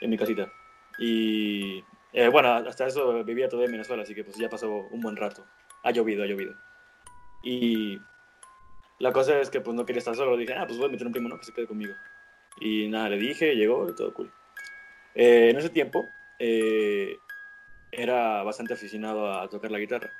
En 0.00 0.10
mi 0.10 0.18
casita. 0.18 0.50
Y 0.98 1.84
eh, 2.12 2.28
bueno, 2.28 2.52
hasta 2.52 2.86
eso 2.86 3.24
vivía 3.24 3.48
todavía 3.48 3.66
en 3.66 3.72
Venezuela, 3.72 4.02
así 4.02 4.14
que 4.14 4.24
pues 4.24 4.36
ya 4.36 4.48
pasó 4.48 4.70
un 4.90 5.00
buen 5.00 5.16
rato. 5.16 5.44
Ha 5.82 5.90
llovido, 5.90 6.22
ha 6.22 6.26
llovido. 6.26 6.54
Y 7.42 8.00
la 8.98 9.12
cosa 9.12 9.40
es 9.40 9.50
que 9.50 9.60
pues 9.60 9.76
no 9.76 9.84
quería 9.84 9.98
estar 9.98 10.16
solo. 10.16 10.36
Dije, 10.36 10.54
ah, 10.54 10.66
pues 10.66 10.78
voy 10.78 10.88
a 10.88 10.90
meter 10.90 11.06
un 11.06 11.12
primo, 11.12 11.28
¿no? 11.28 11.38
Que 11.38 11.44
se 11.44 11.52
quede 11.52 11.66
conmigo. 11.66 11.94
Y 12.60 12.88
nada, 12.88 13.10
le 13.10 13.18
dije, 13.18 13.54
llegó 13.54 13.88
y 13.88 13.94
todo 13.94 14.14
cool. 14.14 14.32
Eh, 15.14 15.50
en 15.50 15.58
ese 15.58 15.70
tiempo 15.70 16.08
eh, 16.38 17.16
era 17.92 18.42
bastante 18.42 18.74
aficionado 18.74 19.32
a 19.32 19.48
tocar 19.48 19.70
la 19.70 19.78
guitarra. 19.78 20.10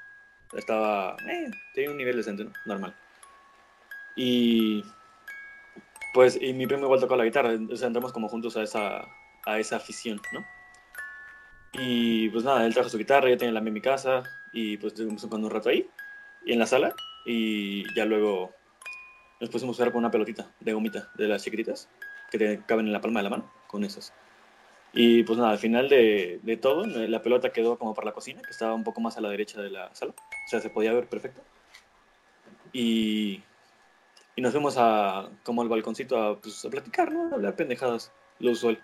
Estaba, 0.54 1.16
eh, 1.28 1.50
tenía 1.74 1.90
un 1.90 1.96
nivel 1.96 2.16
decente, 2.16 2.44
¿no? 2.44 2.52
Normal. 2.64 2.94
Y 4.14 4.84
pues, 6.16 6.38
y 6.40 6.54
mi 6.54 6.66
primo 6.66 6.84
igual 6.84 6.98
tocó 6.98 7.14
la 7.14 7.24
guitarra. 7.24 7.52
Entonces 7.52 7.86
entramos 7.86 8.10
como 8.10 8.26
juntos 8.30 8.56
a 8.56 8.62
esa, 8.62 9.06
a 9.44 9.58
esa 9.58 9.76
afición, 9.76 10.18
¿no? 10.32 10.46
Y 11.74 12.30
pues 12.30 12.42
nada, 12.42 12.64
él 12.64 12.72
trajo 12.72 12.88
su 12.88 12.96
guitarra, 12.96 13.28
yo 13.28 13.36
tenía 13.36 13.52
la 13.52 13.60
mía 13.60 13.68
en 13.68 13.74
mi 13.74 13.82
casa 13.82 14.22
y 14.50 14.78
pues 14.78 14.94
estuvimos 14.94 15.20
tocando 15.20 15.46
un 15.46 15.52
rato 15.52 15.68
ahí, 15.68 15.86
y 16.46 16.54
en 16.54 16.58
la 16.58 16.64
sala, 16.64 16.94
y 17.26 17.84
ya 17.94 18.06
luego 18.06 18.54
nos 19.40 19.50
pusimos 19.50 19.76
a 19.76 19.76
jugar 19.76 19.92
con 19.92 19.98
una 19.98 20.10
pelotita 20.10 20.50
de 20.58 20.72
gomita, 20.72 21.10
de 21.16 21.28
las 21.28 21.44
chiquititas, 21.44 21.90
que 22.30 22.38
te 22.38 22.62
caben 22.64 22.86
en 22.86 22.94
la 22.94 23.02
palma 23.02 23.20
de 23.20 23.24
la 23.24 23.30
mano, 23.30 23.52
con 23.66 23.84
esas. 23.84 24.14
Y 24.94 25.22
pues 25.24 25.38
nada, 25.38 25.50
al 25.50 25.58
final 25.58 25.90
de, 25.90 26.40
de 26.42 26.56
todo, 26.56 26.86
la 26.86 27.20
pelota 27.20 27.52
quedó 27.52 27.78
como 27.78 27.92
para 27.92 28.06
la 28.06 28.12
cocina, 28.14 28.40
que 28.40 28.52
estaba 28.52 28.72
un 28.72 28.84
poco 28.84 29.02
más 29.02 29.18
a 29.18 29.20
la 29.20 29.28
derecha 29.28 29.60
de 29.60 29.68
la 29.68 29.94
sala, 29.94 30.12
o 30.12 30.48
sea, 30.48 30.60
se 30.60 30.70
podía 30.70 30.94
ver 30.94 31.10
perfecto. 31.10 31.42
Y, 32.72 33.42
y 34.36 34.42
nos 34.42 34.52
fuimos 34.52 34.76
a, 34.78 35.30
como 35.42 35.62
al 35.62 35.68
balconcito 35.68 36.22
a, 36.22 36.38
pues, 36.38 36.62
a 36.64 36.68
platicar, 36.70 37.10
¿no? 37.10 37.30
A 37.30 37.34
hablar 37.34 37.56
pendejadas, 37.56 38.12
lo 38.38 38.50
usual. 38.52 38.78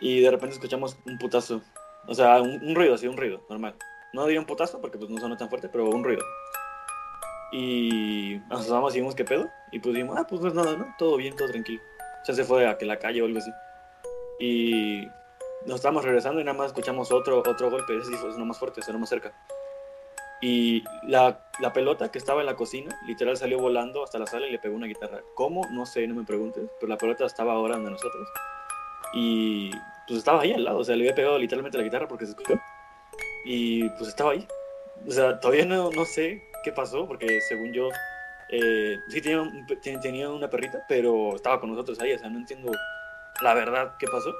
Y 0.00 0.20
de 0.20 0.30
repente 0.30 0.54
escuchamos 0.54 0.96
un 1.06 1.18
putazo. 1.18 1.62
O 2.06 2.14
sea, 2.14 2.40
un, 2.40 2.62
un 2.62 2.74
ruido, 2.74 2.94
así, 2.94 3.06
un 3.06 3.18
ruido, 3.18 3.44
normal. 3.50 3.76
No 4.14 4.24
diría 4.24 4.40
un 4.40 4.46
putazo 4.46 4.80
porque 4.80 4.96
pues 4.96 5.10
no 5.10 5.20
sonó 5.20 5.36
tan 5.36 5.50
fuerte, 5.50 5.68
pero 5.68 5.90
un 5.90 6.02
ruido. 6.02 6.22
Y 7.52 8.40
nos 8.48 8.62
asomamos 8.62 8.94
y 8.94 9.00
vimos 9.00 9.14
qué 9.14 9.24
pedo. 9.24 9.50
Y 9.72 9.78
pues 9.78 9.94
dijimos, 9.94 10.16
ah, 10.18 10.26
pues 10.26 10.40
no 10.40 10.48
es 10.48 10.54
nada, 10.54 10.74
¿no? 10.74 10.86
Todo 10.98 11.18
bien, 11.18 11.36
todo 11.36 11.48
tranquilo. 11.48 11.82
Ya 12.26 12.32
se 12.32 12.44
fue 12.44 12.66
a 12.66 12.78
que 12.78 12.86
la 12.86 12.98
calle 12.98 13.20
o 13.20 13.26
algo 13.26 13.38
así. 13.38 13.50
Y 14.40 15.06
nos 15.66 15.76
estábamos 15.76 16.04
regresando 16.04 16.40
y 16.40 16.44
nada 16.44 16.56
más 16.56 16.68
escuchamos 16.68 17.12
otro, 17.12 17.40
otro 17.40 17.70
golpe. 17.70 17.96
Ese 17.98 18.06
sí 18.06 18.16
fue 18.16 18.32
sonó 18.32 18.46
más 18.46 18.58
fuerte, 18.58 18.80
sonó 18.80 18.98
más 18.98 19.10
cerca. 19.10 19.34
Y 20.46 20.84
la, 21.04 21.40
la 21.60 21.72
pelota 21.72 22.10
que 22.10 22.18
estaba 22.18 22.40
en 22.40 22.46
la 22.46 22.54
cocina, 22.56 22.94
literal 23.06 23.36
salió 23.36 23.58
volando 23.58 24.04
hasta 24.04 24.18
la 24.18 24.26
sala 24.26 24.46
y 24.46 24.50
le 24.52 24.58
pegó 24.58 24.74
una 24.76 24.86
guitarra. 24.86 25.22
¿Cómo? 25.34 25.62
No 25.70 25.86
sé, 25.86 26.06
no 26.06 26.14
me 26.14 26.24
preguntes. 26.24 26.68
Pero 26.78 26.90
la 26.90 26.98
pelota 26.98 27.24
estaba 27.24 27.52
ahora 27.54 27.76
donde 27.76 27.92
nosotros. 27.92 28.28
Y 29.14 29.70
pues 30.06 30.18
estaba 30.18 30.42
ahí 30.42 30.52
al 30.52 30.64
lado, 30.64 30.78
o 30.78 30.84
sea, 30.84 30.96
le 30.96 31.04
había 31.04 31.14
pegado 31.14 31.38
literalmente 31.38 31.78
la 31.78 31.84
guitarra 31.84 32.08
porque 32.08 32.26
se 32.26 32.32
escuchó. 32.32 32.54
Y 33.46 33.88
pues 33.90 34.08
estaba 34.08 34.32
ahí. 34.32 34.46
O 35.06 35.10
sea, 35.10 35.38
todavía 35.40 35.64
no, 35.64 35.90
no 35.90 36.04
sé 36.04 36.42
qué 36.62 36.72
pasó, 36.72 37.06
porque 37.06 37.40
según 37.48 37.72
yo, 37.72 37.88
Eh, 38.50 38.96
sí, 39.08 39.22
tenía, 39.22 39.40
un 39.40 39.66
tenía 40.02 40.28
una 40.30 40.48
perrita, 40.50 40.84
pero 40.86 41.34
estaba 41.34 41.58
con 41.60 41.70
nosotros 41.70 41.98
ahí, 42.00 42.12
o 42.12 42.18
sea, 42.18 42.28
no 42.28 42.38
entiendo 42.38 42.70
la 43.42 43.54
verdad 43.54 43.94
qué 43.98 44.06
pasó. 44.06 44.30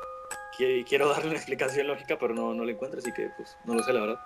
Qui- 0.59 0.85
Quiero 0.87 1.09
darle 1.09 1.29
una 1.29 1.37
explicación 1.37 1.87
lógica, 1.87 2.19
pero 2.19 2.35
no, 2.35 2.53
no 2.53 2.65
la 2.65 2.73
encuentro, 2.73 2.99
así 3.01 3.11
que 3.13 3.31
pues 3.37 3.57
no 3.65 3.75
lo 3.75 3.83
sé, 3.83 3.93
la 3.95 4.01
verdad. 4.01 4.19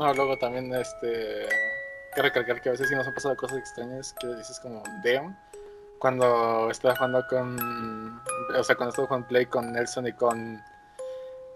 No, 0.00 0.14
luego 0.14 0.38
también, 0.38 0.74
este. 0.74 1.46
Quiero 2.14 2.28
recalcar 2.30 2.62
que 2.62 2.70
a 2.70 2.72
veces 2.72 2.88
sí 2.88 2.94
nos 2.94 3.06
han 3.06 3.12
pasado 3.12 3.36
cosas 3.36 3.58
extrañas 3.58 4.14
que 4.18 4.28
dices 4.28 4.58
como, 4.58 4.82
damn. 5.04 5.36
Cuando 5.98 6.70
estaba 6.70 6.96
jugando 6.96 7.22
con. 7.28 8.18
O 8.56 8.64
sea, 8.64 8.76
cuando 8.76 8.88
estaba 8.88 9.08
jugando 9.08 9.28
Play 9.28 9.44
con 9.44 9.70
Nelson 9.70 10.06
y 10.06 10.14
con. 10.14 10.58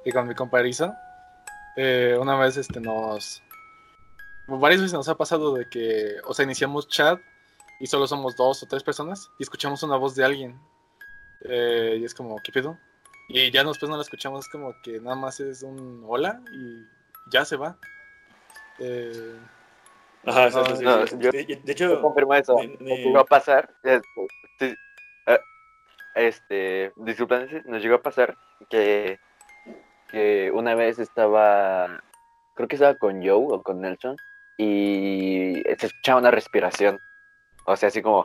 Y 0.05 0.13
con 0.13 0.29
mi 0.29 0.35
compa 0.35 0.61
eh, 1.77 2.19
una 2.21 2.37
vez 2.37 2.59
este 2.59 2.81
nos. 2.81 3.43
Varias 4.47 4.83
veces 4.83 4.93
nos 4.93 5.09
ha 5.09 5.15
pasado 5.15 5.55
de 5.55 5.67
que. 5.71 6.17
O 6.27 6.35
sea, 6.35 6.45
iniciamos 6.45 6.87
chat 6.87 7.19
y 7.81 7.87
solo 7.87 8.07
somos 8.07 8.37
dos 8.37 8.63
o 8.63 8.67
tres 8.67 8.83
personas 8.83 9.31
y 9.39 9.45
escuchamos 9.45 9.83
una 9.83 9.97
voz 9.97 10.15
de 10.17 10.25
alguien. 10.27 10.61
Eh, 11.49 11.97
y 11.99 12.05
es 12.05 12.13
como, 12.13 12.37
¿qué 12.45 12.53
pedo? 12.53 12.79
Y 13.31 13.51
ya 13.51 13.65
después 13.65 13.89
no 13.89 13.97
la 13.97 14.03
escuchamos, 14.03 14.45
es 14.45 14.53
como 14.53 14.75
que 14.83 15.01
nada 15.01 15.17
más 15.17 15.41
es 15.41 15.63
un 15.63 16.05
hola 16.07 16.43
y 16.53 16.85
ya 17.33 17.47
se 17.47 17.57
va. 17.57 17.79
Eh, 18.79 19.39
Ajá, 20.27 20.47
exacto, 20.47 20.77
sí, 20.77 20.85
no, 20.85 21.07
sí. 21.07 21.17
yo- 21.19 21.31
de, 21.31 21.73
hecho, 21.73 22.01
confirmo 22.01 22.35
eso. 22.35 22.57
me- 22.81 22.97
llegó 22.97 23.19
a 23.19 23.27
pasar. 23.27 23.71
sí, 24.59 24.77
eh, 25.27 25.41
este, 26.15 26.93
disculpen, 26.97 27.63
nos 27.67 27.83
llegó 27.83 27.97
a 27.97 28.03
pasar 28.03 28.37
que, 28.69 29.19
que 30.09 30.51
una 30.53 30.75
vez 30.75 30.99
estaba, 30.99 32.03
creo 32.55 32.69
que 32.69 32.77
estaba 32.77 32.95
con 32.95 33.21
Joe 33.23 33.47
o 33.55 33.63
con 33.63 33.81
Nelson 33.81 34.17
y 34.57 35.63
se 35.79 35.87
escuchaba 35.87 36.21
una 36.21 36.31
respiración. 36.31 37.01
O 37.67 37.77
sea, 37.77 37.89
así 37.89 38.01
como, 38.01 38.25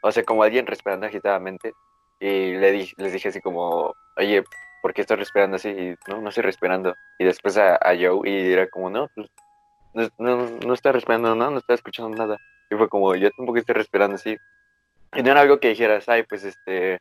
o 0.00 0.12
sea, 0.12 0.24
como 0.24 0.42
alguien 0.42 0.66
respirando 0.66 1.06
agitadamente. 1.06 1.74
Y 2.18 2.54
le 2.54 2.72
di- 2.72 2.94
les 2.96 3.12
dije 3.12 3.28
así 3.28 3.40
como, 3.40 3.94
oye, 4.16 4.44
¿por 4.82 4.94
qué 4.94 5.02
estoy 5.02 5.16
respirando 5.16 5.56
así? 5.56 5.68
Y, 5.68 5.96
no, 6.08 6.20
no 6.20 6.28
estoy 6.28 6.44
respirando. 6.44 6.94
Y 7.18 7.24
después 7.24 7.56
a, 7.56 7.76
a 7.76 7.96
Joe 7.98 8.28
y 8.28 8.52
era 8.52 8.68
como, 8.68 8.90
no, 8.90 9.08
pues 9.14 9.28
no, 9.94 10.08
no, 10.18 10.50
no 10.64 10.74
está 10.74 10.92
respirando, 10.92 11.34
no, 11.34 11.50
no 11.50 11.58
está 11.58 11.74
escuchando 11.74 12.16
nada. 12.16 12.38
Y 12.70 12.76
fue 12.76 12.88
como, 12.88 13.14
yo 13.14 13.30
tampoco 13.30 13.58
estoy 13.58 13.74
respirando 13.74 14.16
así. 14.16 14.36
Y 15.14 15.22
no 15.22 15.30
era 15.30 15.40
algo 15.40 15.58
que 15.58 15.68
dijeras, 15.68 16.08
ay, 16.08 16.24
pues 16.24 16.44
este, 16.44 17.00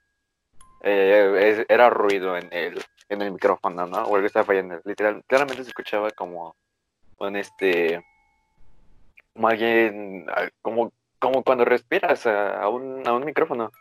eh, 0.82 1.66
era 1.68 1.90
ruido 1.90 2.38
en 2.38 2.48
el, 2.52 2.82
en 3.10 3.22
el 3.22 3.32
micrófono, 3.32 3.86
¿no? 3.86 4.04
O 4.04 4.16
algo 4.16 4.28
estaba 4.28 4.46
fallando. 4.46 4.80
Literal, 4.86 5.24
claramente 5.28 5.64
se 5.64 5.70
escuchaba 5.70 6.12
como 6.12 6.56
un 7.18 7.36
este, 7.36 8.04
como 9.34 9.48
alguien, 9.48 10.26
ah, 10.30 10.48
como, 10.62 10.94
como 11.20 11.44
cuando 11.44 11.66
respiras 11.66 12.26
a, 12.28 12.62
a 12.62 12.70
un, 12.70 13.08
a 13.08 13.14
un 13.14 13.26
micrófono. 13.26 13.72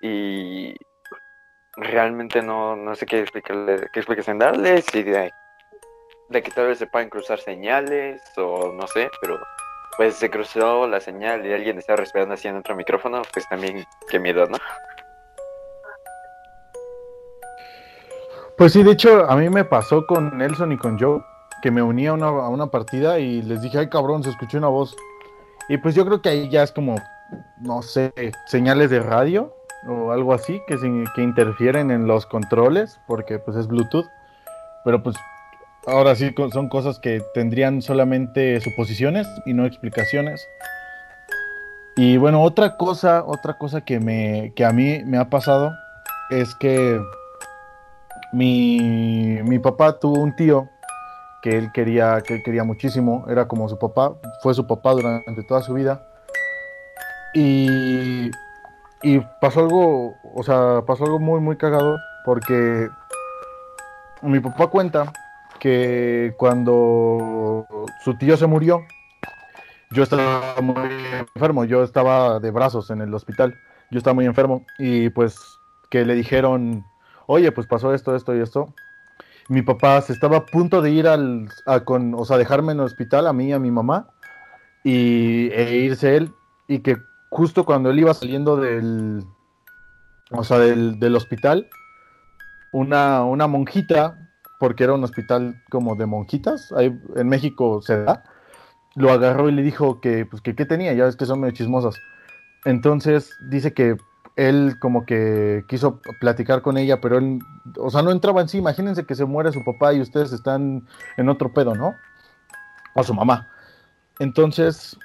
Y 0.00 0.74
realmente 1.76 2.42
no, 2.42 2.76
no 2.76 2.94
sé 2.94 3.06
qué 3.06 3.20
explicarle, 3.20 3.88
qué 3.92 4.00
explicación 4.00 4.38
darles 4.38 4.86
y 4.94 5.02
de, 5.02 5.32
que 6.30 6.50
tal 6.50 6.68
vez 6.68 6.78
se 6.78 6.86
puedan 6.86 7.08
cruzar 7.08 7.38
señales 7.38 8.22
o 8.36 8.72
no 8.72 8.86
sé, 8.86 9.10
pero 9.20 9.38
pues 9.96 10.16
se 10.16 10.30
cruzó 10.30 10.86
la 10.86 11.00
señal 11.00 11.44
y 11.46 11.52
alguien 11.52 11.78
está 11.78 11.96
respirando 11.96 12.34
así 12.34 12.48
en 12.48 12.56
otro 12.56 12.74
micrófono, 12.74 13.22
pues 13.32 13.48
también 13.48 13.84
qué 14.08 14.18
miedo, 14.18 14.46
¿no? 14.46 14.58
Pues 18.56 18.74
sí, 18.74 18.82
de 18.82 18.92
hecho, 18.92 19.28
a 19.28 19.36
mí 19.36 19.48
me 19.48 19.64
pasó 19.64 20.06
con 20.06 20.36
Nelson 20.38 20.72
y 20.72 20.76
con 20.76 20.98
Joe, 20.98 21.22
que 21.62 21.70
me 21.70 21.82
uní 21.82 22.06
a 22.06 22.12
una, 22.12 22.26
a 22.26 22.48
una 22.48 22.66
partida 22.66 23.18
y 23.18 23.42
les 23.42 23.62
dije, 23.62 23.78
ay 23.78 23.88
cabrón, 23.88 24.22
se 24.22 24.30
escuchó 24.30 24.58
una 24.58 24.68
voz. 24.68 24.94
Y 25.68 25.78
pues 25.78 25.94
yo 25.94 26.04
creo 26.04 26.20
que 26.20 26.28
ahí 26.28 26.48
ya 26.48 26.62
es 26.62 26.72
como, 26.72 26.96
no 27.60 27.82
sé, 27.82 28.12
señales 28.46 28.90
de 28.90 29.00
radio 29.00 29.54
o 29.86 30.12
algo 30.12 30.34
así 30.34 30.60
que, 30.66 30.76
que 31.14 31.22
interfieren 31.22 31.90
en 31.90 32.06
los 32.06 32.26
controles, 32.26 33.00
porque 33.06 33.38
pues 33.38 33.56
es 33.56 33.66
Bluetooth. 33.66 34.06
Pero 34.84 35.02
pues 35.02 35.16
ahora 35.86 36.14
sí 36.14 36.34
son 36.52 36.68
cosas 36.68 36.98
que 36.98 37.22
tendrían 37.34 37.82
solamente 37.82 38.60
suposiciones 38.60 39.26
y 39.46 39.54
no 39.54 39.66
explicaciones. 39.66 40.46
Y 41.96 42.16
bueno, 42.16 42.42
otra 42.42 42.76
cosa, 42.76 43.24
otra 43.24 43.58
cosa 43.58 43.82
que, 43.82 44.00
me, 44.00 44.52
que 44.56 44.64
a 44.64 44.72
mí 44.72 45.02
me 45.04 45.18
ha 45.18 45.28
pasado 45.28 45.72
es 46.30 46.54
que 46.54 46.98
mi, 48.32 49.40
mi 49.44 49.58
papá 49.58 49.98
tuvo 49.98 50.20
un 50.20 50.34
tío 50.34 50.68
que 51.42 51.58
él 51.58 51.70
quería, 51.72 52.22
que 52.22 52.34
él 52.34 52.42
quería 52.42 52.64
muchísimo, 52.64 53.26
era 53.28 53.46
como 53.46 53.68
su 53.68 53.78
papá, 53.78 54.14
fue 54.42 54.54
su 54.54 54.66
papá 54.66 54.92
durante 54.92 55.42
toda 55.42 55.60
su 55.60 55.74
vida. 55.74 56.00
Y, 57.34 58.30
y 59.02 59.20
pasó 59.40 59.60
algo, 59.60 60.16
o 60.34 60.42
sea, 60.42 60.82
pasó 60.86 61.04
algo 61.04 61.18
muy, 61.18 61.40
muy 61.40 61.56
cagado, 61.56 61.98
porque 62.24 62.88
mi 64.22 64.40
papá 64.40 64.68
cuenta 64.68 65.12
que 65.58 66.34
cuando 66.38 67.66
su 68.04 68.16
tío 68.16 68.36
se 68.36 68.46
murió, 68.46 68.84
yo 69.90 70.04
estaba 70.04 70.54
muy 70.62 70.90
enfermo, 71.34 71.64
yo 71.64 71.82
estaba 71.82 72.40
de 72.40 72.50
brazos 72.50 72.90
en 72.90 73.00
el 73.00 73.12
hospital, 73.12 73.54
yo 73.90 73.98
estaba 73.98 74.14
muy 74.14 74.26
enfermo, 74.26 74.64
y 74.78 75.10
pues 75.10 75.58
que 75.90 76.04
le 76.04 76.14
dijeron, 76.14 76.84
oye, 77.26 77.52
pues 77.52 77.66
pasó 77.66 77.92
esto, 77.92 78.16
esto 78.16 78.34
y 78.34 78.40
esto. 78.40 78.72
Mi 79.48 79.62
papá 79.62 80.00
se 80.00 80.12
estaba 80.12 80.38
a 80.38 80.46
punto 80.46 80.80
de 80.80 80.90
ir 80.90 81.08
al, 81.08 81.48
a 81.66 81.80
con, 81.80 82.14
o 82.14 82.24
sea, 82.24 82.38
dejarme 82.38 82.72
en 82.72 82.78
el 82.78 82.86
hospital 82.86 83.26
a 83.26 83.32
mí 83.32 83.48
y 83.48 83.52
a 83.52 83.58
mi 83.58 83.70
mamá 83.70 84.08
y 84.84 85.50
e 85.52 85.76
irse 85.78 86.16
él 86.16 86.32
y 86.68 86.78
que 86.78 86.96
justo 87.32 87.64
cuando 87.64 87.90
él 87.90 87.98
iba 87.98 88.12
saliendo 88.12 88.56
del, 88.56 89.24
o 90.30 90.44
sea, 90.44 90.58
del, 90.58 91.00
del 91.00 91.16
hospital, 91.16 91.66
una, 92.72 93.24
una 93.24 93.46
monjita, 93.46 94.28
porque 94.60 94.84
era 94.84 94.92
un 94.92 95.02
hospital 95.02 95.62
como 95.70 95.96
de 95.96 96.04
monjitas, 96.04 96.70
ahí 96.72 96.94
en 97.16 97.28
México 97.28 97.80
se 97.80 98.04
da, 98.04 98.22
lo 98.96 99.10
agarró 99.10 99.48
y 99.48 99.52
le 99.52 99.62
dijo 99.62 99.98
que, 100.00 100.26
pues, 100.26 100.42
que 100.42 100.54
qué 100.54 100.66
tenía, 100.66 100.92
ya 100.92 101.06
ves 101.06 101.16
que 101.16 101.24
son 101.24 101.40
medio 101.40 101.54
chismosas. 101.54 101.94
Entonces 102.66 103.34
dice 103.48 103.72
que 103.72 103.96
él 104.36 104.76
como 104.78 105.06
que 105.06 105.64
quiso 105.68 106.00
platicar 106.20 106.60
con 106.60 106.76
ella, 106.76 107.00
pero 107.00 107.16
él, 107.16 107.38
o 107.78 107.88
sea, 107.88 108.02
no 108.02 108.10
entraba 108.10 108.42
en 108.42 108.48
sí. 108.48 108.58
Imagínense 108.58 109.06
que 109.06 109.14
se 109.14 109.24
muere 109.24 109.52
su 109.52 109.64
papá 109.64 109.94
y 109.94 110.02
ustedes 110.02 110.32
están 110.32 110.86
en 111.16 111.28
otro 111.30 111.52
pedo, 111.52 111.74
¿no? 111.74 111.94
O 112.94 113.02
su 113.02 113.14
mamá. 113.14 113.48
Entonces, 114.18 114.98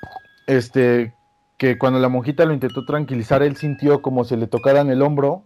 este, 0.45 1.13
que 1.57 1.77
cuando 1.77 1.99
la 1.99 2.09
monjita 2.09 2.45
lo 2.45 2.53
intentó 2.53 2.85
tranquilizar, 2.85 3.43
él 3.43 3.57
sintió 3.57 4.01
como 4.01 4.23
si 4.23 4.35
le 4.35 4.47
tocaran 4.47 4.89
el 4.89 5.01
hombro 5.01 5.43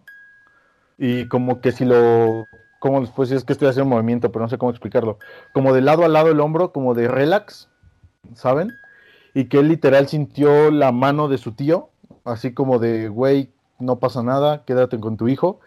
y 0.98 1.28
como 1.28 1.62
que 1.62 1.72
si 1.72 1.86
lo, 1.86 2.46
como 2.80 3.02
después 3.02 3.32
es 3.32 3.44
que 3.44 3.54
estoy 3.54 3.70
haciendo 3.70 3.90
movimiento, 3.90 4.32
pero 4.32 4.44
no 4.44 4.50
sé 4.50 4.58
cómo 4.58 4.72
explicarlo, 4.72 5.20
como 5.54 5.74
de 5.74 5.82
lado 5.82 6.04
a 6.04 6.08
lado 6.08 6.30
el 6.30 6.40
hombro, 6.40 6.72
como 6.72 6.94
de 6.94 7.08
relax, 7.08 7.70
¿saben? 8.36 8.72
Y 9.34 9.46
que 9.46 9.60
él 9.60 9.70
literal 9.70 10.08
sintió 10.08 10.72
la 10.72 10.92
mano 10.92 11.28
de 11.28 11.38
su 11.38 11.54
tío, 11.54 11.90
así 12.26 12.54
como 12.54 12.80
de, 12.80 13.08
güey, 13.08 13.52
no 13.80 14.00
pasa 14.00 14.24
nada, 14.24 14.64
quédate 14.66 15.00
con 15.00 15.18
tu 15.18 15.28
hijo. 15.28 15.60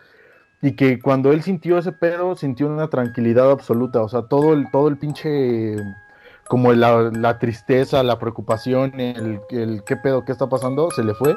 Y 0.62 0.72
que 0.72 0.98
cuando 1.00 1.32
él 1.32 1.42
sintió 1.42 1.78
ese 1.78 1.92
pedo, 1.92 2.36
sintió 2.36 2.66
una 2.66 2.88
tranquilidad 2.88 3.50
absoluta. 3.50 4.02
O 4.02 4.08
sea, 4.08 4.22
todo 4.22 4.54
el, 4.54 4.70
todo 4.70 4.88
el 4.88 4.96
pinche, 4.96 5.76
como 6.48 6.72
la, 6.72 7.10
la 7.12 7.38
tristeza, 7.38 8.02
la 8.02 8.18
preocupación, 8.18 8.98
el, 9.00 9.40
el 9.50 9.82
qué 9.84 9.96
pedo, 9.96 10.24
qué 10.24 10.32
está 10.32 10.48
pasando, 10.48 10.90
se 10.90 11.02
le 11.04 11.14
fue. 11.14 11.34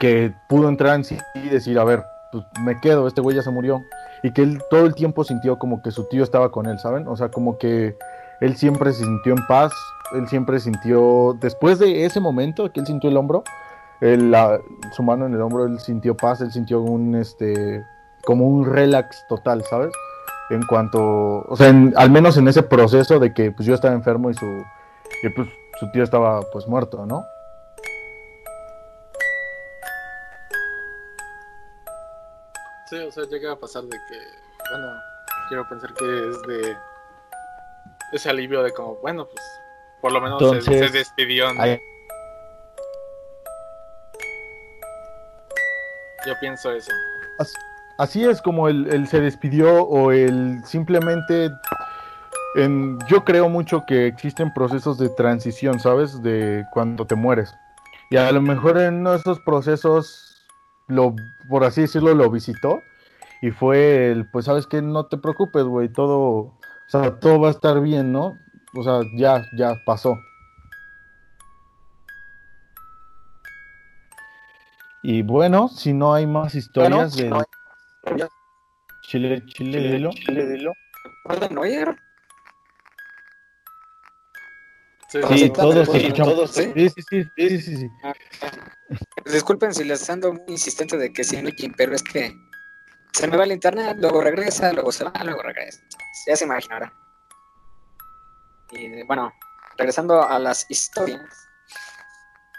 Que 0.00 0.32
pudo 0.48 0.68
entrar 0.68 0.96
en 0.96 1.04
sí 1.04 1.16
y 1.34 1.48
decir, 1.48 1.78
a 1.78 1.84
ver, 1.84 2.04
pues 2.32 2.44
me 2.62 2.78
quedo, 2.80 3.06
este 3.06 3.20
güey 3.20 3.36
ya 3.36 3.42
se 3.42 3.50
murió. 3.50 3.80
Y 4.22 4.32
que 4.32 4.42
él 4.42 4.60
todo 4.70 4.84
el 4.86 4.94
tiempo 4.94 5.22
sintió 5.24 5.58
como 5.58 5.80
que 5.82 5.90
su 5.92 6.04
tío 6.08 6.24
estaba 6.24 6.50
con 6.50 6.66
él, 6.66 6.78
¿saben? 6.80 7.06
O 7.06 7.16
sea, 7.16 7.28
como 7.30 7.58
que 7.58 7.96
él 8.40 8.56
siempre 8.56 8.92
se 8.92 9.04
sintió 9.04 9.34
en 9.34 9.46
paz, 9.46 9.72
él 10.14 10.26
siempre 10.28 10.58
sintió, 10.58 11.36
después 11.40 11.78
de 11.78 12.04
ese 12.04 12.18
momento 12.20 12.70
que 12.72 12.80
él 12.80 12.86
sintió 12.86 13.10
el 13.10 13.16
hombro, 13.16 13.44
él, 14.00 14.30
la- 14.30 14.58
su 14.92 15.02
mano 15.02 15.26
en 15.26 15.34
el 15.34 15.40
hombro, 15.40 15.64
él 15.66 15.78
sintió 15.78 16.16
paz, 16.16 16.40
él 16.40 16.50
sintió 16.50 16.80
un, 16.80 17.14
este, 17.14 17.84
como 18.24 18.46
un 18.46 18.64
relax 18.66 19.24
total, 19.28 19.62
¿sabes? 19.70 19.92
En 20.50 20.62
cuanto, 20.66 21.00
o 21.48 21.56
sea, 21.56 21.68
en- 21.68 21.92
al 21.96 22.10
menos 22.10 22.36
en 22.36 22.46
ese 22.48 22.62
proceso 22.62 23.18
de 23.18 23.34
que 23.34 23.50
pues 23.50 23.66
yo 23.66 23.74
estaba 23.74 23.94
enfermo 23.94 24.30
y 24.30 24.34
su, 24.34 24.46
y, 25.22 25.28
pues 25.30 25.48
su 25.80 25.90
tío 25.90 26.04
estaba 26.04 26.40
pues 26.52 26.66
muerto, 26.68 27.04
¿no? 27.04 27.24
Sí, 32.88 32.96
o 32.98 33.10
sea, 33.10 33.24
llega 33.24 33.52
a 33.52 33.56
pasar 33.56 33.82
de 33.82 33.90
que, 34.08 34.18
bueno, 34.70 34.86
quiero 35.48 35.68
pensar 35.68 35.92
que 35.94 36.04
es 36.30 36.42
de 36.42 36.76
ese 38.12 38.30
alivio 38.30 38.62
de 38.62 38.72
como, 38.72 38.94
bueno, 38.96 39.26
pues 39.26 39.44
por 40.00 40.12
lo 40.12 40.20
menos 40.20 40.40
se- 40.40 40.62
se, 40.62 40.88
despidió. 40.90 41.46
Yo 46.26 46.34
pienso 46.40 46.72
eso. 46.72 46.92
Así 47.98 48.24
es 48.24 48.42
como 48.42 48.68
él, 48.68 48.88
él 48.90 49.06
se 49.08 49.20
despidió 49.20 49.84
o 49.84 50.12
él 50.12 50.60
simplemente 50.64 51.50
en, 52.56 52.98
yo 53.08 53.24
creo 53.24 53.48
mucho 53.48 53.84
que 53.86 54.06
existen 54.06 54.52
procesos 54.52 54.98
de 54.98 55.08
transición, 55.10 55.78
¿sabes? 55.78 56.22
De 56.22 56.64
cuando 56.72 57.06
te 57.06 57.14
mueres. 57.14 57.54
Y 58.10 58.16
a 58.16 58.32
lo 58.32 58.40
mejor 58.40 58.78
en 58.78 58.94
uno 58.96 59.12
de 59.12 59.18
esos 59.18 59.40
procesos, 59.40 60.46
lo, 60.86 61.14
por 61.48 61.64
así 61.64 61.82
decirlo, 61.82 62.14
lo 62.14 62.30
visitó. 62.30 62.82
Y 63.42 63.50
fue 63.50 64.10
el, 64.10 64.26
pues 64.30 64.46
sabes 64.46 64.66
que 64.66 64.80
no 64.80 65.06
te 65.06 65.18
preocupes, 65.18 65.64
güey, 65.64 65.90
todo, 65.90 66.18
o 66.18 66.58
sea, 66.86 67.18
todo 67.18 67.40
va 67.40 67.48
a 67.48 67.50
estar 67.50 67.80
bien, 67.80 68.12
¿no? 68.12 68.38
O 68.74 68.82
sea, 68.82 69.00
ya, 69.16 69.44
ya 69.56 69.74
pasó. 69.84 70.18
Y 75.02 75.22
bueno, 75.22 75.68
si 75.68 75.92
no 75.92 76.14
hay 76.14 76.26
más 76.26 76.54
historias 76.54 77.14
de 77.16 77.30
Chile, 79.02 79.44
Chile, 79.46 80.46
dilo. 80.46 80.72
¿Pueden 81.24 81.58
oír? 81.58 81.96
Sí, 85.08 85.20
Sí, 85.22 85.38
Sí, 85.38 85.50
todos 85.50 85.88
sí, 85.88 85.96
escuchamos. 85.98 86.34
todos, 86.34 86.50
Sí, 86.50 86.72
¿sí? 86.74 86.90
sí, 86.90 87.02
sí, 87.08 87.30
sí, 87.36 87.60
sí, 87.60 87.76
sí. 87.76 87.90
Disculpen 89.24 89.72
si 89.72 89.84
les 89.84 90.08
ando 90.10 90.32
muy 90.32 90.44
insistente 90.48 90.96
de 90.96 91.12
que 91.12 91.24
sí, 91.24 91.40
Mickey, 91.42 91.70
pero 91.70 91.94
es 91.94 92.02
que 92.02 92.36
se 93.12 93.26
me 93.28 93.36
va 93.36 93.44
el 93.44 93.52
internet, 93.52 93.96
luego 94.00 94.20
regresa, 94.20 94.72
luego 94.72 94.92
se 94.92 95.04
va, 95.04 95.12
luego 95.24 95.42
regresa. 95.42 95.80
Ya 96.26 96.36
se 96.36 96.44
imaginarán. 96.44 96.92
Y 98.72 99.02
bueno, 99.04 99.32
regresando 99.76 100.22
a 100.28 100.38
las 100.38 100.66
historias. 100.68 101.48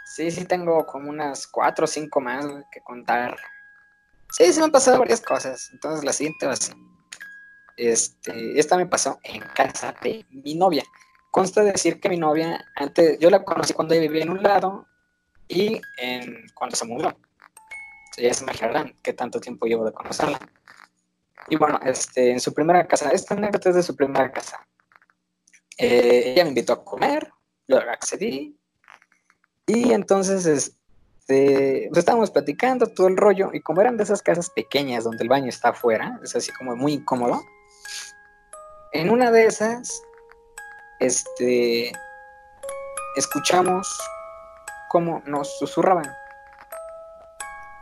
Sí, 0.06 0.32
sí 0.32 0.46
tengo 0.46 0.86
como 0.86 1.10
unas 1.10 1.46
cuatro 1.48 1.84
o 1.84 1.88
cinco 1.88 2.22
más 2.22 2.46
que 2.72 2.82
contar. 2.82 3.38
Sí, 4.32 4.52
se 4.52 4.60
me 4.60 4.66
han 4.66 4.72
pasado 4.72 5.00
varias 5.00 5.22
cosas. 5.22 5.70
Entonces 5.74 6.04
la 6.04 6.14
siguiente 6.14 6.46
va 6.46 6.54
así. 6.54 6.74
Este, 7.78 8.60
esta 8.60 8.76
me 8.78 8.88
pasó 8.88 9.20
en 9.24 9.42
casa 9.56 9.94
de 10.02 10.26
mi 10.30 10.56
novia. 10.56 10.84
Consta 11.32 11.64
decir 11.64 12.00
que 12.00 12.10
mi 12.10 12.18
novia, 12.18 12.66
antes, 12.76 13.20
yo 13.20 13.30
la 13.30 13.44
conocí 13.44 13.74
cuando 13.74 13.94
ella 13.94 14.04
vivía 14.04 14.24
en 14.24 14.32
un 14.32 14.42
lado 14.42 14.88
y 15.48 15.80
en, 15.98 16.48
cuando 16.56 16.76
se 16.76 16.86
mudó. 16.86 17.10
Entonces, 17.10 18.24
ya 18.24 18.34
se 18.34 18.44
imaginarán 18.44 18.96
qué 19.04 19.14
tanto 19.14 19.40
tiempo 19.40 19.66
llevo 19.66 19.86
de 19.86 19.94
conocerla. 19.94 20.40
Y 21.50 21.56
bueno, 21.56 21.80
este, 21.84 22.32
en 22.32 22.40
su 22.40 22.54
primera 22.54 22.88
casa, 22.88 23.12
esta 23.12 23.36
anécdota 23.36 23.70
es 23.70 23.76
de 23.76 23.84
su 23.84 23.96
primera 23.96 24.32
casa. 24.32 24.66
Eh, 25.78 26.32
ella 26.32 26.44
me 26.44 26.50
invitó 26.50 26.74
a 26.74 26.84
comer, 26.84 27.32
luego 27.68 27.90
accedí, 27.92 28.58
y 29.68 29.92
entonces 29.94 30.78
este, 31.28 31.88
pues 31.90 32.00
estábamos 32.00 32.32
platicando 32.32 32.88
todo 32.88 33.08
el 33.08 33.18
rollo, 33.18 33.50
y 33.54 33.60
como 33.62 33.82
eran 33.82 33.98
de 33.98 34.04
esas 34.04 34.22
casas 34.22 34.50
pequeñas 34.50 35.04
donde 35.04 35.24
el 35.24 35.30
baño 35.30 35.50
está 35.50 35.70
afuera, 35.70 36.20
es 36.24 36.36
así 36.36 36.52
como 36.54 36.76
muy 36.76 36.94
incómodo, 36.94 37.42
en 38.94 39.10
una 39.10 39.30
de 39.30 39.46
esas, 39.46 40.02
este, 41.00 41.92
escuchamos 43.18 43.88
cómo 44.90 45.22
nos 45.26 45.60
susurraban. 45.60 46.10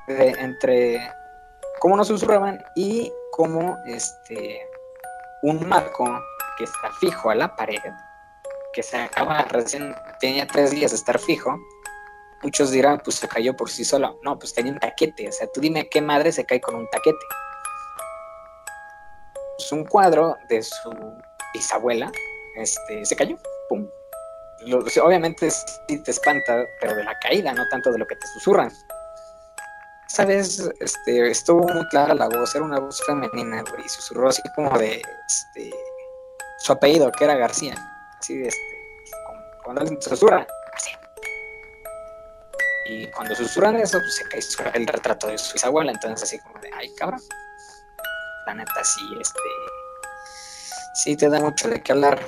Entre 0.08 1.00
cómo 1.80 1.98
nos 1.98 2.08
susurraban 2.08 2.64
y 2.76 3.12
cómo 3.32 3.78
este 3.86 4.68
un 5.42 5.68
marco 5.68 6.06
que 6.58 6.64
está 6.64 6.92
fijo 7.00 7.30
a 7.30 7.36
la 7.36 7.56
pared, 7.56 7.82
que 8.74 8.84
se 8.84 8.98
acaba 8.98 9.44
recién, 9.44 9.96
tenía 10.20 10.48
tres 10.48 10.72
días 10.72 10.92
de 10.92 10.98
estar 10.98 11.20
fijo. 11.20 11.58
Muchos 12.46 12.70
dirán, 12.70 13.02
pues 13.04 13.16
se 13.16 13.28
cayó 13.28 13.56
por 13.56 13.72
sí 13.72 13.84
solo. 13.84 14.20
No, 14.22 14.38
pues 14.38 14.54
tenía 14.54 14.72
un 14.72 14.78
taquete. 14.78 15.28
O 15.28 15.32
sea, 15.32 15.48
tú 15.48 15.60
dime 15.60 15.90
qué 15.90 16.00
madre 16.00 16.32
se 16.32 16.46
cae 16.46 16.62
con 16.62 16.76
un 16.76 16.88
taquete. 16.92 17.18
Pues 19.58 19.72
un 19.72 19.84
cuadro 19.84 20.38
de 20.48 20.62
su 20.62 20.92
bisabuela, 21.56 22.12
este, 22.56 23.04
se 23.04 23.16
cayó. 23.16 23.36
Pum. 23.68 23.90
Obviamente 25.02 25.50
sí 25.50 26.04
te 26.04 26.12
espanta, 26.12 26.64
pero 26.80 26.96
de 26.96 27.04
la 27.04 27.18
caída, 27.18 27.52
no 27.52 27.68
tanto 27.70 27.92
de 27.92 27.98
lo 27.98 28.06
que 28.06 28.16
te 28.16 28.28
susurran. 28.28 28.72
¿Sabes? 30.08 30.70
Este, 30.80 31.28
estuvo 31.32 31.68
muy 31.68 31.88
clara 31.88 32.14
la 32.14 32.30
voz, 32.30 32.54
era 32.54 32.64
una 32.64 32.80
voz 32.80 33.02
femenina, 33.08 33.64
güey, 33.64 33.84
y 33.84 33.90
susurró 33.90 34.30
así 34.30 34.44
como 34.56 34.78
de, 34.78 35.02
este, 35.02 35.72
su 36.60 36.74
apellido, 36.74 37.12
que 37.12 37.24
era 37.24 37.34
García. 37.34 37.74
Así 38.20 38.38
de, 38.38 38.50
este, 38.50 38.78
cuando 39.64 39.82
alguien 39.82 40.00
susurra. 40.00 40.46
Y 42.86 43.08
cuando 43.08 43.36
susurran 43.36 43.78
eso, 43.78 44.00
pues 44.00 44.16
se 44.16 44.24
cae 44.64 44.72
el 44.76 44.88
retrato 44.88 45.28
de 45.28 45.38
su 45.38 45.54
bisabuela, 45.54 45.92
entonces 45.92 46.24
así 46.24 46.40
como 46.40 46.60
de, 46.60 46.70
ay, 46.74 46.94
cabrón. 46.96 47.20
La 48.46 48.54
neta, 48.54 48.84
sí, 48.84 49.02
este, 49.20 49.40
sí 50.94 51.18
te 51.18 51.30
da 51.30 51.40
mucho 51.40 51.68
de 51.68 51.82
qué 51.82 51.92
hablar. 51.92 52.20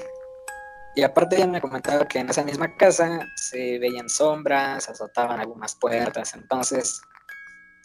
Y 0.95 1.03
aparte 1.03 1.35
ella 1.35 1.45
me 1.45 1.61
comentaba 1.61 2.07
que 2.07 2.19
en 2.19 2.29
esa 2.29 2.43
misma 2.43 2.75
casa 2.75 3.19
se 3.35 3.77
veían 3.77 4.09
sombras, 4.09 4.89
azotaban 4.89 5.39
algunas 5.39 5.75
puertas, 5.75 6.33
entonces 6.33 6.99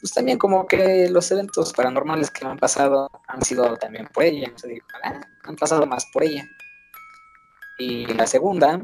pues 0.02 0.12
también 0.14 0.36
como 0.36 0.66
que 0.66 1.08
los 1.10 1.30
eventos 1.30 1.72
paranormales 1.74 2.28
que 2.32 2.44
me 2.44 2.50
han 2.50 2.58
pasado 2.58 3.08
han 3.28 3.40
sido 3.42 3.76
también 3.76 4.08
por 4.12 4.24
ella. 4.24 4.52
O 4.52 4.66
digo, 4.66 4.84
"Ah, 5.04 5.20
han 5.44 5.54
pasado 5.54 5.86
más 5.86 6.04
por 6.12 6.24
ella. 6.24 6.44
Y 7.78 8.06
la 8.06 8.26
segunda, 8.26 8.80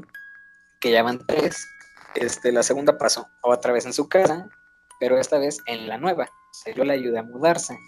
que 0.79 0.93
ya 0.93 1.03
van 1.03 1.19
tres, 1.27 1.67
este, 2.15 2.53
la 2.53 2.63
segunda 2.63 2.99
pasó 2.99 3.29
otra 3.43 3.73
vez 3.73 3.87
en 3.87 3.93
su 3.93 4.09
casa, 4.09 4.49
pero 5.01 5.19
esta 5.19 5.39
vez 5.39 5.59
en 5.67 5.89
la 5.89 5.99
nueva. 5.99 6.25
O 6.25 6.55
sea, 6.55 6.75
yo 6.75 6.85
la 6.85 6.95
ayudé 6.95 7.19
a 7.19 7.23
mudarse. 7.23 7.79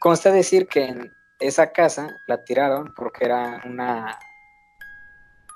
Consta 0.00 0.30
decir 0.30 0.66
que 0.66 0.86
en 0.86 1.12
esa 1.38 1.72
casa 1.72 2.08
la 2.26 2.42
tiraron 2.44 2.92
porque 2.94 3.24
era 3.24 3.62
una, 3.64 4.18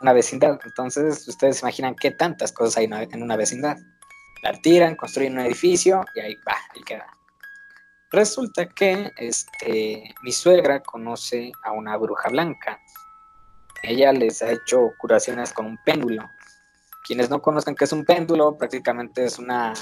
una 0.00 0.12
vecindad. 0.12 0.60
Entonces, 0.64 1.26
ustedes 1.26 1.58
se 1.58 1.64
imaginan 1.64 1.94
qué 1.94 2.10
tantas 2.10 2.52
cosas 2.52 2.76
hay 2.76 2.88
en 2.90 3.22
una 3.22 3.36
vecindad 3.36 3.76
la 4.42 4.52
tiran, 4.60 4.96
construyen 4.96 5.34
un 5.34 5.40
edificio 5.40 6.04
y 6.14 6.20
ahí 6.20 6.34
va, 6.46 6.56
ahí 6.74 6.82
queda. 6.82 7.06
Resulta 8.10 8.68
que 8.68 9.12
este, 9.16 10.14
mi 10.22 10.32
suegra 10.32 10.80
conoce 10.80 11.52
a 11.62 11.72
una 11.72 11.96
bruja 11.96 12.28
blanca. 12.28 12.80
Ella 13.82 14.12
les 14.12 14.42
ha 14.42 14.52
hecho 14.52 14.92
curaciones 14.98 15.52
con 15.52 15.66
un 15.66 15.78
péndulo. 15.84 16.30
Quienes 17.06 17.30
no 17.30 17.40
conozcan 17.40 17.74
qué 17.76 17.84
es 17.84 17.92
un 17.92 18.04
péndulo, 18.04 18.56
prácticamente 18.58 19.24
es 19.24 19.38
una 19.38 19.72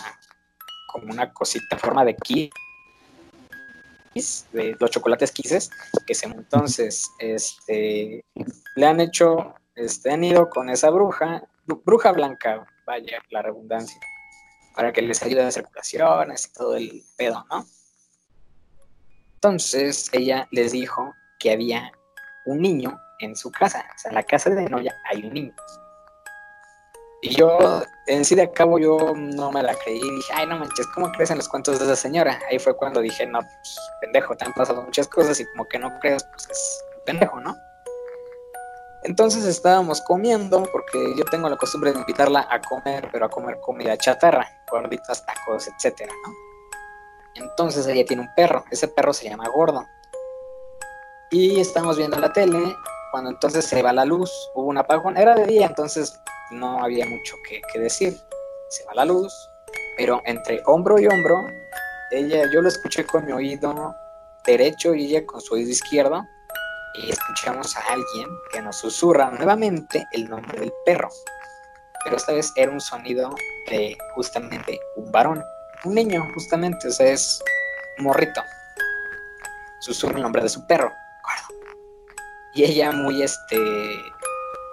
como 0.89 1.13
una 1.13 1.33
cosita 1.33 1.79
forma 1.79 2.05
de 2.05 2.15
kiss, 2.15 2.51
de 4.53 4.77
los 4.79 4.91
chocolates 4.91 5.33
kisses, 5.33 5.71
que 6.07 6.15
se 6.15 6.27
entonces 6.27 7.11
este, 7.19 8.25
le 8.77 8.87
han 8.87 9.01
hecho, 9.01 9.55
este, 9.75 10.13
han 10.13 10.23
ido 10.23 10.49
con 10.51 10.71
esa 10.71 10.91
bruja, 10.91 11.43
bru- 11.67 11.83
bruja 11.85 12.13
blanca, 12.13 12.65
vaya 12.87 13.19
la 13.31 13.43
redundancia 13.43 13.99
para 14.77 14.93
que 14.93 15.03
les 15.03 15.23
ayude 15.23 15.43
a 15.43 15.49
hacer 15.49 15.67
y 16.49 16.53
todo 16.53 16.77
el 16.77 17.03
pedo, 17.17 17.45
¿no? 17.51 17.67
Entonces 19.35 20.11
ella 20.13 20.47
les 20.53 20.73
dijo 20.73 21.13
que 21.39 21.53
había 21.53 21.91
un 22.47 22.61
niño 22.61 23.01
en 23.21 23.35
su 23.35 23.51
casa, 23.51 23.85
o 23.95 23.99
sea, 23.99 24.11
en 24.11 24.15
la 24.15 24.23
casa 24.23 24.51
de 24.51 24.69
novia 24.69 24.95
hay 25.11 25.25
un 25.25 25.33
niño. 25.33 25.55
Y 27.25 27.37
yo, 27.37 27.83
en 28.07 28.23
sí 28.23 28.35
de 28.35 28.53
cabo, 28.53 28.79
yo 28.79 29.15
no 29.17 29.51
me 29.51 29.63
la 29.63 29.75
creí. 29.75 29.99
Dije, 29.99 30.31
ay, 30.35 30.47
no 30.47 30.59
manches, 30.59 30.87
¿cómo 30.89 31.11
crees 31.11 31.31
en 31.31 31.39
los 31.39 31.49
cuentos 31.49 31.79
de 31.79 31.87
esa 31.87 31.97
señora? 31.97 32.39
Ahí 32.51 32.59
fue 32.59 32.77
cuando 32.77 33.01
dije, 33.01 33.25
no, 33.25 33.41
pues, 33.41 33.79
pendejo, 34.03 34.37
te 34.37 34.45
han 34.45 34.53
pasado 34.53 34.83
muchas 34.83 35.09
cosas 35.09 35.41
y 35.41 35.47
como 35.47 35.67
que 35.67 35.79
no 35.79 35.99
crees, 36.01 36.23
pues 36.25 36.51
es 36.51 36.85
pendejo, 37.07 37.41
¿no? 37.41 37.57
Entonces 39.05 39.47
estábamos 39.47 40.03
comiendo, 40.03 40.65
porque 40.71 41.15
yo 41.17 41.25
tengo 41.25 41.49
la 41.49 41.57
costumbre 41.57 41.95
de 41.95 42.01
invitarla 42.01 42.47
a 42.51 42.61
comer, 42.61 43.09
pero 43.11 43.25
a 43.25 43.31
comer 43.31 43.59
comida 43.61 43.97
chatarra, 43.97 44.47
gorditas, 44.71 45.25
tacos, 45.25 45.67
etcétera, 45.67 46.13
¿no? 46.27 47.43
Entonces 47.43 47.87
ella 47.87 48.05
tiene 48.05 48.21
un 48.21 48.35
perro, 48.35 48.67
ese 48.71 48.87
perro 48.87 49.15
se 49.15 49.31
llama 49.31 49.49
Gordo. 49.49 49.87
Y 51.31 51.59
estamos 51.59 51.97
viendo 51.97 52.21
la 52.21 52.35
tele, 52.35 52.77
cuando 53.13 53.31
entonces 53.31 53.65
se 53.65 53.83
va 53.83 53.95
la 53.95 54.05
luz, 54.05 54.31
hubo 54.55 54.69
un 54.69 54.77
apagón, 54.77 55.17
era 55.17 55.35
de 55.35 55.47
día, 55.47 55.67
entonces 55.67 56.21
no 56.55 56.83
había 56.83 57.07
mucho 57.07 57.37
que, 57.49 57.79
decir. 57.79 58.17
Se 58.69 58.85
va 58.85 58.95
la 58.95 59.05
luz, 59.05 59.33
pero 59.97 60.23
entre 60.25 60.63
hombro 60.67 60.99
y 60.99 61.07
hombro, 61.07 61.47
ella, 62.11 62.45
yo 62.53 62.63
lo 62.63 62.69
escuché 62.69 63.05
con 63.05 63.27
mi 63.27 63.33
oído 63.33 63.95
derecho 64.45 64.95
y 64.95 65.07
ella 65.07 65.27
con 65.27 65.41
su 65.41 65.55
oído 65.55 65.71
izquierdo, 65.71 66.25
y 66.95 67.11
escuchamos 67.11 67.77
a 67.77 67.81
alguien 67.93 68.29
que 68.53 68.63
nos 68.63 68.77
susurra 68.77 69.31
nuevamente 69.31 70.07
el 70.13 70.29
nombre 70.29 70.61
del 70.61 70.73
perro. 70.85 71.09
Pero 72.05 72.17
esta 72.17 72.33
vez 72.33 72.53
era 72.57 72.71
un 72.71 72.81
sonido 72.81 73.35
de 73.71 73.97
justamente 74.15 74.79
un 74.97 75.11
varón, 75.11 75.43
un 75.85 75.95
niño, 75.95 76.23
justamente, 76.35 76.89
o 76.89 76.93
sea, 76.93 77.07
es 77.07 77.43
un 77.99 78.05
morrito. 78.05 78.43
Susurra 79.81 80.17
el 80.17 80.23
nombre 80.23 80.43
de 80.43 80.49
su 80.49 80.67
perro. 80.67 80.93
Y 82.55 82.63
ella 82.63 82.93
muy 82.93 83.23
este 83.23 83.59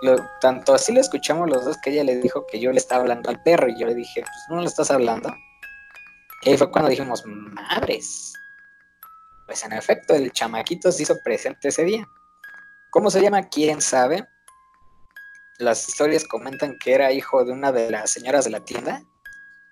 lo- 0.02 0.30
tanto 0.40 0.74
así 0.74 0.92
lo 0.94 1.02
escuchamos 1.02 1.50
los 1.50 1.66
dos 1.66 1.78
que 1.78 1.92
ella 1.92 2.04
le 2.04 2.18
dijo 2.18 2.46
que 2.48 2.60
yo 2.60 2.72
le 2.72 2.78
estaba 2.78 3.02
hablando 3.02 3.30
al 3.30 3.42
perro 3.42 3.68
y 3.70 3.80
yo 3.80 3.88
le 3.88 3.96
dije, 3.96 4.22
pues 4.22 4.46
no 4.50 4.60
le 4.62 4.68
estás 4.68 4.92
hablando. 4.92 5.34
Y 6.44 6.50
ahí 6.50 6.58
fue 6.58 6.72
cuando 6.72 6.90
dijimos, 6.90 7.24
madres. 7.26 8.34
Pues 9.46 9.64
en 9.64 9.74
efecto, 9.74 10.16
el 10.16 10.32
chamaquito 10.32 10.92
se 10.92 11.04
hizo 11.04 11.20
presente 11.22 11.68
ese 11.68 11.84
día. 11.84 12.08
¿Cómo 12.90 13.12
se 13.12 13.22
llama? 13.22 13.44
¿Quién 13.50 13.82
sabe? 13.82 14.28
Las 15.60 15.88
historias 15.88 16.26
comentan 16.28 16.78
que 16.80 16.94
era 16.94 17.12
hijo 17.12 17.46
de 17.46 17.52
una 17.52 17.72
de 17.72 17.92
las 17.92 18.10
señoras 18.10 18.46
de 18.46 18.52
la 18.52 18.62
tienda. 18.66 19.04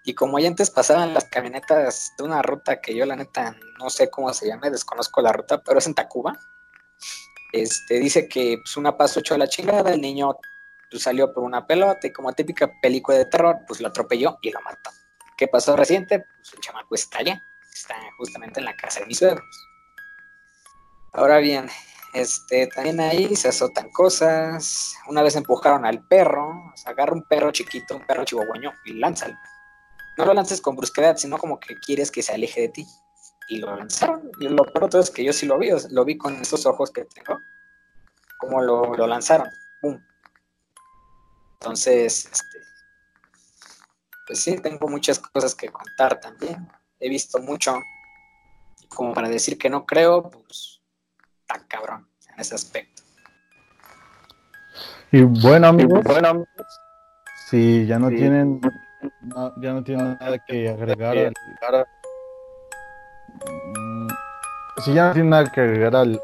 Y 0.03 0.13
como 0.13 0.37
ya 0.39 0.47
antes 0.47 0.69
pasaban 0.69 1.13
las 1.13 1.25
camionetas 1.25 2.13
de 2.17 2.23
una 2.23 2.41
ruta 2.41 2.79
que 2.81 2.95
yo 2.95 3.05
la 3.05 3.15
neta 3.15 3.55
no 3.79 3.89
sé 3.89 4.09
cómo 4.09 4.33
se 4.33 4.47
llama, 4.47 4.69
desconozco 4.69 5.21
la 5.21 5.31
ruta, 5.33 5.61
pero 5.63 5.79
es 5.79 5.87
en 5.87 5.93
Tacuba. 5.95 6.37
Este, 7.51 7.99
dice 7.99 8.27
que 8.27 8.57
pues, 8.63 8.77
una 8.77 8.95
paso 8.97 9.19
echó 9.19 9.35
a 9.35 9.37
la 9.37 9.47
chingada, 9.47 9.93
el 9.93 10.01
niño 10.01 10.35
pues, 10.89 11.03
salió 11.03 11.33
por 11.33 11.43
una 11.43 11.65
pelota 11.65 12.07
y 12.07 12.13
como 12.13 12.31
típica 12.33 12.71
película 12.81 13.17
de 13.17 13.25
terror, 13.25 13.57
pues 13.67 13.81
lo 13.81 13.87
atropelló 13.87 14.37
y 14.41 14.51
lo 14.51 14.61
mató. 14.61 14.91
¿Qué 15.37 15.47
pasó 15.47 15.75
reciente? 15.75 16.19
Pues 16.19 16.53
el 16.53 16.59
chamaco 16.59 16.95
está 16.95 17.19
allá, 17.19 17.43
está 17.73 17.95
justamente 18.17 18.59
en 18.59 18.65
la 18.65 18.75
casa 18.75 18.99
de 18.99 19.05
mis 19.05 19.17
suegros. 19.17 19.67
Ahora 21.13 21.39
bien, 21.39 21.69
este, 22.13 22.67
también 22.67 22.99
ahí 22.99 23.35
se 23.35 23.49
azotan 23.49 23.89
cosas. 23.91 24.95
Una 25.07 25.21
vez 25.21 25.35
empujaron 25.35 25.85
al 25.85 26.05
perro, 26.07 26.49
o 26.49 26.89
agarra 26.89 27.13
un 27.13 27.23
perro 27.23 27.51
chiquito, 27.51 27.95
un 27.95 28.05
perro 28.05 28.25
chihuahueño 28.25 28.73
y 28.85 28.93
lánzalo. 28.93 29.35
No 30.17 30.25
lo 30.25 30.33
lances 30.33 30.61
con 30.61 30.75
brusquedad, 30.75 31.17
sino 31.17 31.37
como 31.37 31.59
que 31.59 31.75
quieres 31.75 32.11
que 32.11 32.21
se 32.21 32.33
aleje 32.33 32.61
de 32.61 32.69
ti. 32.69 32.87
Y 33.49 33.57
lo 33.57 33.75
lanzaron. 33.75 34.31
Y 34.39 34.47
lo 34.47 34.63
peor 34.63 34.85
de 34.85 34.89
todo 34.89 35.01
es 35.01 35.09
que 35.09 35.23
yo 35.23 35.33
sí 35.33 35.45
lo 35.45 35.57
vi, 35.57 35.69
lo 35.91 36.05
vi 36.05 36.17
con 36.17 36.35
estos 36.35 36.65
ojos 36.65 36.91
que 36.91 37.05
tengo. 37.05 37.39
Como 38.37 38.61
lo, 38.61 38.95
lo 38.95 39.07
lanzaron. 39.07 39.49
¡Bum! 39.81 39.99
Entonces, 41.53 42.25
este, 42.25 42.59
pues 44.27 44.39
sí, 44.39 44.57
tengo 44.57 44.87
muchas 44.87 45.19
cosas 45.19 45.55
que 45.55 45.69
contar 45.69 46.19
también. 46.19 46.69
He 46.99 47.09
visto 47.09 47.39
mucho. 47.39 47.79
Como 48.89 49.13
para 49.13 49.29
decir 49.29 49.57
que 49.57 49.69
no 49.69 49.85
creo, 49.85 50.29
pues 50.29 50.81
está 51.41 51.65
cabrón 51.67 52.07
en 52.31 52.39
ese 52.39 52.55
aspecto. 52.55 53.03
Y 55.11 55.23
bueno, 55.23 55.67
amigos, 55.67 56.03
bueno, 56.03 56.27
amigos, 56.27 56.79
si 57.49 57.85
ya 57.87 57.97
no 57.97 58.09
tienen 58.09 58.61
no, 59.21 59.53
ya 59.61 59.73
no 59.73 59.83
tienen 59.83 60.17
nada 60.19 60.37
que 60.45 60.69
agregar 60.69 61.15
Mm, 61.17 61.98
si 64.83 64.93
ya 64.93 65.07
no 65.07 65.13
tienen 65.13 65.29
nada 65.29 65.51
que 65.51 65.61
agregar 65.61 65.95
al, 65.95 66.21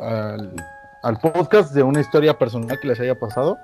al, 1.03 1.19
podcast 1.19 1.73
de 1.73 1.83
una 1.83 2.01
historia 2.01 2.37
personal 2.37 2.79
que 2.79 2.87
les 2.87 2.99
haya 2.99 3.15
pasado, 3.15 3.57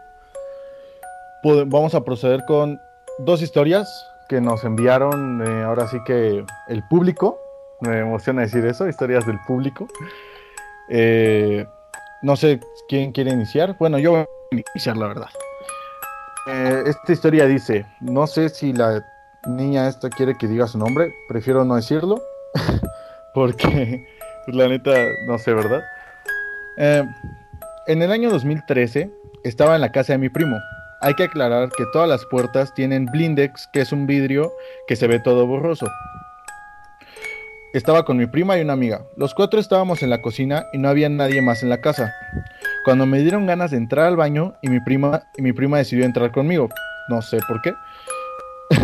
vamos 1.43 1.95
a 1.95 2.03
proceder 2.03 2.43
con 2.45 2.79
dos 3.19 3.41
historias 3.41 3.87
que 4.27 4.39
nos 4.41 4.63
enviaron 4.63 5.41
eh, 5.45 5.63
ahora 5.63 5.87
sí 5.87 5.97
que 6.05 6.45
el 6.67 6.83
público. 6.87 7.37
Me 7.81 7.99
emociona 7.99 8.43
decir 8.43 8.65
eso, 8.65 8.87
historias 8.87 9.25
del 9.25 9.39
público. 9.45 9.87
Eh, 10.89 11.65
no 12.21 12.35
sé 12.35 12.59
quién 12.87 13.11
quiere 13.11 13.31
iniciar. 13.31 13.75
Bueno, 13.79 13.97
yo 13.97 14.11
voy 14.11 14.19
a 14.21 14.55
iniciar, 14.73 14.97
la 14.97 15.07
verdad. 15.07 15.29
Eh, 16.47 16.83
esta 16.85 17.11
historia 17.11 17.45
dice, 17.45 17.85
no 17.99 18.27
sé 18.27 18.49
si 18.49 18.73
la 18.73 19.03
niña 19.45 19.87
esta 19.87 20.09
quiere 20.09 20.37
que 20.37 20.47
diga 20.47 20.67
su 20.67 20.77
nombre, 20.77 21.13
prefiero 21.27 21.65
no 21.65 21.75
decirlo, 21.75 22.21
porque 23.33 24.05
pues, 24.45 24.55
la 24.55 24.67
neta, 24.67 24.91
no 25.27 25.37
sé, 25.37 25.53
¿verdad? 25.53 25.81
Eh, 26.77 27.03
en 27.87 28.01
el 28.01 28.11
año 28.11 28.29
2013 28.29 29.09
estaba 29.43 29.75
en 29.75 29.81
la 29.81 29.91
casa 29.91 30.13
de 30.13 30.19
mi 30.19 30.29
primo. 30.29 30.57
Hay 31.01 31.15
que 31.15 31.23
aclarar 31.23 31.69
que 31.69 31.83
todas 31.91 32.07
las 32.07 32.25
puertas 32.25 32.73
tienen 32.75 33.07
blindex, 33.07 33.67
que 33.73 33.81
es 33.81 33.91
un 33.91 34.05
vidrio 34.05 34.53
que 34.87 34.95
se 34.95 35.07
ve 35.07 35.19
todo 35.19 35.47
borroso. 35.47 35.87
Estaba 37.73 38.03
con 38.03 38.17
mi 38.17 38.27
prima 38.27 38.57
y 38.57 38.61
una 38.61 38.73
amiga. 38.73 39.01
Los 39.15 39.33
cuatro 39.33 39.59
estábamos 39.59 40.03
en 40.03 40.09
la 40.09 40.21
cocina 40.21 40.65
y 40.73 40.77
no 40.77 40.89
había 40.89 41.09
nadie 41.09 41.41
más 41.41 41.63
en 41.63 41.69
la 41.69 41.79
casa. 41.79 42.13
Cuando 42.83 43.05
me 43.05 43.19
dieron 43.19 43.47
ganas 43.47 43.71
de 43.71 43.77
entrar 43.77 44.07
al 44.07 44.17
baño 44.17 44.53
y 44.61 44.69
mi 44.69 44.79
prima 44.81 45.23
y 45.37 45.41
mi 45.41 45.53
prima 45.53 45.77
decidió 45.77 46.05
entrar 46.05 46.31
conmigo. 46.31 46.69
No 47.09 47.21
sé 47.21 47.39
por 47.47 47.61
qué. 47.61 47.73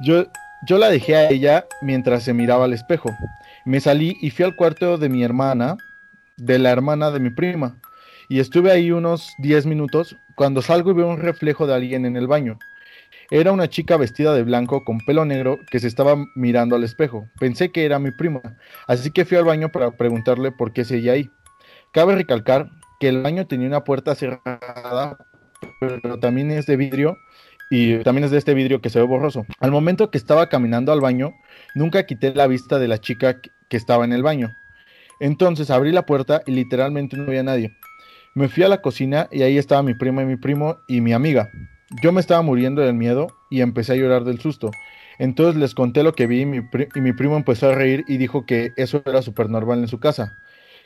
yo, 0.00 0.26
yo 0.66 0.78
la 0.78 0.90
dejé 0.90 1.16
a 1.16 1.30
ella 1.30 1.66
mientras 1.82 2.24
se 2.24 2.34
miraba 2.34 2.64
al 2.64 2.72
espejo. 2.72 3.10
Me 3.66 3.80
salí 3.80 4.16
y 4.20 4.30
fui 4.30 4.44
al 4.44 4.56
cuarto 4.56 4.98
de 4.98 5.08
mi 5.08 5.24
hermana, 5.24 5.76
de 6.36 6.58
la 6.58 6.70
hermana 6.70 7.10
de 7.10 7.20
mi 7.20 7.30
prima. 7.30 7.80
Y 8.28 8.40
estuve 8.40 8.70
ahí 8.70 8.90
unos 8.90 9.32
10 9.38 9.64
minutos 9.66 10.16
cuando 10.36 10.60
salgo 10.60 10.90
y 10.90 10.94
veo 10.94 11.08
un 11.08 11.18
reflejo 11.18 11.66
de 11.66 11.74
alguien 11.74 12.04
en 12.04 12.16
el 12.16 12.26
baño. 12.26 12.58
Era 13.30 13.52
una 13.52 13.68
chica 13.68 13.96
vestida 13.96 14.34
de 14.34 14.42
blanco 14.42 14.84
con 14.84 14.98
pelo 14.98 15.24
negro 15.24 15.58
que 15.70 15.80
se 15.80 15.86
estaba 15.86 16.16
mirando 16.34 16.76
al 16.76 16.84
espejo. 16.84 17.26
Pensé 17.40 17.72
que 17.72 17.86
era 17.86 17.98
mi 17.98 18.10
prima, 18.10 18.42
así 18.86 19.10
que 19.10 19.24
fui 19.24 19.38
al 19.38 19.44
baño 19.44 19.70
para 19.70 19.92
preguntarle 19.92 20.52
por 20.52 20.72
qué 20.72 20.84
seguía 20.84 21.12
ahí. 21.12 21.30
Cabe 21.92 22.16
recalcar 22.16 22.68
que 23.00 23.08
el 23.08 23.22
baño 23.22 23.46
tenía 23.46 23.68
una 23.68 23.84
puerta 23.84 24.14
cerrada, 24.14 25.16
pero 25.80 26.18
también 26.18 26.50
es 26.50 26.66
de 26.66 26.76
vidrio 26.76 27.16
y 27.70 27.98
también 27.98 28.24
es 28.24 28.30
de 28.30 28.38
este 28.38 28.54
vidrio 28.54 28.80
que 28.80 28.90
se 28.90 28.98
ve 28.98 29.06
borroso. 29.06 29.46
Al 29.60 29.70
momento 29.70 30.10
que 30.10 30.18
estaba 30.18 30.48
caminando 30.48 30.92
al 30.92 31.00
baño, 31.00 31.32
nunca 31.74 32.04
quité 32.04 32.34
la 32.34 32.46
vista 32.46 32.78
de 32.78 32.88
la 32.88 32.98
chica 32.98 33.40
que 33.68 33.76
estaba 33.76 34.04
en 34.04 34.12
el 34.12 34.22
baño. 34.22 34.54
Entonces 35.20 35.70
abrí 35.70 35.92
la 35.92 36.06
puerta 36.06 36.42
y 36.46 36.52
literalmente 36.52 37.16
no 37.16 37.24
había 37.24 37.42
nadie. 37.42 37.76
Me 38.34 38.48
fui 38.48 38.64
a 38.64 38.68
la 38.68 38.82
cocina 38.82 39.28
y 39.30 39.42
ahí 39.42 39.58
estaba 39.58 39.82
mi 39.82 39.94
prima 39.94 40.22
y 40.22 40.26
mi 40.26 40.36
primo 40.36 40.78
y 40.88 41.00
mi 41.00 41.12
amiga. 41.12 41.50
Yo 42.02 42.12
me 42.12 42.20
estaba 42.20 42.42
muriendo 42.42 42.82
del 42.82 42.94
miedo 42.94 43.28
y 43.50 43.60
empecé 43.60 43.92
a 43.92 43.96
llorar 43.96 44.24
del 44.24 44.40
susto. 44.40 44.70
Entonces 45.18 45.54
les 45.54 45.74
conté 45.74 46.02
lo 46.02 46.12
que 46.14 46.26
vi 46.26 46.40
y 46.40 46.46
mi, 46.46 47.12
primo 47.12 47.36
empezó 47.36 47.68
a 47.68 47.74
reír 47.74 48.04
y 48.08 48.16
dijo 48.16 48.46
que 48.46 48.72
eso 48.76 49.02
era 49.06 49.22
súper 49.22 49.48
normal 49.48 49.78
en 49.78 49.88
su 49.88 50.00
casa. 50.00 50.36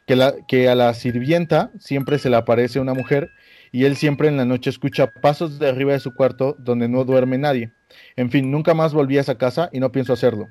Que, 0.07 0.16
la, 0.16 0.35
que 0.47 0.68
a 0.68 0.74
la 0.74 0.93
sirvienta 0.95 1.70
siempre 1.79 2.18
se 2.18 2.31
le 2.31 2.37
aparece 2.37 2.81
una 2.81 2.95
mujer 2.95 3.31
y 3.72 3.85
él 3.85 3.97
siempre 3.97 4.29
en 4.29 4.37
la 4.37 4.45
noche 4.45 4.70
escucha 4.70 5.11
pasos 5.11 5.59
de 5.59 5.68
arriba 5.68 5.93
de 5.93 6.01
su 6.01 6.14
cuarto 6.14 6.57
donde 6.59 6.89
no 6.89 7.05
duerme 7.05 7.39
nadie. 7.39 7.72
En 8.16 8.31
fin, 8.31 8.51
nunca 8.51 8.74
más 8.74 8.93
volví 8.93 9.18
a 9.18 9.22
esa 9.22 9.39
casa 9.39 9.70
y 9.72 9.81
no 9.81 9.93
pienso 9.93 10.12
hacerlo. 10.12 10.49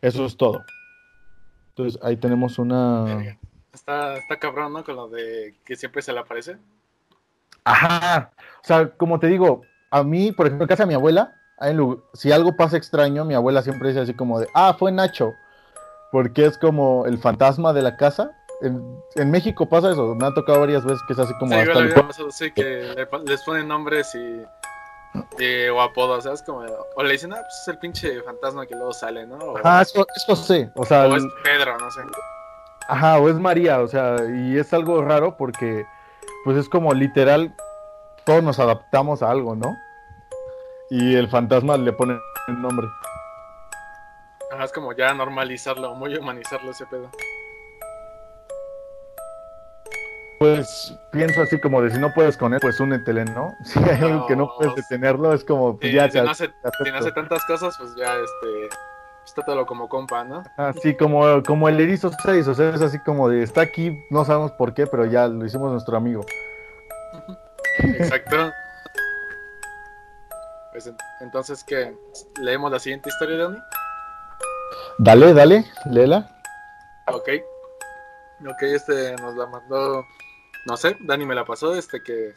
Eso 0.00 0.26
es 0.26 0.36
todo. 0.36 0.64
Entonces 1.76 2.00
ahí 2.02 2.16
tenemos 2.16 2.58
una... 2.58 3.38
Está, 3.72 4.18
está 4.18 4.38
cabrón, 4.38 4.74
¿no? 4.74 4.84
Con 4.84 4.96
lo 4.96 5.08
de 5.08 5.54
que 5.64 5.76
siempre 5.76 6.02
se 6.02 6.12
le 6.12 6.20
aparece. 6.20 6.58
Ajá. 7.64 8.30
O 8.62 8.66
sea, 8.66 8.90
como 8.90 9.18
te 9.18 9.28
digo, 9.28 9.62
a 9.90 10.02
mí, 10.02 10.32
por 10.32 10.46
ejemplo, 10.46 10.64
en 10.64 10.68
casa 10.68 10.82
de 10.82 10.88
mi 10.88 10.94
abuela, 10.94 11.34
si 12.12 12.32
algo 12.32 12.56
pasa 12.56 12.76
extraño, 12.76 13.24
mi 13.24 13.34
abuela 13.34 13.62
siempre 13.62 13.88
dice 13.88 14.00
así 14.00 14.14
como 14.14 14.40
de, 14.40 14.48
ah, 14.54 14.74
fue 14.78 14.92
Nacho. 14.92 15.32
Porque 16.10 16.44
es 16.44 16.58
como 16.58 17.06
el 17.06 17.18
fantasma 17.18 17.72
de 17.72 17.82
la 17.82 17.96
casa. 17.96 18.32
En, 18.60 18.98
en 19.14 19.30
México 19.30 19.68
pasa 19.68 19.90
eso, 19.90 20.14
me 20.14 20.26
ha 20.26 20.34
tocado 20.34 20.60
varias 20.60 20.84
veces 20.84 21.00
que 21.06 21.14
es 21.14 21.18
así 21.18 21.32
como 21.38 21.52
Sí, 21.52 21.58
hasta 21.58 21.80
igual 21.80 22.06
el 22.16 22.32
sí, 22.32 22.52
que 22.52 22.62
le 22.62 23.24
les 23.24 23.42
ponen 23.42 23.66
nombres 23.66 24.14
y, 24.14 24.42
y- 25.38 25.68
o 25.68 25.80
apodos, 25.80 26.24
¿sabes? 26.24 26.42
Como, 26.42 26.60
o 26.96 27.02
le 27.02 27.12
dicen, 27.12 27.32
ah, 27.32 27.40
pues 27.42 27.54
es 27.62 27.68
el 27.68 27.78
pinche 27.78 28.22
fantasma 28.22 28.66
que 28.66 28.74
luego 28.74 28.92
sale, 28.92 29.26
¿no? 29.26 29.36
O, 29.36 29.58
Ajá, 29.58 29.82
eso, 29.82 30.06
eso 30.16 30.36
sé. 30.36 30.70
O 30.74 30.84
sea, 30.84 31.06
o 31.06 31.16
es 31.16 31.24
Pedro, 31.42 31.76
no 31.78 31.90
sé. 31.90 32.00
Ajá, 32.88 33.18
o 33.18 33.28
es 33.28 33.36
María, 33.36 33.80
o 33.80 33.88
sea, 33.88 34.16
y 34.28 34.58
es 34.58 34.72
algo 34.72 35.02
raro 35.02 35.36
porque, 35.36 35.86
pues 36.44 36.56
es 36.56 36.68
como 36.68 36.92
literal, 36.94 37.54
todos 38.24 38.42
nos 38.42 38.58
adaptamos 38.58 39.22
a 39.22 39.30
algo, 39.30 39.54
¿no? 39.54 39.76
Y 40.90 41.14
el 41.14 41.28
fantasma 41.28 41.76
le 41.76 41.92
pone 41.92 42.18
el 42.48 42.60
nombre. 42.60 42.86
Ajá, 44.52 44.64
es 44.64 44.72
como 44.72 44.92
ya 44.92 45.14
normalizarlo, 45.14 45.94
muy 45.94 46.14
humanizarlo 46.16 46.70
ese 46.72 46.84
pedo. 46.86 47.08
Pues 50.42 50.92
pienso 51.12 51.40
así 51.42 51.60
como 51.60 51.80
de 51.82 51.90
si 51.92 52.00
no 52.00 52.12
puedes 52.12 52.36
con 52.36 52.52
él, 52.52 52.58
pues 52.60 52.80
únetele, 52.80 53.24
¿no? 53.26 53.54
Si 53.64 53.78
hay 53.78 54.00
algo 54.02 54.26
que 54.26 54.34
no 54.34 54.46
No, 54.46 54.54
puedes 54.58 54.74
detenerlo, 54.74 55.32
es 55.32 55.44
como, 55.44 55.78
pues 55.78 55.92
ya 55.92 56.06
si, 56.06 56.14
te 56.14 56.22
no 56.22 56.30
hace, 56.30 56.46
si 56.82 56.90
no 56.90 56.98
hace 56.98 57.12
tantas 57.12 57.44
cosas, 57.44 57.76
pues 57.78 57.94
ya, 57.94 58.16
este, 58.16 58.68
pues 59.20 59.34
trátalo 59.34 59.64
como 59.66 59.88
compa, 59.88 60.24
¿no? 60.24 60.42
Así 60.56 60.96
como, 60.96 61.44
como 61.44 61.68
el 61.68 61.78
erizo 61.78 62.10
6, 62.24 62.48
o 62.48 62.54
sea, 62.54 62.70
es 62.70 62.82
así 62.82 62.98
como 62.98 63.28
de, 63.28 63.44
está 63.44 63.60
aquí, 63.60 63.96
no 64.10 64.24
sabemos 64.24 64.50
por 64.52 64.74
qué, 64.74 64.88
pero 64.88 65.04
ya 65.04 65.28
lo 65.28 65.46
hicimos 65.46 65.70
nuestro 65.70 65.96
amigo. 65.96 66.24
Exacto. 67.78 68.50
Pues 70.72 70.88
en- 70.88 70.96
entonces, 71.20 71.62
¿qué? 71.62 71.94
¿Leemos 72.40 72.72
la 72.72 72.80
siguiente 72.80 73.10
historia, 73.10 73.36
Dani? 73.44 73.58
Dale, 74.98 75.34
dale, 75.34 75.64
léela. 75.88 76.28
Ok. 77.06 77.28
Ok, 78.48 78.62
este 78.62 79.14
nos 79.22 79.36
la 79.36 79.46
mandó, 79.46 80.04
no 80.66 80.76
sé, 80.76 80.96
Dani 81.00 81.26
me 81.26 81.34
la 81.34 81.44
pasó, 81.44 81.74
este 81.74 82.02
que 82.02 82.34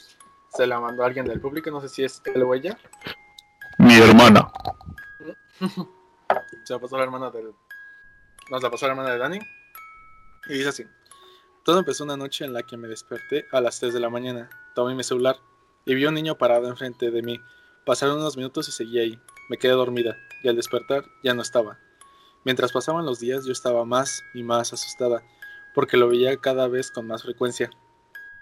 se 0.50 0.68
la 0.68 0.80
mandó 0.80 1.04
alguien 1.04 1.26
del 1.26 1.40
público, 1.40 1.70
no 1.70 1.82
sé 1.82 1.90
si 1.90 2.04
es 2.04 2.22
él 2.26 2.42
o 2.44 2.54
ella. 2.54 2.78
Mi 3.78 3.96
hermana. 3.98 4.52
Se 6.64 6.74
la 6.74 6.80
pasó 6.80 6.98
la 6.98 7.04
hermana 7.04 7.30
del. 7.30 7.54
Nos 8.50 8.64
la 8.64 8.70
pasó 8.70 8.86
la 8.86 8.94
hermana 8.94 9.12
de 9.12 9.18
Dani. 9.18 9.40
Y 10.48 10.54
dice 10.54 10.70
así: 10.70 10.86
Todo 11.64 11.80
empezó 11.80 12.04
una 12.04 12.18
noche 12.18 12.46
en 12.46 12.54
la 12.54 12.64
que 12.64 12.78
me 12.78 12.88
desperté 12.88 13.46
a 13.52 13.62
las 13.62 13.80
3 13.80 13.94
de 13.94 14.00
la 14.00 14.10
mañana. 14.10 14.50
Tomé 14.74 14.96
mi 14.96 15.04
celular 15.04 15.38
y 15.86 15.94
vi 15.94 16.06
a 16.06 16.10
un 16.10 16.16
niño 16.16 16.38
parado 16.38 16.68
enfrente 16.68 17.12
de 17.12 17.22
mí. 17.22 17.40
Pasaron 17.86 18.18
unos 18.18 18.38
minutos 18.38 18.68
y 18.70 18.72
seguí 18.72 19.00
ahí. 19.00 19.22
Me 19.50 19.58
quedé 19.58 19.74
dormida 19.74 20.16
y 20.44 20.48
al 20.48 20.56
despertar 20.56 21.06
ya 21.24 21.34
no 21.34 21.42
estaba. 21.42 21.78
Mientras 22.44 22.72
pasaban 22.72 23.06
los 23.06 23.20
días, 23.20 23.46
yo 23.46 23.52
estaba 23.52 23.86
más 23.86 24.24
y 24.34 24.44
más 24.44 24.74
asustada 24.74 25.24
porque 25.74 25.98
lo 25.98 26.08
veía 26.08 26.38
cada 26.38 26.68
vez 26.68 26.90
con 26.92 27.08
más 27.08 27.24
frecuencia. 27.24 27.70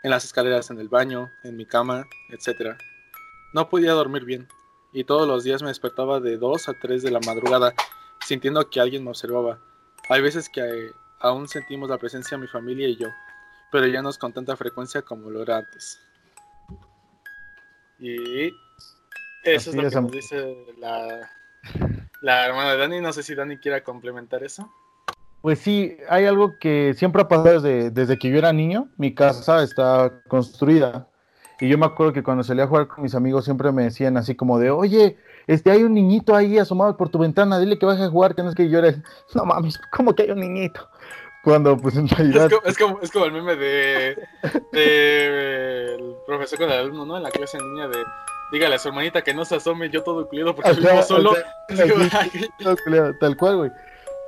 En 0.04 0.12
las 0.12 0.26
escaleras, 0.26 0.70
en 0.70 0.80
el 0.80 0.90
baño, 0.90 1.32
en 1.44 1.58
mi 1.58 1.66
cama, 1.66 2.06
etc. 2.30 2.78
No 3.54 3.70
podía 3.70 3.94
dormir 3.94 4.26
bien 4.26 4.48
y 4.92 5.06
todos 5.06 5.28
los 5.28 5.44
días 5.44 5.62
me 5.62 5.70
despertaba 5.70 6.20
de 6.20 6.38
2 6.38 6.70
a 6.70 6.74
3 6.74 7.02
de 7.02 7.12
la 7.12 7.20
madrugada 7.26 7.74
sintiendo 8.24 8.70
que 8.70 8.80
alguien 8.80 9.04
me 9.04 9.10
observaba. 9.10 9.60
Hay 10.10 10.22
veces 10.22 10.50
que 10.50 10.62
eh, 10.62 10.92
aún 11.20 11.48
sentimos 11.48 11.90
la 11.90 11.98
presencia 11.98 12.38
de 12.38 12.42
mi 12.42 12.48
familia 12.48 12.88
y 12.88 12.98
yo, 12.98 13.08
pero 13.72 13.88
ya 13.88 14.02
no 14.02 14.10
es 14.10 14.18
con 14.18 14.34
tanta 14.34 14.56
frecuencia 14.56 15.02
como 15.02 15.30
lo 15.30 15.42
era 15.42 15.58
antes. 15.58 16.00
Y 18.00 18.48
eso 19.44 19.70
Así 19.70 19.70
es 19.70 19.76
lo 19.76 19.90
que 19.90 19.96
nos 20.02 20.12
dice 20.12 20.66
la, 20.78 21.32
la 22.22 22.46
hermana 22.46 22.72
de 22.74 22.78
Dani. 22.78 23.02
No 23.02 23.14
sé 23.14 23.24
si 23.24 23.34
Dani 23.34 23.58
quiera 23.58 23.84
complementar 23.84 24.44
eso. 24.44 24.70
Pues 25.44 25.60
sí, 25.60 25.98
hay 26.08 26.26
algo 26.26 26.58
que 26.58 26.94
siempre 26.96 27.22
ha 27.22 27.28
pasado 27.28 27.60
desde, 27.60 27.92
desde 27.92 28.18
que 28.18 28.30
yo 28.30 28.38
era 28.38 28.54
niño. 28.54 28.88
Mi 28.96 29.14
casa 29.14 29.62
está 29.62 30.10
construida. 30.30 31.06
Y 31.60 31.68
yo 31.68 31.78
me 31.78 31.86
acuerdo 31.86 32.14
que 32.14 32.24
cuando 32.24 32.46
salía 32.46 32.64
a 32.64 32.68
jugar 32.68 32.88
con 32.88 33.04
mis 33.04 33.14
amigos 33.14 33.44
siempre 33.44 33.70
me 33.74 33.84
decían 33.84 34.16
así 34.16 34.36
como 34.36 34.58
de, 34.58 34.72
oye, 34.72 35.18
este, 35.46 35.70
hay 35.70 35.84
un 35.84 35.94
niñito 35.94 36.34
ahí 36.34 36.58
asomado 36.58 36.96
por 36.96 37.10
tu 37.10 37.20
ventana, 37.20 37.60
dile 37.60 37.78
que 37.78 37.86
baje 37.86 38.04
a 38.04 38.10
jugar, 38.10 38.36
que 38.36 38.42
no 38.42 38.52
es 38.52 38.56
que 38.56 38.70
yo 38.70 38.80
era, 38.80 38.96
no 39.36 39.44
mames, 39.44 39.78
¿cómo 39.92 40.16
que 40.16 40.24
hay 40.24 40.32
un 40.32 40.40
niñito? 40.40 40.88
Cuando 41.44 41.76
pues 41.76 41.98
en 41.98 42.08
realidad... 42.08 42.46
Es 42.46 42.54
como, 42.54 42.64
es, 42.64 42.78
como, 42.78 43.02
es 43.02 43.12
como 43.12 43.26
el 43.26 43.34
meme 43.34 43.58
de, 43.58 44.18
de 44.72 45.96
el 45.96 46.16
profesor 46.26 46.58
con 46.58 46.72
el 46.72 46.80
alumno, 46.80 47.06
¿no? 47.06 47.18
En 47.18 47.24
la 47.24 47.32
clase 47.32 47.58
en 47.58 47.68
línea 47.68 47.90
de 47.90 48.02
dígale 48.54 48.76
a 48.76 48.80
su 48.80 48.88
hermanita 48.88 49.22
que 49.22 49.34
no 49.34 49.44
se 49.44 49.56
asome, 49.56 49.90
yo 49.90 50.04
todo 50.04 50.26
culiado 50.30 50.56
porque 50.56 50.70
Ajá, 50.70 50.80
vivo 50.80 51.04
solo. 51.04 51.32
o 51.32 51.76
sea, 51.76 51.86
así, 52.22 52.50
tal 52.64 52.78
cual, 52.86 53.18
tal 53.20 53.36
cual, 53.36 53.58
güey. 53.58 53.72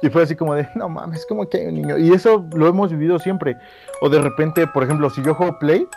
Y 0.01 0.09
fue 0.09 0.23
así 0.23 0.35
como 0.35 0.55
de, 0.55 0.67
no 0.75 0.89
mames, 0.89 1.25
¿cómo 1.25 1.47
que 1.47 1.57
hay 1.57 1.67
un 1.67 1.75
niño? 1.75 1.97
Y 1.97 2.11
eso 2.11 2.45
lo 2.53 2.67
hemos 2.67 2.91
vivido 2.91 3.17
siempre. 3.19 3.57
O 4.01 4.09
de 4.09 4.21
repente, 4.21 4.67
por 4.67 4.83
ejemplo, 4.83 5.09
si 5.09 5.23
yo 5.23 5.33
juego 5.33 5.57
Play, 5.59 5.87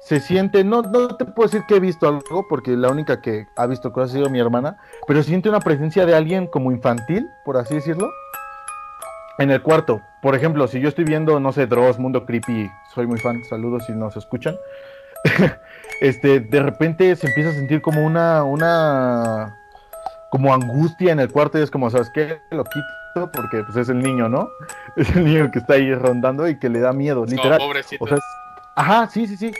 se 0.00 0.18
siente, 0.18 0.64
no, 0.64 0.82
no 0.82 1.16
te 1.16 1.24
puedo 1.24 1.48
decir 1.48 1.64
que 1.66 1.76
he 1.76 1.80
visto 1.80 2.08
algo, 2.08 2.46
porque 2.48 2.76
la 2.76 2.90
única 2.90 3.20
que 3.20 3.46
ha 3.56 3.66
visto 3.66 3.92
cosas 3.92 4.10
ha 4.10 4.14
sido 4.14 4.30
mi 4.30 4.40
hermana, 4.40 4.76
pero 5.06 5.22
siente 5.22 5.48
una 5.48 5.60
presencia 5.60 6.04
de 6.06 6.14
alguien 6.14 6.48
como 6.48 6.72
infantil, 6.72 7.30
por 7.44 7.56
así 7.56 7.76
decirlo, 7.76 8.10
en 9.38 9.52
el 9.52 9.62
cuarto. 9.62 10.02
Por 10.20 10.34
ejemplo, 10.34 10.66
si 10.66 10.80
yo 10.80 10.88
estoy 10.88 11.04
viendo, 11.04 11.38
no 11.38 11.52
sé, 11.52 11.66
Dross, 11.66 12.00
Mundo 12.00 12.26
Creepy, 12.26 12.68
soy 12.92 13.06
muy 13.06 13.20
fan, 13.20 13.44
saludos 13.44 13.84
si 13.86 13.92
nos 13.92 14.16
escuchan. 14.16 14.56
este, 16.00 16.40
de 16.40 16.60
repente 16.60 17.14
se 17.14 17.28
empieza 17.28 17.50
a 17.50 17.54
sentir 17.54 17.80
como 17.80 18.04
una, 18.04 18.42
una, 18.42 19.56
como 20.32 20.54
angustia 20.54 21.12
en 21.12 21.20
el 21.20 21.30
cuarto 21.30 21.58
y 21.58 21.62
es 21.62 21.70
como, 21.70 21.90
¿sabes 21.90 22.08
qué? 22.08 22.40
Lo 22.50 22.64
quito 22.64 23.30
porque 23.34 23.62
pues 23.64 23.76
es 23.76 23.90
el 23.90 23.98
niño, 23.98 24.30
¿no? 24.30 24.48
Es 24.96 25.14
el 25.14 25.26
niño 25.26 25.50
que 25.50 25.58
está 25.58 25.74
ahí 25.74 25.94
rondando 25.94 26.48
y 26.48 26.58
que 26.58 26.70
le 26.70 26.80
da 26.80 26.94
miedo, 26.94 27.26
literal. 27.26 27.58
pobrecito. 27.58 28.02
O 28.02 28.08
sea, 28.08 28.16
Ajá, 28.74 29.06
sí, 29.08 29.26
sí, 29.26 29.36
sí. 29.36 29.52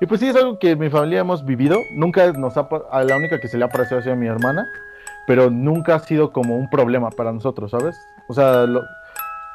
Y 0.00 0.06
pues 0.06 0.20
sí, 0.20 0.26
es 0.26 0.34
algo 0.34 0.58
que 0.58 0.74
mi 0.74 0.90
familia 0.90 1.20
hemos 1.20 1.44
vivido. 1.44 1.78
Nunca 1.94 2.32
nos 2.32 2.56
ha... 2.56 2.68
A 2.90 3.04
la 3.04 3.16
única 3.16 3.38
que 3.38 3.46
se 3.46 3.56
le 3.56 3.64
ha 3.64 3.68
parecido 3.68 4.00
ha 4.00 4.02
sido 4.02 4.14
a 4.14 4.16
mi 4.16 4.26
hermana, 4.26 4.66
pero 5.28 5.48
nunca 5.48 5.94
ha 5.94 6.00
sido 6.00 6.32
como 6.32 6.56
un 6.56 6.68
problema 6.68 7.10
para 7.10 7.32
nosotros, 7.32 7.70
¿sabes? 7.70 7.96
O 8.28 8.34
sea, 8.34 8.66
lo, 8.66 8.82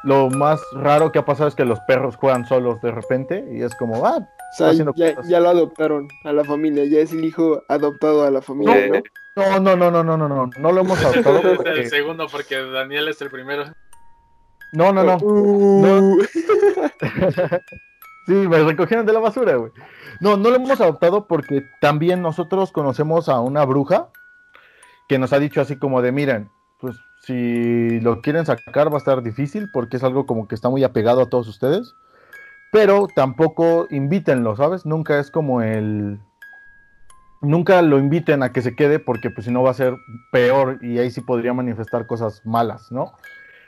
lo 0.04 0.30
más 0.30 0.58
raro 0.72 1.12
que 1.12 1.18
ha 1.18 1.26
pasado 1.26 1.48
es 1.50 1.54
que 1.54 1.66
los 1.66 1.80
perros 1.80 2.16
juegan 2.16 2.46
solos 2.46 2.80
de 2.80 2.92
repente 2.92 3.44
y 3.52 3.60
es 3.60 3.74
como, 3.74 4.06
ah, 4.06 4.18
O 4.18 4.56
sea, 4.56 4.70
haciendo 4.70 4.94
ya, 4.96 5.14
cosas. 5.14 5.30
ya 5.30 5.40
lo 5.40 5.50
adoptaron 5.50 6.08
a 6.24 6.32
la 6.32 6.44
familia, 6.44 6.86
ya 6.86 7.00
es 7.00 7.12
el 7.12 7.24
hijo 7.26 7.62
adoptado 7.68 8.24
a 8.24 8.30
la 8.30 8.40
familia, 8.40 8.86
¿no? 8.88 9.02
No, 9.36 9.60
no, 9.60 9.76
no, 9.76 9.90
no, 9.90 10.04
no, 10.04 10.16
no, 10.16 10.28
no, 10.28 10.50
no 10.58 10.72
lo 10.72 10.80
hemos 10.80 11.02
adoptado 11.04 11.38
es 11.38 11.44
el 11.44 11.56
porque... 11.56 11.86
segundo 11.86 12.26
porque 12.28 12.56
Daniel 12.56 13.08
es 13.08 13.20
el 13.20 13.30
primero. 13.30 13.64
No, 14.72 14.92
no, 14.92 15.04
no. 15.04 15.16
Uh, 15.22 16.22
Sí, 18.26 18.32
me 18.32 18.58
recogieron 18.62 19.04
de 19.04 19.12
la 19.12 19.20
basura, 19.20 19.56
güey. 19.56 19.70
No, 20.20 20.36
no 20.36 20.48
lo 20.48 20.56
hemos 20.56 20.80
adoptado 20.80 21.26
porque 21.26 21.62
también 21.80 22.22
nosotros 22.22 22.72
conocemos 22.72 23.28
a 23.28 23.40
una 23.40 23.64
bruja 23.64 24.08
que 25.08 25.18
nos 25.18 25.34
ha 25.34 25.38
dicho 25.38 25.60
así 25.60 25.76
como 25.76 26.00
de, 26.00 26.12
miren, 26.12 26.50
pues 26.80 26.96
si 27.20 28.00
lo 28.00 28.22
quieren 28.22 28.46
sacar 28.46 28.90
va 28.90 28.94
a 28.94 28.98
estar 28.98 29.22
difícil 29.22 29.68
porque 29.72 29.98
es 29.98 30.04
algo 30.04 30.24
como 30.24 30.48
que 30.48 30.54
está 30.54 30.70
muy 30.70 30.84
apegado 30.84 31.20
a 31.20 31.28
todos 31.28 31.48
ustedes, 31.48 31.94
pero 32.72 33.08
tampoco 33.14 33.86
invítenlo, 33.90 34.56
¿sabes? 34.56 34.86
Nunca 34.86 35.18
es 35.18 35.30
como 35.30 35.60
el... 35.60 36.18
Nunca 37.44 37.82
lo 37.82 37.98
inviten 37.98 38.42
a 38.42 38.52
que 38.52 38.62
se 38.62 38.74
quede 38.74 38.98
porque 38.98 39.30
pues 39.30 39.46
si 39.46 39.52
no 39.52 39.62
va 39.62 39.70
a 39.70 39.74
ser 39.74 39.96
peor 40.32 40.78
y 40.82 40.98
ahí 40.98 41.10
sí 41.10 41.20
podría 41.20 41.52
manifestar 41.52 42.06
cosas 42.06 42.42
malas, 42.44 42.90
¿no? 42.90 43.12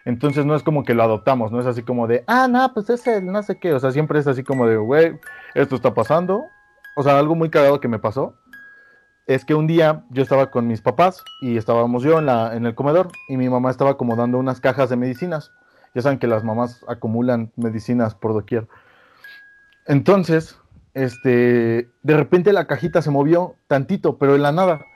Entonces 0.05 0.47
no 0.47 0.55
es 0.55 0.63
como 0.63 0.85
que 0.85 0.95
lo 0.95 1.03
adoptamos, 1.03 1.51
no 1.51 1.61
es 1.61 1.67
así 1.67 1.83
como 1.83 2.07
de, 2.07 2.25
ah, 2.29 2.47
no, 2.49 2.73
pues 2.73 2.89
es 2.91 3.07
el 3.07 3.27
no 3.27 3.43
sé 3.43 3.59
qué, 3.59 3.73
o 3.73 3.81
sea, 3.81 3.91
siempre 3.91 4.21
es 4.21 4.27
así 4.27 4.45
como 4.45 4.67
de, 4.67 4.77
güey, 4.77 5.19
esto 5.55 5.77
está 5.77 5.95
pasando. 5.95 6.45
O 6.97 7.03
sea, 7.03 7.19
algo 7.19 7.35
muy 7.35 7.51
cagado 7.51 7.81
que 7.81 7.89
me 7.89 7.99
pasó 7.99 8.35
es 9.27 9.45
que 9.45 9.55
un 9.55 9.67
día 9.67 10.05
yo 10.11 10.23
estaba 10.23 10.51
con 10.51 10.67
mis 10.67 10.81
papás 10.81 11.25
y 11.41 11.57
estábamos 11.57 12.03
yo 12.03 12.19
en, 12.19 12.27
la, 12.27 12.55
en 12.55 12.65
el 12.65 12.75
comedor 12.75 13.09
y 13.29 13.37
mi 13.37 13.49
mamá 13.49 13.71
estaba 13.71 13.93
acomodando 13.93 14.39
unas 14.39 14.61
cajas 14.61 14.89
de 14.89 14.97
medicinas. 14.97 15.53
Ya 15.95 16.03
saben 16.03 16.19
que 16.19 16.27
las 16.27 16.45
mamás 16.45 16.85
acumulan 16.89 17.53
medicinas 17.57 18.15
por 18.15 18.33
doquier. 18.33 18.69
Entonces, 19.87 20.59
este, 20.97 21.91
de 22.03 22.17
repente 22.17 22.55
la 22.55 22.67
cajita 22.67 23.03
se 23.03 23.11
movió 23.11 23.55
tantito, 23.67 24.17
pero 24.17 24.35
en 24.35 24.43
la 24.43 24.51
nada. 24.51 24.87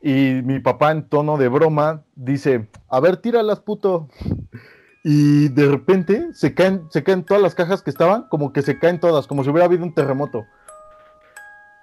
Y 0.00 0.40
mi 0.42 0.58
papá 0.58 0.90
en 0.90 1.06
tono 1.06 1.36
de 1.36 1.48
broma 1.48 2.02
dice, 2.16 2.70
a 2.88 2.98
ver, 2.98 3.18
tíralas, 3.18 3.60
puto. 3.60 4.08
Y 5.06 5.48
de 5.48 5.68
repente 5.68 6.28
se 6.32 6.54
caen, 6.54 6.86
se 6.88 7.04
caen 7.04 7.24
todas 7.24 7.42
las 7.42 7.54
cajas 7.54 7.82
que 7.82 7.90
estaban, 7.90 8.22
como 8.30 8.54
que 8.54 8.62
se 8.62 8.78
caen 8.78 8.98
todas, 8.98 9.26
como 9.26 9.44
si 9.44 9.50
hubiera 9.50 9.66
habido 9.66 9.84
un 9.84 9.92
terremoto. 9.92 10.46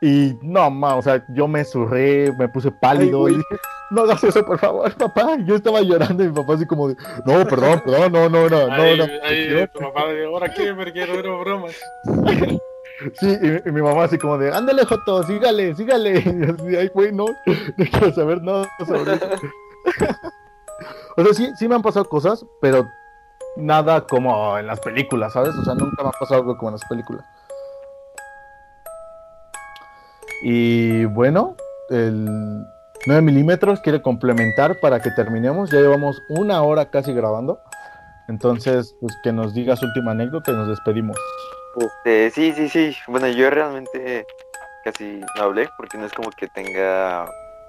Y 0.01 0.35
no, 0.41 0.71
ma, 0.71 0.95
o 0.95 1.03
sea, 1.03 1.23
yo 1.35 1.47
me 1.47 1.63
surré, 1.63 2.33
me 2.39 2.49
puse 2.49 2.71
pálido 2.71 3.27
Ay, 3.27 3.33
y 3.33 3.37
dije, 3.37 3.55
no 3.91 4.01
hagas 4.01 4.23
eso, 4.23 4.43
por 4.43 4.57
favor, 4.57 4.91
papá. 4.95 5.37
Yo 5.45 5.55
estaba 5.55 5.81
llorando 5.81 6.23
y 6.23 6.29
mi 6.29 6.33
papá 6.33 6.55
así 6.55 6.65
como 6.65 6.87
de, 6.87 6.95
no, 7.23 7.45
perdón, 7.47 7.83
perdón, 7.85 8.11
no, 8.11 8.27
no, 8.27 8.49
no, 8.49 8.67
no, 8.67 8.73
ahí, 8.73 8.97
no. 8.97 9.03
ahí 9.21 9.67
tu 9.71 9.79
papá 9.81 10.05
ahora 10.25 10.51
qué, 10.51 10.73
porque 10.73 11.05
no 11.05 11.13
era 11.13 11.29
broma. 11.35 11.67
Sí, 13.19 13.37
y, 13.65 13.71
mi 13.71 13.81
mamá 13.81 14.03
así 14.03 14.17
como 14.17 14.37
de, 14.37 14.53
ándale, 14.53 14.85
Joto, 14.85 15.23
sígale, 15.23 15.75
sígale. 15.75 16.19
Y 16.21 16.43
así, 16.43 16.75
ay, 16.75 16.87
güey, 16.93 17.11
no, 17.11 17.25
no 17.25 17.85
quiero 17.91 18.13
saber 18.13 18.41
nada 18.41 18.67
sobre 18.85 19.13
eso. 19.15 19.25
o 21.17 21.23
sea, 21.23 21.33
sí, 21.33 21.51
sí 21.57 21.67
me 21.67 21.75
han 21.75 21.81
pasado 21.81 22.05
cosas, 22.05 22.45
pero 22.61 22.87
nada 23.57 24.01
como 24.01 24.57
en 24.57 24.67
las 24.67 24.79
películas, 24.79 25.33
¿sabes? 25.33 25.55
O 25.55 25.63
sea, 25.63 25.75
nunca 25.75 26.03
me 26.03 26.09
ha 26.09 26.13
pasado 26.13 26.41
algo 26.41 26.57
como 26.57 26.69
en 26.69 26.73
las 26.73 26.85
películas. 26.85 27.25
Y 30.43 31.05
bueno, 31.05 31.55
el 31.89 32.65
9 33.05 33.21
milímetros 33.21 33.79
quiere 33.81 34.01
complementar 34.01 34.79
para 34.79 34.99
que 34.99 35.11
terminemos. 35.11 35.69
Ya 35.69 35.79
llevamos 35.79 36.21
una 36.29 36.61
hora 36.63 36.89
casi 36.89 37.13
grabando. 37.13 37.61
Entonces, 38.27 38.95
pues 39.01 39.15
que 39.23 39.31
nos 39.31 39.53
diga 39.53 39.75
su 39.75 39.85
última 39.85 40.11
anécdota 40.11 40.51
y 40.51 40.55
nos 40.55 40.67
despedimos. 40.67 41.17
Este, 41.75 42.29
sí, 42.31 42.53
sí, 42.53 42.69
sí. 42.69 42.97
Bueno, 43.07 43.27
yo 43.27 43.49
realmente 43.49 44.25
casi 44.83 45.21
no 45.37 45.43
hablé 45.43 45.69
porque 45.77 45.97
no 45.97 46.05
es 46.05 46.13
como 46.13 46.29
que 46.31 46.47
tenga 46.47 47.25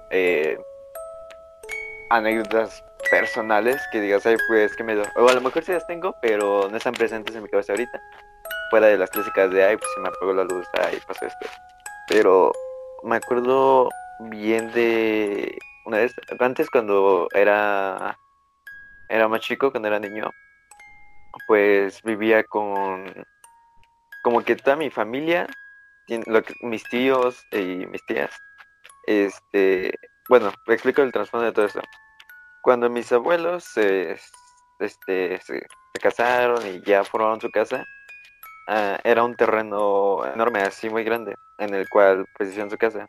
eh, 0.09 0.57
anécdotas 2.09 2.83
personales 3.09 3.81
que 3.91 4.01
digas, 4.01 4.25
ay, 4.25 4.35
pues 4.47 4.75
que 4.75 4.83
me 4.83 4.95
do-". 4.95 5.03
O 5.15 5.29
a 5.29 5.33
lo 5.33 5.41
mejor 5.41 5.63
sí 5.63 5.71
las 5.71 5.87
tengo, 5.87 6.15
pero 6.21 6.67
no 6.69 6.77
están 6.77 6.93
presentes 6.93 7.35
en 7.35 7.43
mi 7.43 7.49
cabeza 7.49 7.73
ahorita. 7.73 8.01
Fuera 8.69 8.87
de 8.87 8.97
las 8.97 9.09
clásicas 9.09 9.51
de, 9.51 9.63
ay, 9.63 9.77
pues 9.77 9.89
se 9.93 10.01
me 10.01 10.09
apagó 10.09 10.33
la 10.33 10.43
luz, 10.43 10.67
ay, 10.73 10.99
pasó 11.07 11.25
esto. 11.25 11.47
Pero 12.09 12.51
me 13.03 13.17
acuerdo 13.17 13.89
bien 14.19 14.71
de 14.71 15.57
una 15.85 15.97
vez, 15.97 16.13
antes 16.39 16.69
cuando 16.69 17.27
era, 17.33 18.17
era 19.09 19.27
más 19.27 19.41
chico, 19.41 19.71
cuando 19.71 19.89
era 19.89 19.99
niño, 19.99 20.29
pues 21.47 22.01
vivía 22.03 22.43
con 22.43 23.05
como 24.23 24.43
que 24.43 24.55
toda 24.55 24.75
mi 24.75 24.89
familia, 24.89 25.45
lo 26.25 26.41
que- 26.41 26.55
mis 26.61 26.83
tíos 26.85 27.45
y 27.51 27.85
mis 27.85 28.03
tías, 28.07 28.31
este, 29.05 29.93
bueno, 30.29 30.51
me 30.65 30.73
explico 30.73 31.03
el 31.03 31.11
trasfondo 31.11 31.45
de 31.45 31.51
todo 31.51 31.65
esto. 31.65 31.81
Cuando 32.61 32.89
mis 32.89 33.11
abuelos 33.11 33.65
se, 33.65 34.13
este, 34.79 35.39
se, 35.41 35.59
se 35.59 35.99
casaron 36.01 36.65
y 36.65 36.81
ya 36.81 37.03
formaron 37.03 37.41
su 37.41 37.51
casa, 37.51 37.83
ah, 38.67 38.97
era 39.03 39.23
un 39.23 39.35
terreno 39.35 40.25
enorme, 40.25 40.61
así 40.61 40.89
muy 40.89 41.03
grande, 41.03 41.35
en 41.59 41.73
el 41.73 41.87
cual 41.89 42.25
pues 42.37 42.49
hicieron 42.49 42.71
su 42.71 42.77
casa. 42.77 43.07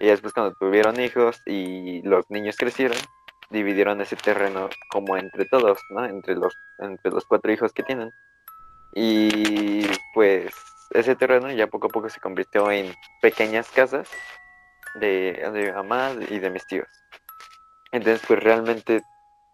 Y 0.00 0.06
después 0.06 0.32
cuando 0.32 0.54
tuvieron 0.54 0.98
hijos 0.98 1.40
y 1.46 2.02
los 2.02 2.28
niños 2.30 2.56
crecieron, 2.56 2.98
dividieron 3.50 4.00
ese 4.00 4.16
terreno 4.16 4.70
como 4.90 5.16
entre 5.16 5.44
todos, 5.44 5.78
¿no? 5.90 6.04
Entre 6.06 6.34
los, 6.34 6.56
entre 6.78 7.12
los 7.12 7.24
cuatro 7.26 7.52
hijos 7.52 7.72
que 7.72 7.82
tienen. 7.82 8.10
Y 8.94 9.86
pues 10.12 10.54
ese 10.90 11.16
terreno 11.16 11.50
ya 11.50 11.66
poco 11.66 11.88
a 11.88 11.90
poco 11.90 12.08
se 12.08 12.20
convirtió 12.20 12.70
en 12.70 12.94
pequeñas 13.20 13.68
casas 13.70 14.08
de, 14.94 15.32
de 15.52 15.66
mi 15.66 15.72
mamá 15.72 16.12
y 16.28 16.38
de 16.38 16.50
mis 16.50 16.66
tíos. 16.66 16.88
Entonces 17.90 18.22
pues 18.26 18.40
realmente 18.42 19.02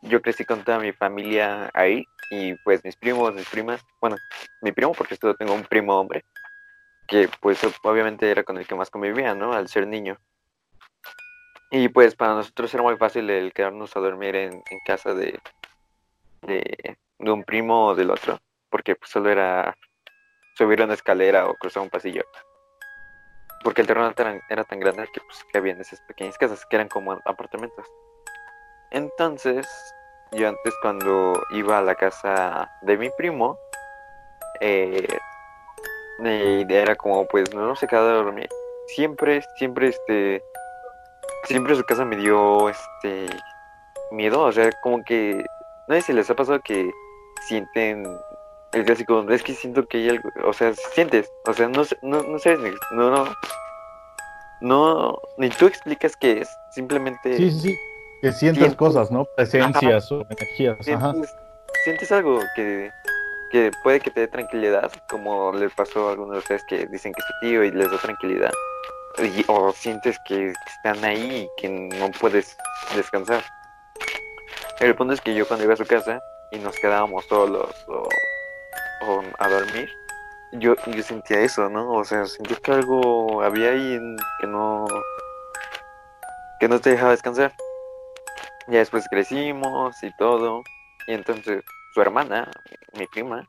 yo 0.02 0.20
crecí 0.22 0.44
con 0.44 0.62
toda 0.64 0.78
mi 0.78 0.92
familia 0.92 1.70
ahí 1.74 2.04
y 2.30 2.54
pues 2.64 2.84
mis 2.84 2.96
primos, 2.96 3.34
mis 3.34 3.48
primas, 3.48 3.84
bueno, 4.00 4.16
mi 4.62 4.72
primo 4.72 4.92
porque 4.92 5.16
tengo 5.16 5.54
un 5.54 5.64
primo 5.64 5.98
hombre, 5.98 6.24
que 7.08 7.28
pues 7.40 7.60
obviamente 7.82 8.30
era 8.30 8.44
con 8.44 8.56
el 8.58 8.66
que 8.66 8.74
más 8.74 8.90
convivía, 8.90 9.34
¿no? 9.34 9.52
Al 9.52 9.68
ser 9.68 9.86
niño. 9.86 10.18
Y 11.70 11.88
pues 11.88 12.14
para 12.14 12.34
nosotros 12.34 12.72
era 12.74 12.82
muy 12.82 12.96
fácil 12.96 13.30
el 13.30 13.52
quedarnos 13.52 13.96
a 13.96 14.00
dormir 14.00 14.36
en, 14.36 14.62
casa 14.84 15.14
de, 15.14 15.38
de 16.42 16.96
un 17.18 17.44
primo 17.44 17.88
o 17.88 17.94
del 17.94 18.10
otro, 18.10 18.40
porque 18.70 18.94
pues 18.96 19.10
solo 19.10 19.30
era 19.30 19.76
subir 20.56 20.82
una 20.82 20.94
escalera 20.94 21.46
o 21.46 21.54
cruzar 21.54 21.82
un 21.82 21.90
pasillo. 21.90 22.22
Porque 23.62 23.82
el 23.82 23.86
terreno 23.86 24.12
era, 24.16 24.40
era 24.48 24.64
tan 24.64 24.80
grande 24.80 25.08
que 25.12 25.20
pues 25.20 25.44
que 25.50 25.58
había 25.58 25.72
en 25.72 25.80
esas 25.80 26.00
pequeñas 26.02 26.38
casas 26.38 26.64
que 26.66 26.76
eran 26.76 26.88
como 26.88 27.12
apartamentos. 27.24 27.86
Entonces, 28.90 29.66
yo 30.32 30.48
antes 30.48 30.74
cuando 30.82 31.40
iba 31.50 31.78
a 31.78 31.82
la 31.82 31.94
casa 31.94 32.70
de 32.82 32.96
mi 32.96 33.10
primo, 33.10 33.58
eh, 34.60 35.06
eh, 36.24 36.66
era 36.68 36.96
como 36.96 37.26
pues 37.26 37.54
no 37.54 37.76
se 37.76 37.86
quedaba 37.86 38.10
a 38.10 38.14
dormir. 38.14 38.48
Siempre, 38.88 39.42
siempre 39.56 39.88
este, 39.88 40.42
siempre 41.44 41.76
su 41.76 41.84
casa 41.84 42.04
me 42.04 42.16
dio 42.16 42.68
este 42.68 43.26
miedo, 44.10 44.40
o 44.42 44.52
sea, 44.52 44.70
como 44.82 45.02
que 45.04 45.44
no 45.88 45.94
sé 45.96 46.02
si 46.02 46.12
les 46.12 46.28
ha 46.30 46.34
pasado 46.34 46.60
que 46.60 46.90
sienten 47.48 48.04
el 48.72 48.84
clásico, 48.84 49.24
es 49.30 49.42
que 49.42 49.54
siento 49.54 49.86
que 49.86 49.98
hay 49.98 50.08
algo, 50.10 50.28
o 50.44 50.52
sea, 50.52 50.72
sientes, 50.74 51.28
o 51.46 51.52
sea, 51.52 51.68
no, 51.68 51.84
sé- 51.84 51.98
no, 52.02 52.22
no 52.22 52.38
sabes, 52.38 52.74
no, 52.92 53.10
no, 53.10 53.24
no, 54.60 55.18
ni 55.38 55.48
tú 55.50 55.66
explicas 55.66 56.16
qué 56.16 56.40
es, 56.42 56.48
simplemente 56.74 57.36
Sí, 57.36 57.50
sí, 57.50 57.60
sí. 57.60 57.76
Que 58.20 58.32
sientes 58.32 58.60
Sientes- 58.64 58.76
cosas, 58.76 59.10
¿no? 59.10 59.24
Presencias 59.36 60.12
o 60.12 60.20
energías. 60.28 60.76
Ajá. 60.88 61.10
sientes, 61.12 61.34
sientes 61.84 62.12
algo 62.12 62.38
que, 62.54 62.90
que 63.50 63.70
puede 63.82 63.98
que 64.00 64.10
te 64.10 64.20
dé 64.20 64.28
tranquilidad, 64.28 64.92
como 65.08 65.52
le 65.52 65.70
pasó 65.70 66.08
a 66.08 66.12
algunos 66.12 66.32
de 66.34 66.38
ustedes 66.40 66.62
que 66.68 66.86
dicen 66.86 67.12
que 67.14 67.20
es 67.20 67.26
tu 67.26 67.46
tío 67.48 67.64
y 67.64 67.70
les 67.70 67.90
da 67.90 67.96
tranquilidad, 67.98 68.52
y- 69.18 69.44
o 69.48 69.72
sientes 69.72 70.18
que 70.26 70.52
están 70.76 71.02
ahí 71.04 71.48
y 71.48 71.60
que 71.60 71.68
no 71.70 72.10
puedes 72.20 72.56
descansar. 72.94 73.42
El 74.80 74.94
punto 74.94 75.14
es 75.14 75.20
que 75.20 75.34
yo 75.34 75.46
cuando 75.48 75.64
iba 75.64 75.74
a 75.74 75.76
su 75.78 75.86
casa 75.86 76.20
y 76.52 76.58
nos 76.58 76.76
quedábamos 76.76 77.24
solos 77.26 77.70
o, 77.88 78.06
o 79.00 79.22
a 79.38 79.48
dormir, 79.48 79.90
yo, 80.52 80.74
yo 80.86 81.02
sentía 81.02 81.40
eso, 81.40 81.68
¿no? 81.68 81.92
O 81.92 82.04
sea, 82.04 82.26
sentía 82.26 82.56
que 82.56 82.72
algo 82.72 83.42
había 83.42 83.70
ahí 83.70 83.98
que 84.40 84.46
no 84.46 84.86
que 86.58 86.68
no 86.68 86.80
te 86.80 86.90
dejaba 86.90 87.12
descansar. 87.12 87.54
Ya 88.68 88.78
después 88.78 89.08
crecimos 89.08 90.02
y 90.02 90.14
todo. 90.16 90.62
Y 91.06 91.14
entonces 91.14 91.64
su 91.94 92.00
hermana, 92.02 92.50
mi 92.98 93.06
prima, 93.06 93.48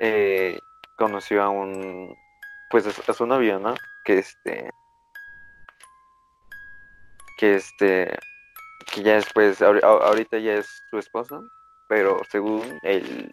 eh, 0.00 0.58
conoció 0.96 1.42
a 1.42 1.48
un, 1.48 2.14
pues 2.70 2.86
a 2.86 3.12
su, 3.12 3.26
novio, 3.26 3.58
¿no? 3.60 3.74
Que 4.04 4.18
este, 4.18 4.70
que 7.38 7.54
este, 7.54 8.18
que 8.92 9.02
ya 9.02 9.14
después, 9.14 9.62
ahorita 9.62 10.38
ya 10.38 10.54
es 10.54 10.68
su 10.90 10.98
esposo, 10.98 11.42
pero 11.88 12.20
según 12.30 12.78
el, 12.82 13.30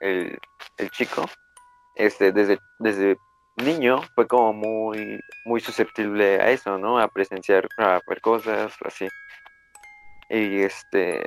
el, 0.00 0.38
el 0.76 0.90
chico, 0.90 1.24
este, 1.94 2.32
desde, 2.32 2.58
desde 2.78 3.18
niño 3.56 4.00
fue 4.14 4.26
como 4.26 4.52
muy, 4.52 5.20
muy 5.44 5.60
susceptible 5.60 6.40
a 6.40 6.50
eso, 6.50 6.78
¿no? 6.78 6.98
A 6.98 7.08
presenciar, 7.08 7.68
a 7.78 8.00
ver 8.06 8.20
cosas, 8.20 8.72
así. 8.84 9.08
Y 10.30 10.60
este, 10.60 11.26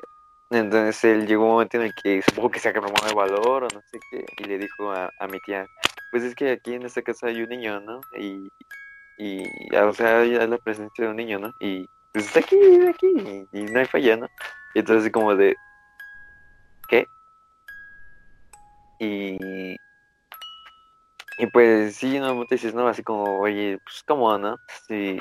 entonces 0.50 1.04
él 1.04 1.28
llegó 1.28 1.46
un 1.46 1.52
momento 1.52 1.78
en 1.78 1.84
el 1.84 1.94
que 1.96 2.22
supongo 2.22 2.52
que 2.52 2.60
se 2.60 2.70
agarró 2.70 2.88
el 3.08 3.16
valor 3.16 3.64
o 3.64 3.68
no 3.74 3.82
sé 3.92 4.00
qué, 4.10 4.26
y 4.38 4.44
le 4.46 4.58
dijo 4.58 4.92
a, 4.92 5.10
a 5.20 5.28
mi 5.28 5.40
tía, 5.42 5.66
pues 6.12 6.24
es 6.24 6.36
que 6.36 6.52
aquí 6.52 6.74
en 6.74 6.86
esta 6.86 7.02
casa 7.02 7.28
hay 7.28 7.42
un 7.42 7.50
niño, 7.50 7.80
¿no? 7.82 8.02
Y, 8.18 8.50
y 9.18 9.76
o 9.76 9.94
sea, 9.94 10.20
hay 10.20 10.32
la 10.32 10.58
presencia 10.58 11.06
de 11.06 11.12
un 11.12 11.18
niño, 11.18 11.40
¿no? 11.40 11.54
Y 11.60 11.88
pues 12.14 12.26
está 12.26 12.40
aquí, 12.40 12.58
está 12.60 12.90
aquí, 12.92 13.08
y, 13.52 13.60
y 13.60 13.64
no 13.64 13.80
hay 13.80 13.86
falla, 13.86 14.18
¿no? 14.18 14.28
Y 14.74 14.80
entonces 14.80 15.12
como 15.12 15.36
de, 15.36 15.56
Y, 19.02 19.76
y 21.40 21.48
pues 21.52 21.96
sí, 21.96 22.20
no 22.20 22.46
te 22.46 22.54
dices, 22.54 22.76
no, 22.76 22.88
así 22.88 23.02
como, 23.02 23.40
oye, 23.40 23.80
pues 23.84 24.04
cómo, 24.06 24.38
¿no? 24.38 24.58
Sí. 24.88 25.20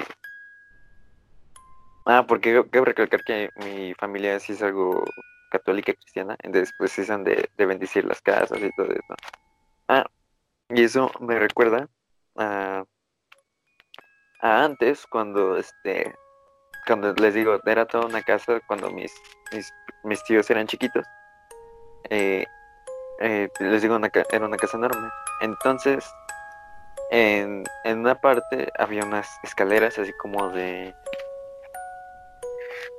Ah, 2.04 2.26
porque 2.26 2.62
quiero 2.70 2.84
recalcar 2.84 3.24
que 3.24 3.48
mi 3.56 3.94
familia 3.94 4.38
sí 4.38 4.52
es 4.52 4.62
algo 4.62 5.02
católica 5.50 5.94
cristiana, 5.94 6.36
entonces 6.42 6.74
pues 6.76 6.92
sí 6.92 7.06
son 7.06 7.24
de, 7.24 7.48
de 7.56 7.66
bendecir 7.66 8.04
las 8.04 8.20
casas 8.20 8.58
y 8.58 8.70
todo 8.76 8.88
eso. 8.88 9.14
Ah, 9.88 10.04
y 10.68 10.82
eso 10.82 11.10
me 11.18 11.38
recuerda 11.38 11.88
a, 12.36 12.84
a 14.42 14.64
antes, 14.64 15.06
cuando 15.06 15.56
este, 15.56 16.14
cuando 16.86 17.14
les 17.14 17.32
digo, 17.32 17.58
era 17.64 17.86
toda 17.86 18.04
una 18.04 18.20
casa 18.22 18.60
cuando 18.66 18.90
mis, 18.90 19.14
mis, 19.54 19.72
mis 20.04 20.22
tíos 20.24 20.50
eran 20.50 20.66
chiquitos. 20.66 21.06
Eh, 22.10 22.44
eh, 23.20 23.48
les 23.60 23.82
digo, 23.82 23.96
una, 23.96 24.10
era 24.30 24.46
una 24.46 24.56
casa 24.56 24.76
enorme. 24.76 25.08
Entonces, 25.40 26.04
en, 27.10 27.64
en 27.84 27.98
una 28.00 28.14
parte 28.14 28.70
había 28.78 29.04
unas 29.04 29.28
escaleras 29.42 29.98
así 29.98 30.12
como 30.14 30.48
de... 30.50 30.94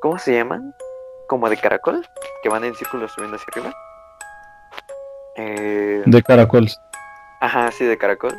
¿Cómo 0.02 0.18
se 0.18 0.34
llaman? 0.34 0.74
Como 1.28 1.50
de 1.50 1.58
caracol, 1.58 2.08
que 2.44 2.50
van 2.50 2.64
en 2.64 2.76
círculo 2.76 3.08
subiendo 3.08 3.38
hacia 3.38 3.48
arriba. 3.52 3.74
Eh, 5.36 6.04
De 6.06 6.24
caracol. 6.24 6.68
Ajá, 7.40 7.72
sí, 7.72 7.86
de 7.86 7.98
caracol. 7.98 8.36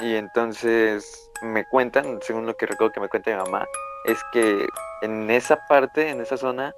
Y 0.00 0.16
entonces 0.16 1.30
me 1.42 1.64
cuentan, 1.66 2.18
según 2.22 2.46
lo 2.46 2.56
que 2.56 2.66
recuerdo 2.66 2.92
que 2.92 3.00
me 3.00 3.08
cuenta 3.08 3.30
mi 3.30 3.36
mamá, 3.36 3.66
es 4.04 4.18
que 4.32 4.66
en 5.02 5.30
esa 5.30 5.56
parte, 5.66 6.10
en 6.10 6.20
esa 6.20 6.36
zona, 6.36 6.74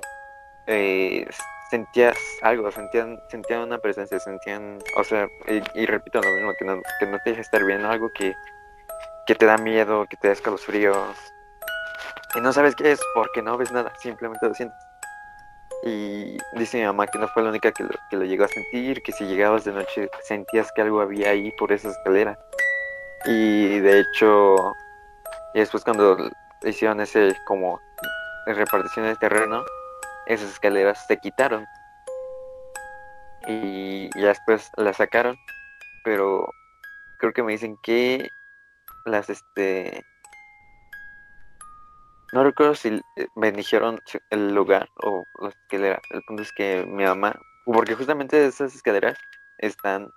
eh, 0.67 1.27
sentías 1.71 2.17
algo, 2.43 2.71
sentían, 2.71 3.21
sentían 3.29 3.61
una 3.61 3.79
presencia, 3.79 4.19
sentían, 4.19 4.79
o 4.97 5.05
sea, 5.05 5.27
y, 5.49 5.63
y 5.81 5.87
repito 5.87 6.21
lo 6.21 6.31
mismo, 6.31 6.53
que 6.59 6.65
no, 6.65 6.81
que 7.01 7.07
no 7.07 7.19
te 7.25 7.31
deja 7.31 7.43
estar 7.43 7.65
bien, 7.65 7.85
algo 7.85 8.11
que, 8.15 8.35
que 9.27 9.35
te 9.35 9.47
da 9.47 9.57
miedo, 9.59 10.07
que 10.09 10.17
te 10.17 10.29
da 10.29 10.35
escalofríos, 10.35 11.17
y 12.37 12.41
no 12.41 12.53
sabes 12.53 12.75
qué 12.77 12.93
es 12.93 13.01
porque 13.15 13.41
no 13.41 13.57
ves 13.57 13.73
nada, 13.73 13.93
simplemente 13.99 14.47
lo 14.47 14.55
sientes. 14.55 14.79
Y 15.83 16.37
dice 16.53 16.79
mi 16.79 16.85
mamá 16.85 17.07
que 17.07 17.19
no 17.19 17.29
fue 17.29 17.43
la 17.43 17.51
única 17.51 17.73
que 17.73 17.85
lo, 17.85 17.91
que 18.11 18.17
lo 18.17 18.25
llegó 18.25 18.45
a 18.45 18.49
sentir, 18.49 19.03
que 19.03 19.13
si 19.13 19.25
llegabas 19.25 19.65
de 19.65 19.73
noche 19.73 20.11
sentías 20.23 20.71
que 20.73 20.83
algo 20.83 21.01
había 21.01 21.31
ahí 21.31 21.51
por 21.53 21.73
esa 21.73 21.91
escalera. 21.91 22.39
Y 23.25 23.79
de 23.81 24.01
hecho, 24.01 24.75
y 25.55 25.61
después 25.61 25.85
cuando 25.85 26.31
hicieron 26.63 27.01
ese 27.01 27.35
como 27.47 27.81
repartición 28.47 29.07
de 29.07 29.17
terreno, 29.17 29.65
esas 30.27 30.51
escaleras 30.51 31.07
se 31.07 31.19
quitaron. 31.19 31.67
Y 33.49 34.11
ya 34.19 34.29
después 34.29 34.71
las 34.77 34.97
sacaron, 34.97 35.37
pero 36.05 36.49
creo 37.19 37.33
que 37.33 37.43
me 37.43 37.53
dicen 37.53 37.79
que 37.83 38.29
las 39.05 39.31
este 39.31 40.05
no 42.33 42.43
recuerdo 42.43 42.75
si 42.75 42.89
eh, 42.89 43.29
bendijeron 43.37 44.01
el 44.31 44.55
lugar 44.55 44.89
o 45.03 45.25
la 45.41 45.49
escalera. 45.49 46.01
El 46.11 46.23
punto 46.23 46.43
es 46.43 46.53
que 46.53 46.85
mi 46.85 47.05
mamá, 47.05 47.35
porque 47.65 47.95
justamente 47.95 48.45
esas 48.45 48.75
escaleras 48.75 49.17
están, 49.59 50.11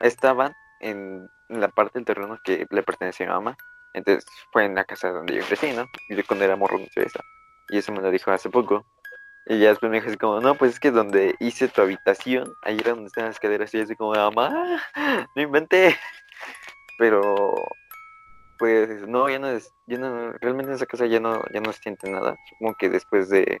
estaban 0.00 0.54
en 0.80 1.30
la 1.48 1.68
parte 1.68 1.98
del 1.98 2.04
terreno 2.04 2.38
que 2.42 2.66
le 2.68 2.82
pertenecía 2.82 3.26
a 3.26 3.28
mi 3.30 3.34
mamá. 3.36 3.56
Entonces 3.94 4.24
fue 4.52 4.64
en 4.64 4.74
la 4.74 4.84
casa 4.84 5.10
donde 5.10 5.36
yo 5.36 5.44
crecí, 5.44 5.72
¿no? 5.72 5.86
Yo 6.08 6.22
cuando 6.26 6.44
era 6.44 6.56
morro 6.56 6.78
sabía 6.92 7.06
eso. 7.06 7.20
Y 7.68 7.78
eso 7.78 7.92
me 7.92 8.00
lo 8.00 8.10
dijo 8.10 8.30
hace 8.32 8.50
poco. 8.50 8.84
Y 9.50 9.58
ya 9.58 9.70
después 9.70 9.90
me 9.90 9.96
dijo 9.96 10.06
así 10.06 10.16
como, 10.16 10.40
no, 10.40 10.54
pues 10.54 10.74
es 10.74 10.78
que 10.78 10.92
donde 10.92 11.34
hice 11.40 11.66
tu 11.66 11.82
habitación, 11.82 12.54
ahí 12.62 12.78
era 12.78 12.90
donde 12.90 13.08
están 13.08 13.24
las 13.24 13.34
escaleras. 13.34 13.74
Y 13.74 13.78
yo 13.78 13.82
así 13.82 13.96
como, 13.96 14.12
mamá, 14.12 14.80
no 15.34 15.42
inventé. 15.42 15.96
Pero 16.96 17.56
pues 18.60 18.88
no, 19.08 19.28
ya 19.28 19.40
no 19.40 19.48
es, 19.48 19.74
ya 19.88 19.98
no, 19.98 20.34
realmente 20.34 20.70
en 20.70 20.76
esa 20.76 20.86
casa 20.86 21.04
ya 21.06 21.18
no, 21.18 21.42
ya 21.52 21.60
no 21.60 21.72
se 21.72 21.82
siente 21.82 22.08
nada. 22.08 22.36
Supongo 22.48 22.76
que 22.78 22.90
después 22.90 23.28
de, 23.28 23.60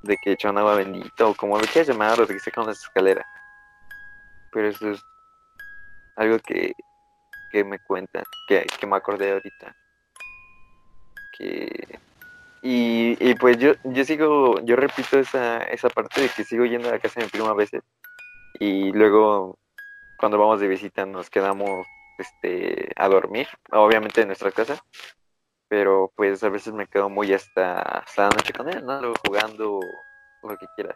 de 0.00 0.16
que 0.16 0.32
echaron 0.32 0.56
agua 0.56 0.76
bendita 0.76 1.26
o 1.26 1.34
como 1.34 1.58
lo 1.58 1.66
quieras 1.66 1.88
llamar, 1.88 2.18
o 2.18 2.24
de 2.24 2.32
que 2.32 2.40
sacaron 2.40 2.68
las 2.68 2.80
escaleras. 2.80 3.26
Pero 4.50 4.68
eso 4.68 4.92
es 4.92 5.04
algo 6.16 6.38
que, 6.38 6.72
que 7.52 7.64
me 7.64 7.78
cuentan, 7.80 8.24
que, 8.48 8.64
que 8.80 8.86
me 8.86 8.96
acordé 8.96 9.32
ahorita. 9.32 9.76
Que 11.36 12.00
y, 12.62 13.16
y 13.20 13.34
pues 13.34 13.58
yo, 13.58 13.72
yo 13.84 14.04
sigo, 14.04 14.60
yo 14.64 14.76
repito 14.76 15.18
esa, 15.18 15.58
esa 15.64 15.88
parte 15.88 16.22
de 16.22 16.28
que 16.28 16.44
sigo 16.44 16.64
yendo 16.64 16.88
a 16.88 16.92
la 16.92 16.98
casa 16.98 17.20
de 17.20 17.26
mi 17.26 17.30
primo 17.30 17.48
a 17.48 17.54
veces. 17.54 17.82
Y 18.58 18.92
luego 18.92 19.58
cuando 20.18 20.38
vamos 20.38 20.60
de 20.60 20.68
visita 20.68 21.06
nos 21.06 21.30
quedamos 21.30 21.86
este, 22.18 22.90
a 22.96 23.08
dormir, 23.08 23.48
obviamente 23.72 24.20
en 24.20 24.26
nuestra 24.28 24.52
casa, 24.52 24.84
pero 25.68 26.12
pues 26.14 26.44
a 26.44 26.50
veces 26.50 26.74
me 26.74 26.86
quedo 26.86 27.08
muy 27.08 27.32
hasta, 27.32 27.80
hasta 27.80 28.24
la 28.24 28.30
noche 28.30 28.52
con 28.52 28.68
él, 28.68 28.84
¿no? 28.84 29.00
Luego 29.00 29.14
jugando 29.26 29.80
lo 30.42 30.58
que 30.58 30.66
quiera. 30.76 30.94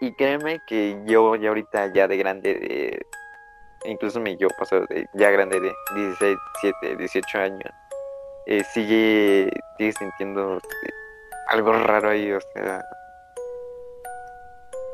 Y 0.00 0.12
créeme 0.12 0.60
que 0.66 1.02
yo 1.06 1.34
ya 1.34 1.48
ahorita 1.48 1.92
ya 1.92 2.06
de 2.06 2.16
grande, 2.16 2.54
de 2.54 3.06
incluso 3.86 4.20
mi 4.20 4.36
yo 4.36 4.48
pasado 4.58 4.84
de 4.88 5.06
ya 5.14 5.30
grande 5.30 5.58
de 5.58 5.72
16, 5.94 6.36
17, 6.62 6.96
18 6.96 7.38
años, 7.38 7.72
eh, 8.46 8.64
sigue, 8.72 9.50
sigue 9.76 9.92
sintiendo 9.92 10.56
eh, 10.58 10.90
algo 11.48 11.72
raro 11.72 12.10
ahí, 12.10 12.32
o 12.32 12.40
sea, 12.54 12.84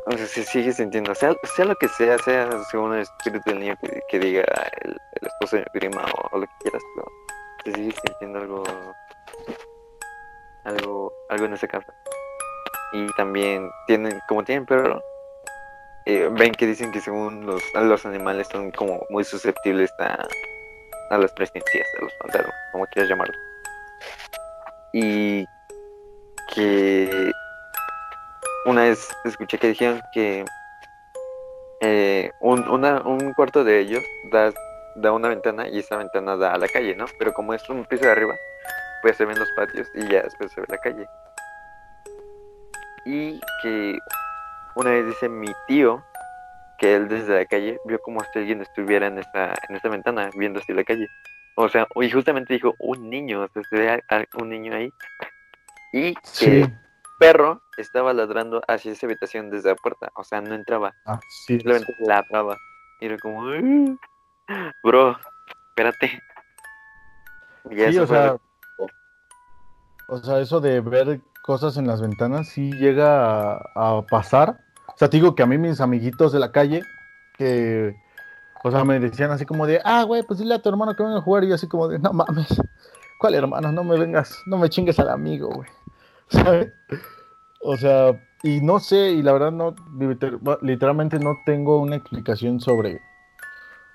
o 0.07 0.13
sea, 0.13 0.27
se 0.27 0.43
sigue 0.45 0.73
sintiendo, 0.73 1.15
sea, 1.15 1.35
sea 1.57 1.67
lo 1.67 1.77
que 1.77 1.89
sea, 1.89 2.19
sea 2.19 2.51
según 2.71 2.95
el 2.95 3.01
espíritu 3.01 3.51
del 3.51 3.61
niño 3.61 3.79
que, 4.09 4.19
diga 4.19 4.45
el, 4.81 4.97
esposo 5.21 5.57
de 5.57 5.63
mi 5.63 5.81
prima 5.81 6.05
o, 6.05 6.37
o 6.37 6.41
lo 6.41 6.47
que 6.47 6.53
quieras, 6.61 6.83
pero 6.97 7.07
se 7.65 7.73
sigue 7.73 7.95
sintiendo 8.07 8.39
algo, 8.39 8.63
algo, 10.65 11.13
algo 11.29 11.45
en 11.45 11.53
esa 11.53 11.69
casa. 11.69 11.95
Y 12.93 13.07
también 13.15 13.71
tienen, 13.87 14.19
como 14.29 14.45
tienen 14.45 14.67
perro, 14.67 15.03
eh, 16.05 16.29
ven 16.33 16.53
que 16.53 16.67
dicen 16.67 16.91
que 16.91 17.01
según 17.01 17.47
los, 17.47 17.63
los 17.75 18.07
animales 18.07 18.49
son 18.49 18.71
como 18.73 19.07
muy 19.09 19.25
susceptibles 19.25 19.93
a, 19.99 20.27
a 21.13 21.19
las 21.19 21.33
presencias, 21.33 21.87
a 22.01 22.05
los 22.05 22.13
fantasmas, 22.19 22.55
como 22.73 22.87
quieras 22.87 23.11
llamarlo. 23.11 23.35
Y 24.95 25.47
que 26.55 27.31
una 28.65 28.83
vez 28.83 29.09
escuché 29.25 29.59
que 29.59 29.69
dijeron 29.69 30.01
que 30.13 30.45
eh, 31.83 32.31
un, 32.41 32.67
un 32.69 33.33
cuarto 33.35 33.63
de 33.63 33.81
ellos 33.81 34.03
da, 34.31 34.53
da 34.97 35.13
una 35.13 35.29
ventana 35.29 35.69
y 35.69 35.81
esa 35.81 35.99
ventana 35.99 36.37
da 36.37 36.55
a 36.55 36.59
la 36.59 36.69
calle, 36.69 36.97
¿no? 36.97 37.05
Pero 37.19 37.35
como 37.35 37.53
es 37.53 37.69
un 37.69 37.85
piso 37.85 38.05
de 38.05 38.13
arriba, 38.13 38.35
pues 39.03 39.17
se 39.19 39.27
ven 39.27 39.39
los 39.39 39.51
patios 39.53 39.89
y 39.95 40.09
ya 40.09 40.23
después 40.23 40.51
se 40.53 40.63
ve 40.63 40.67
la 40.71 40.79
calle. 40.79 41.07
Y 43.05 43.39
que 43.63 43.99
una 44.77 44.91
vez 44.91 45.07
dice 45.07 45.29
mi 45.29 45.53
tío 45.67 46.03
que 46.83 46.97
él 46.97 47.07
desde 47.07 47.39
la 47.39 47.45
calle 47.47 47.79
vio 47.85 48.01
como 48.01 48.25
si 48.25 48.41
alguien 48.41 48.61
estuviera 48.61 49.07
en 49.07 49.17
esta, 49.19 49.55
en 49.69 49.77
esta 49.77 49.89
ventana 49.89 50.31
viendo 50.37 50.59
hacia 50.59 50.75
la 50.75 50.83
calle. 50.83 51.09
O 51.55 51.69
sea, 51.69 51.87
y 51.95 52.11
justamente 52.11 52.55
dijo 52.55 52.75
un 52.81 53.09
niño, 53.09 53.43
o 53.43 53.49
sea, 53.49 53.63
se 53.63 53.77
ve 53.77 53.89
a- 53.89 54.03
a 54.11 54.25
un 54.43 54.49
niño 54.49 54.75
ahí. 54.75 54.93
Y 55.93 56.15
que 56.15 56.21
Sí. 56.33 56.47
el 56.63 56.73
perro 57.21 57.61
estaba 57.79 58.13
ladrando 58.13 58.63
hacia 58.67 58.91
esa 58.91 59.07
habitación 59.07 59.49
desde 59.49 59.69
la 59.69 59.77
puerta, 59.77 60.11
o 60.17 60.25
sea, 60.25 60.41
no 60.41 60.57
entraba, 60.57 60.93
Ah, 61.07 61.21
sí. 61.29 61.55
simplemente 61.55 61.95
ladraba. 62.01 62.57
Y 63.01 63.07
era 63.07 63.17
como, 63.19 63.43
"Mm, 63.43 63.97
bro, 64.83 65.17
espérate. 65.69 66.21
Y 67.71 67.77
ya 67.77 67.85
Sí, 67.93 67.97
eso 67.97 68.03
o 68.03 68.07
fue 68.09 68.17
sea, 68.17 68.27
lo- 68.27 68.41
o 70.09 70.19
sea, 70.19 70.41
eso 70.41 70.61
de 70.61 70.81
ver 70.81 71.21
cosas 71.43 71.77
en 71.77 71.87
las 71.87 72.01
ventanas 72.03 72.49
sí 72.49 72.73
llega 72.73 73.53
a, 73.55 73.71
a 73.77 74.03
pasar. 74.03 74.59
O 74.95 74.99
sea, 74.99 75.09
digo 75.09 75.35
que 75.35 75.43
a 75.43 75.47
mí 75.47 75.59
mis 75.59 75.81
amiguitos 75.81 76.33
de 76.33 76.39
la 76.39 76.53
calle, 76.53 76.83
que, 77.37 77.97
o 78.63 78.71
sea, 78.71 78.85
me 78.85 79.01
decían 79.01 79.31
así 79.31 79.45
como 79.47 79.67
de, 79.67 79.81
ah, 79.85 80.03
güey, 80.05 80.23
pues 80.23 80.39
dile 80.39 80.55
a 80.55 80.63
tu 80.63 80.69
hermano 80.69 80.95
que 80.95 81.03
venga 81.03 81.19
a 81.19 81.23
jugar. 81.23 81.45
Y 81.45 81.49
yo 81.49 81.55
así 81.55 81.67
como 81.67 81.89
de, 81.89 81.99
no 81.99 82.13
mames, 82.13 82.61
¿cuál 83.19 83.35
hermano? 83.35 83.73
No 83.73 83.85
me 83.85 83.99
vengas, 83.99 84.43
no 84.47 84.59
me 84.59 84.69
chingues 84.69 84.99
al 84.99 85.09
amigo, 85.09 85.49
güey. 85.51 85.69
¿Sabes? 86.29 86.73
O 87.61 87.77
sea, 87.77 88.21
y 88.43 88.61
no 88.61 88.81
sé, 88.81 89.13
y 89.13 89.23
la 89.23 89.33
verdad 89.33 89.53
no, 89.53 89.75
liter- 89.99 90.39
literalmente 90.63 91.19
no 91.19 91.41
tengo 91.47 91.79
una 91.79 91.97
explicación 91.97 92.61
sobre, 92.61 93.01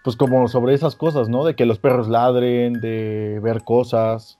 pues 0.03 0.15
como 0.15 0.47
sobre 0.47 0.73
esas 0.73 0.95
cosas, 0.95 1.27
¿no? 1.29 1.43
De 1.43 1.55
que 1.55 1.65
los 1.65 1.79
perros 1.79 2.07
ladren, 2.07 2.79
de 2.79 3.39
ver 3.41 3.63
cosas. 3.63 4.39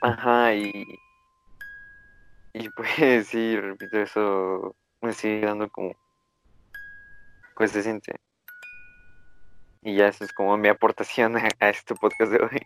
Ajá, 0.00 0.54
y. 0.54 0.72
Y 2.58 2.70
pues 2.70 2.88
sí, 3.28 3.60
repito, 3.60 3.98
eso 3.98 4.74
me 5.02 5.12
sigue 5.12 5.44
dando 5.44 5.68
como. 5.68 5.94
Pues 7.54 7.72
se 7.72 7.82
siente. 7.82 8.16
Y 9.82 9.96
ya 9.96 10.08
eso 10.08 10.24
es 10.24 10.32
como 10.32 10.56
mi 10.56 10.68
aportación 10.68 11.36
a, 11.36 11.68
este 11.68 11.94
podcast 11.94 12.32
de 12.32 12.38
hoy. 12.38 12.60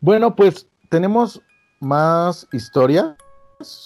Bueno, 0.00 0.34
pues 0.36 0.68
tenemos 0.88 1.42
más 1.80 2.46
historias 2.52 3.16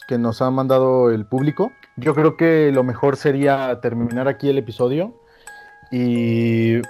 que 0.07 0.19
nos 0.19 0.43
ha 0.43 0.51
mandado 0.51 1.11
el 1.11 1.27
público. 1.27 1.73
Yo 1.97 2.15
creo 2.15 2.37
que 2.37 2.71
lo 2.73 2.85
mejor 2.85 3.17
sería 3.17 3.81
terminar 3.81 4.29
aquí 4.29 4.49
el 4.49 4.59
episodio 4.59 5.19
y, 5.91 6.81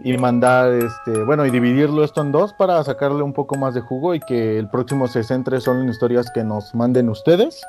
y 0.00 0.16
mandar, 0.16 0.72
este, 0.72 1.24
bueno, 1.24 1.44
y 1.44 1.50
dividirlo 1.50 2.04
esto 2.04 2.20
en 2.20 2.30
dos 2.30 2.52
para 2.52 2.82
sacarle 2.84 3.22
un 3.22 3.32
poco 3.32 3.56
más 3.56 3.74
de 3.74 3.80
jugo 3.80 4.14
y 4.14 4.20
que 4.20 4.58
el 4.58 4.68
próximo 4.68 5.08
se 5.08 5.24
centre 5.24 5.60
solo 5.60 5.80
en 5.80 5.88
historias 5.88 6.30
que 6.32 6.44
nos 6.44 6.74
manden 6.74 7.08
ustedes. 7.08 7.60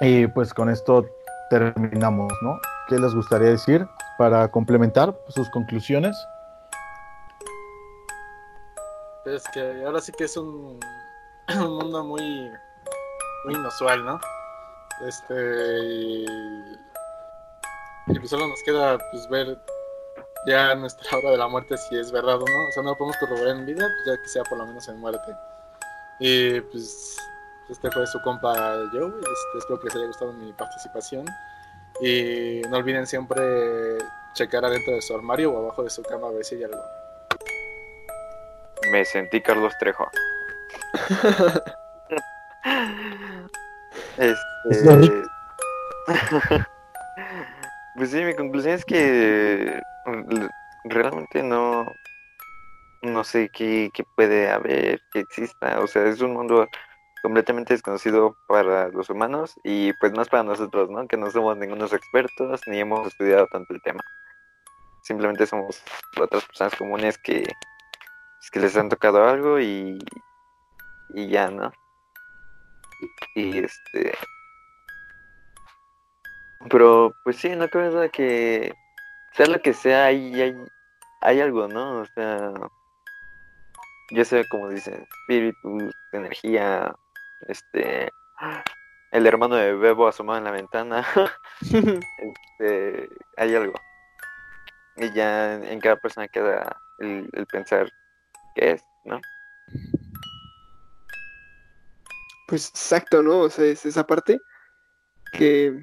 Y 0.00 0.26
pues 0.26 0.52
con 0.52 0.68
esto 0.68 1.06
terminamos, 1.48 2.32
¿no? 2.42 2.58
¿Qué 2.88 2.98
les 2.98 3.14
gustaría 3.14 3.50
decir 3.50 3.86
para 4.18 4.50
complementar 4.50 5.16
sus 5.28 5.48
conclusiones? 5.50 6.16
Es 9.26 9.44
que 9.52 9.84
ahora 9.84 10.00
sí 10.00 10.10
que 10.12 10.24
es 10.24 10.36
un, 10.36 10.80
un 11.54 11.76
mundo 11.76 12.02
muy, 12.02 12.50
muy 13.44 13.54
inusual, 13.54 14.04
¿no? 14.04 14.18
Este. 15.06 15.84
Y, 15.84 16.26
y 18.08 18.18
pues 18.18 18.30
solo 18.30 18.48
nos 18.48 18.62
queda 18.64 18.98
pues 19.12 19.28
ver 19.28 19.56
ya 20.46 20.74
nuestra 20.74 21.04
hora 21.18 21.30
de 21.30 21.38
la 21.38 21.48
muerte 21.48 21.76
si 21.76 21.96
es 21.98 22.10
verdad 22.12 22.36
o 22.36 22.46
no. 22.46 22.68
O 22.68 22.72
sea, 22.72 22.82
no 22.82 22.90
lo 22.90 22.96
podemos 22.96 23.16
corroborar 23.18 23.56
en 23.56 23.66
vida, 23.66 23.86
pues 23.86 24.06
ya 24.06 24.22
que 24.22 24.28
sea 24.28 24.42
por 24.44 24.58
lo 24.58 24.66
menos 24.66 24.88
en 24.88 24.98
muerte. 24.98 25.34
Y 26.18 26.60
pues 26.60 27.16
este 27.68 27.90
fue 27.90 28.06
su 28.06 28.20
compa 28.22 28.54
Joe. 28.92 29.08
Este, 29.08 29.58
espero 29.58 29.80
que 29.80 29.86
les 29.86 29.96
haya 29.96 30.06
gustado 30.06 30.32
mi 30.32 30.52
participación. 30.52 31.26
Y 32.00 32.62
no 32.70 32.78
olviden 32.78 33.06
siempre 33.06 33.98
checar 34.34 34.64
adentro 34.64 34.94
de 34.94 35.02
su 35.02 35.14
armario 35.14 35.52
o 35.52 35.58
abajo 35.58 35.82
de 35.82 35.90
su 35.90 36.02
cama 36.02 36.28
a 36.28 36.30
ver 36.30 36.44
si 36.44 36.56
hay 36.56 36.64
algo. 36.64 36.82
Me 38.90 39.04
sentí 39.04 39.40
Carlos 39.40 39.72
Trejo. 39.78 40.08
Es 44.16 44.38
Este. 44.70 45.22
pues 47.96 48.10
sí, 48.10 48.22
mi 48.22 48.34
conclusión 48.34 48.74
es 48.74 48.84
que 48.84 49.80
realmente 50.84 51.42
no. 51.42 51.86
No 53.02 53.24
sé 53.24 53.48
qué, 53.48 53.90
qué 53.94 54.04
puede 54.14 54.50
haber, 54.50 55.00
que 55.10 55.20
exista. 55.20 55.80
O 55.80 55.86
sea, 55.86 56.04
es 56.04 56.20
un 56.20 56.34
mundo 56.34 56.68
completamente 57.22 57.74
desconocido 57.74 58.36
para 58.46 58.88
los 58.88 59.10
humanos 59.10 59.54
y 59.64 59.92
pues 59.94 60.12
más 60.12 60.28
para 60.28 60.42
nosotros, 60.42 60.90
¿no? 60.90 61.06
Que 61.06 61.16
no 61.16 61.30
somos 61.30 61.56
ningunos 61.56 61.92
expertos 61.92 62.60
ni 62.66 62.80
hemos 62.80 63.06
estudiado 63.06 63.46
tanto 63.46 63.72
el 63.72 63.82
tema. 63.82 64.02
Simplemente 65.02 65.46
somos 65.46 65.82
otras 66.18 66.44
personas 66.44 66.74
comunes 66.76 67.18
que, 67.18 67.42
pues, 67.42 68.50
que 68.52 68.60
les 68.60 68.76
han 68.76 68.88
tocado 68.88 69.26
algo 69.26 69.58
y, 69.60 69.98
y 71.14 71.28
ya, 71.28 71.50
¿no? 71.50 71.72
Y 73.34 73.58
este. 73.58 74.14
Pero, 76.68 77.14
pues 77.24 77.36
sí, 77.36 77.48
no 77.50 77.68
cabe 77.68 77.88
duda 77.88 78.08
que 78.10 78.74
sea 79.32 79.46
lo 79.46 79.60
que 79.60 79.72
sea, 79.72 80.06
hay, 80.06 80.40
hay, 80.40 80.54
hay 81.20 81.40
algo, 81.40 81.68
¿no? 81.68 82.00
O 82.00 82.06
sea, 82.06 82.52
ya 84.10 84.24
sea 84.24 84.44
como 84.48 84.68
dicen, 84.68 85.06
espíritus, 85.08 85.94
energía, 86.12 86.94
este, 87.48 88.12
el 89.12 89.26
hermano 89.26 89.56
de 89.56 89.74
Bebo 89.74 90.08
asomado 90.08 90.38
en 90.38 90.44
la 90.44 90.50
ventana, 90.50 91.06
este, 91.60 93.08
hay 93.36 93.54
algo. 93.54 93.74
Y 94.96 95.12
ya 95.12 95.54
en 95.54 95.80
cada 95.80 95.96
persona 95.96 96.28
queda 96.28 96.80
el, 96.98 97.28
el 97.32 97.46
pensar 97.46 97.90
qué 98.54 98.72
es, 98.72 98.84
¿no? 99.04 99.20
Pues 102.48 102.68
exacto, 102.70 103.22
¿no? 103.22 103.40
O 103.42 103.50
sea, 103.50 103.64
es 103.64 103.86
esa 103.86 104.04
parte 104.04 104.40
que 105.32 105.80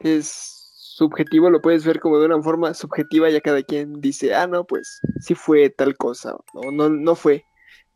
es 0.00 0.55
subjetivo, 0.96 1.50
lo 1.50 1.60
puedes 1.60 1.84
ver 1.84 2.00
como 2.00 2.18
de 2.18 2.24
una 2.24 2.42
forma 2.42 2.72
subjetiva, 2.72 3.28
ya 3.28 3.42
cada 3.42 3.62
quien 3.62 4.00
dice, 4.00 4.34
ah, 4.34 4.46
no, 4.46 4.64
pues 4.64 4.98
sí 5.20 5.34
fue 5.34 5.68
tal 5.68 5.94
cosa, 5.94 6.34
o 6.54 6.70
no, 6.72 6.88
no 6.88 7.14
fue. 7.14 7.44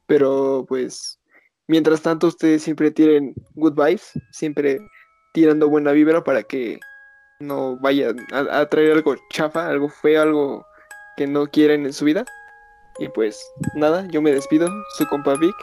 Pero 0.06 0.66
pues, 0.68 1.18
mientras 1.66 2.02
tanto, 2.02 2.26
ustedes 2.26 2.62
siempre 2.62 2.90
tiren 2.90 3.34
good 3.54 3.72
vibes, 3.72 4.12
siempre 4.32 4.78
tirando 5.32 5.70
buena 5.70 5.92
vibra 5.92 6.22
para 6.22 6.42
que 6.42 6.78
no 7.40 7.78
vayan 7.78 8.18
a, 8.32 8.60
a 8.60 8.68
traer 8.68 8.92
algo 8.92 9.16
chafa, 9.32 9.66
algo 9.66 9.88
feo, 9.88 10.20
algo 10.20 10.66
que 11.16 11.26
no 11.26 11.46
quieren 11.46 11.86
en 11.86 11.94
su 11.94 12.04
vida. 12.04 12.26
Y 12.98 13.08
pues 13.08 13.42
nada, 13.74 14.06
yo 14.08 14.20
me 14.20 14.30
despido, 14.30 14.68
su 14.98 15.06
compa 15.06 15.36
Vic, 15.36 15.56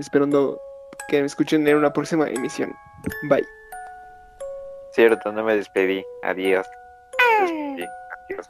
esperando 0.00 0.58
que 1.08 1.20
me 1.20 1.26
escuchen 1.26 1.68
en 1.68 1.76
una 1.76 1.92
próxima 1.92 2.28
emisión. 2.28 2.74
Bye. 3.28 3.46
Cierto, 4.96 5.30
no 5.30 5.44
me 5.44 5.54
despedí. 5.54 6.02
Adiós. 6.22 6.66
Despedí. 7.42 7.84
Adiós. 7.84 8.46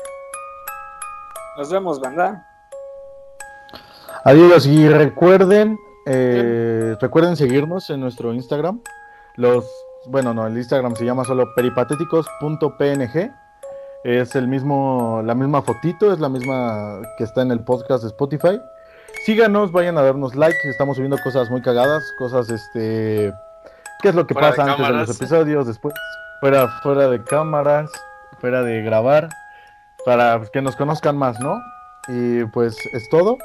Nos 1.59 1.73
vemos, 1.73 2.01
banda. 2.01 2.47
Adiós 4.23 4.65
y 4.65 4.89
recuerden, 4.89 5.77
eh, 6.07 6.95
recuerden 7.01 7.37
seguirnos 7.37 7.91
en 7.91 7.99
nuestro 7.99 8.33
Instagram. 8.33 8.81
Los 9.35 9.69
bueno, 10.07 10.33
no, 10.35 10.47
el 10.47 10.57
Instagram 10.57 10.95
se 10.95 11.05
llama 11.05 11.25
solo 11.25 11.53
peripatéticos.png. 11.57 13.33
Es 14.05 14.37
el 14.37 14.47
mismo, 14.47 15.23
la 15.25 15.35
misma 15.35 15.63
fotito, 15.63 16.13
es 16.13 16.21
la 16.21 16.29
misma 16.29 17.01
que 17.19 17.25
está 17.25 17.43
en 17.43 17.51
el 17.51 17.65
podcast 17.65 18.05
de 18.05 18.11
Spotify. 18.11 18.61
Síganos, 19.25 19.73
vayan 19.73 19.99
a 19.99 20.03
darnos 20.03 20.37
like, 20.37 20.57
estamos 20.71 20.95
subiendo 20.95 21.19
cosas 21.25 21.51
muy 21.51 21.61
cagadas, 21.61 22.05
cosas 22.21 22.49
este 22.51 23.35
qué 24.01 24.11
es 24.11 24.15
lo 24.15 24.29
que 24.29 24.35
Fuera 24.35 24.53
de 24.53 24.57
pasa 24.59 24.71
antes 24.71 24.87
de 24.87 24.93
los 24.93 25.11
episodios, 25.11 25.67
después 25.67 25.93
fuera 26.41 26.69
fuera 26.83 27.09
de 27.09 27.23
cámaras, 27.25 27.91
fuera 28.41 28.63
de 28.63 28.83
grabar 28.83 29.29
para 30.05 30.41
que 30.53 30.63
nos 30.63 30.77
conozcan 30.77 31.17
más, 31.17 31.39
¿no? 31.41 31.61
Y 32.09 32.45
pues 32.47 32.77
es 32.93 33.09
todo. 33.11 33.37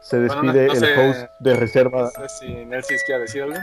Se 0.00 0.16
Bueno, 0.18 0.42
no- 0.42 0.52
despide 0.52 0.66
no 0.68 0.72
el 0.72 0.78
sé- 0.78 1.08
host 1.24 1.30
de 1.40 1.54
reserva. 1.56 2.02
No 2.02 2.10
sé 2.10 2.28
si 2.28 2.64
Nelsis 2.64 3.02
quiere 3.04 3.22
decir 3.22 3.42
algo. 3.42 3.58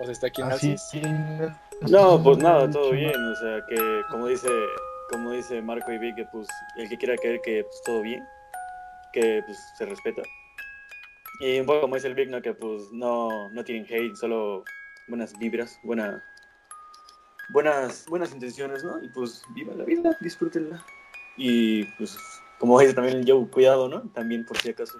O 0.00 0.04
sea, 0.04 0.12
está 0.12 0.26
aquí 0.28 0.42
Así, 0.42 0.68
Nelsis. 1.02 1.52
No, 1.90 2.22
pues 2.22 2.38
nada, 2.38 2.70
todo 2.70 2.90
bien, 2.92 3.14
o 3.14 3.34
sea, 3.36 3.60
que 3.68 4.02
como 4.10 4.26
dice, 4.26 4.48
como 5.10 5.30
dice 5.32 5.60
Marco 5.62 5.92
y 5.92 5.98
Vic, 5.98 6.16
que 6.16 6.24
pues 6.32 6.46
el 6.76 6.88
que 6.88 6.96
quiera 6.98 7.16
creer 7.16 7.40
que 7.42 7.62
pues, 7.64 7.82
todo 7.84 8.02
bien, 8.02 8.24
que 9.12 9.42
pues 9.46 9.58
se 9.76 9.86
respeta. 9.86 10.22
Y 11.40 11.60
un 11.60 11.66
poco 11.66 11.82
como 11.82 11.94
dice 11.96 12.08
el 12.08 12.14
Vic, 12.14 12.30
¿no? 12.30 12.40
que 12.42 12.52
pues 12.54 12.82
no, 12.92 13.48
no 13.50 13.62
tienen 13.64 13.84
hate, 13.88 14.14
solo 14.16 14.64
buenas 15.08 15.32
vibras, 15.38 15.78
buena, 15.84 16.22
buenas, 17.48 18.06
buenas 18.08 18.32
intenciones, 18.32 18.84
¿no? 18.84 19.02
Y 19.02 19.08
pues 19.08 19.42
viva 19.54 19.74
la 19.74 19.84
vida, 19.84 20.16
disfrútenla. 20.20 20.84
Y 21.36 21.84
pues 21.96 22.18
como 22.58 22.78
dice 22.80 22.94
también 22.94 23.18
el 23.18 23.30
Joe, 23.30 23.48
cuidado, 23.48 23.88
¿no? 23.88 24.02
También 24.12 24.44
por 24.44 24.58
si 24.58 24.70
acaso. 24.70 24.98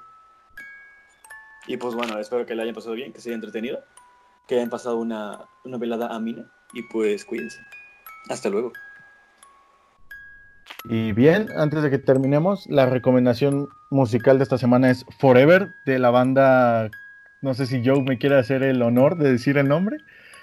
Y 1.66 1.76
pues 1.76 1.94
bueno, 1.94 2.18
espero 2.18 2.46
que 2.46 2.54
la 2.54 2.62
hayan 2.62 2.74
pasado 2.74 2.94
bien, 2.94 3.12
que 3.12 3.20
se 3.20 3.28
hayan 3.28 3.38
entretenido, 3.38 3.84
que 4.46 4.56
hayan 4.56 4.70
pasado 4.70 4.98
una, 4.98 5.40
una 5.64 5.76
velada 5.76 6.14
amina 6.14 6.50
y 6.72 6.82
pues 6.82 7.24
cuídense. 7.24 7.60
Hasta 8.28 8.48
luego. 8.48 8.72
Y 10.84 11.12
bien, 11.12 11.48
antes 11.56 11.82
de 11.82 11.90
que 11.90 11.98
terminemos, 11.98 12.66
la 12.68 12.86
recomendación 12.86 13.68
musical 13.90 14.38
de 14.38 14.44
esta 14.44 14.58
semana 14.58 14.90
es 14.90 15.04
Forever 15.18 15.74
de 15.84 15.98
la 15.98 16.10
banda. 16.10 16.90
No 17.42 17.54
sé 17.54 17.66
si 17.66 17.84
Joe 17.84 18.02
me 18.02 18.18
quiere 18.18 18.38
hacer 18.38 18.62
el 18.62 18.80
honor 18.82 19.16
de 19.16 19.32
decir 19.32 19.58
el 19.58 19.68
nombre. 19.68 19.98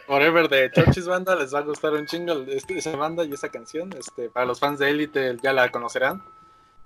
Forever 0.08 0.48
de 0.48 0.70
Churches 0.72 1.08
Banda 1.08 1.36
les 1.36 1.54
va 1.54 1.60
a 1.60 1.64
gustar 1.64 1.94
un 1.94 2.06
chingo 2.06 2.34
este- 2.48 2.78
esa 2.78 2.96
banda 2.96 3.24
y 3.24 3.34
esa 3.34 3.50
canción. 3.50 3.92
Este, 3.98 4.30
para 4.30 4.46
los 4.46 4.60
fans 4.60 4.80
de 4.80 4.90
Elite 4.90 5.38
ya 5.42 5.52
la 5.54 5.70
conocerán. 5.72 6.22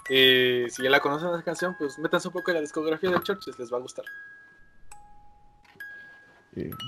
Y 0.10 0.70
si 0.70 0.84
ya 0.84 0.90
la 0.90 1.00
conocen 1.02 1.30
esa 1.30 1.44
canción, 1.44 1.76
pues 1.78 2.00
métanse 2.00 2.30
un 2.30 2.34
poco 2.34 2.52
en 2.52 2.56
la 2.56 2.62
discografía 2.62 3.12
de 3.12 3.22
Churches, 3.22 3.60
les 3.60 3.72
va 3.72 3.78
a 3.78 3.82
gustar. 3.82 4.06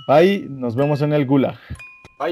Bye, 0.08 0.48
nos 0.49 0.76
vemos 0.76 1.02
en 1.02 1.14
el 1.14 1.26
Gulag. 1.26 1.58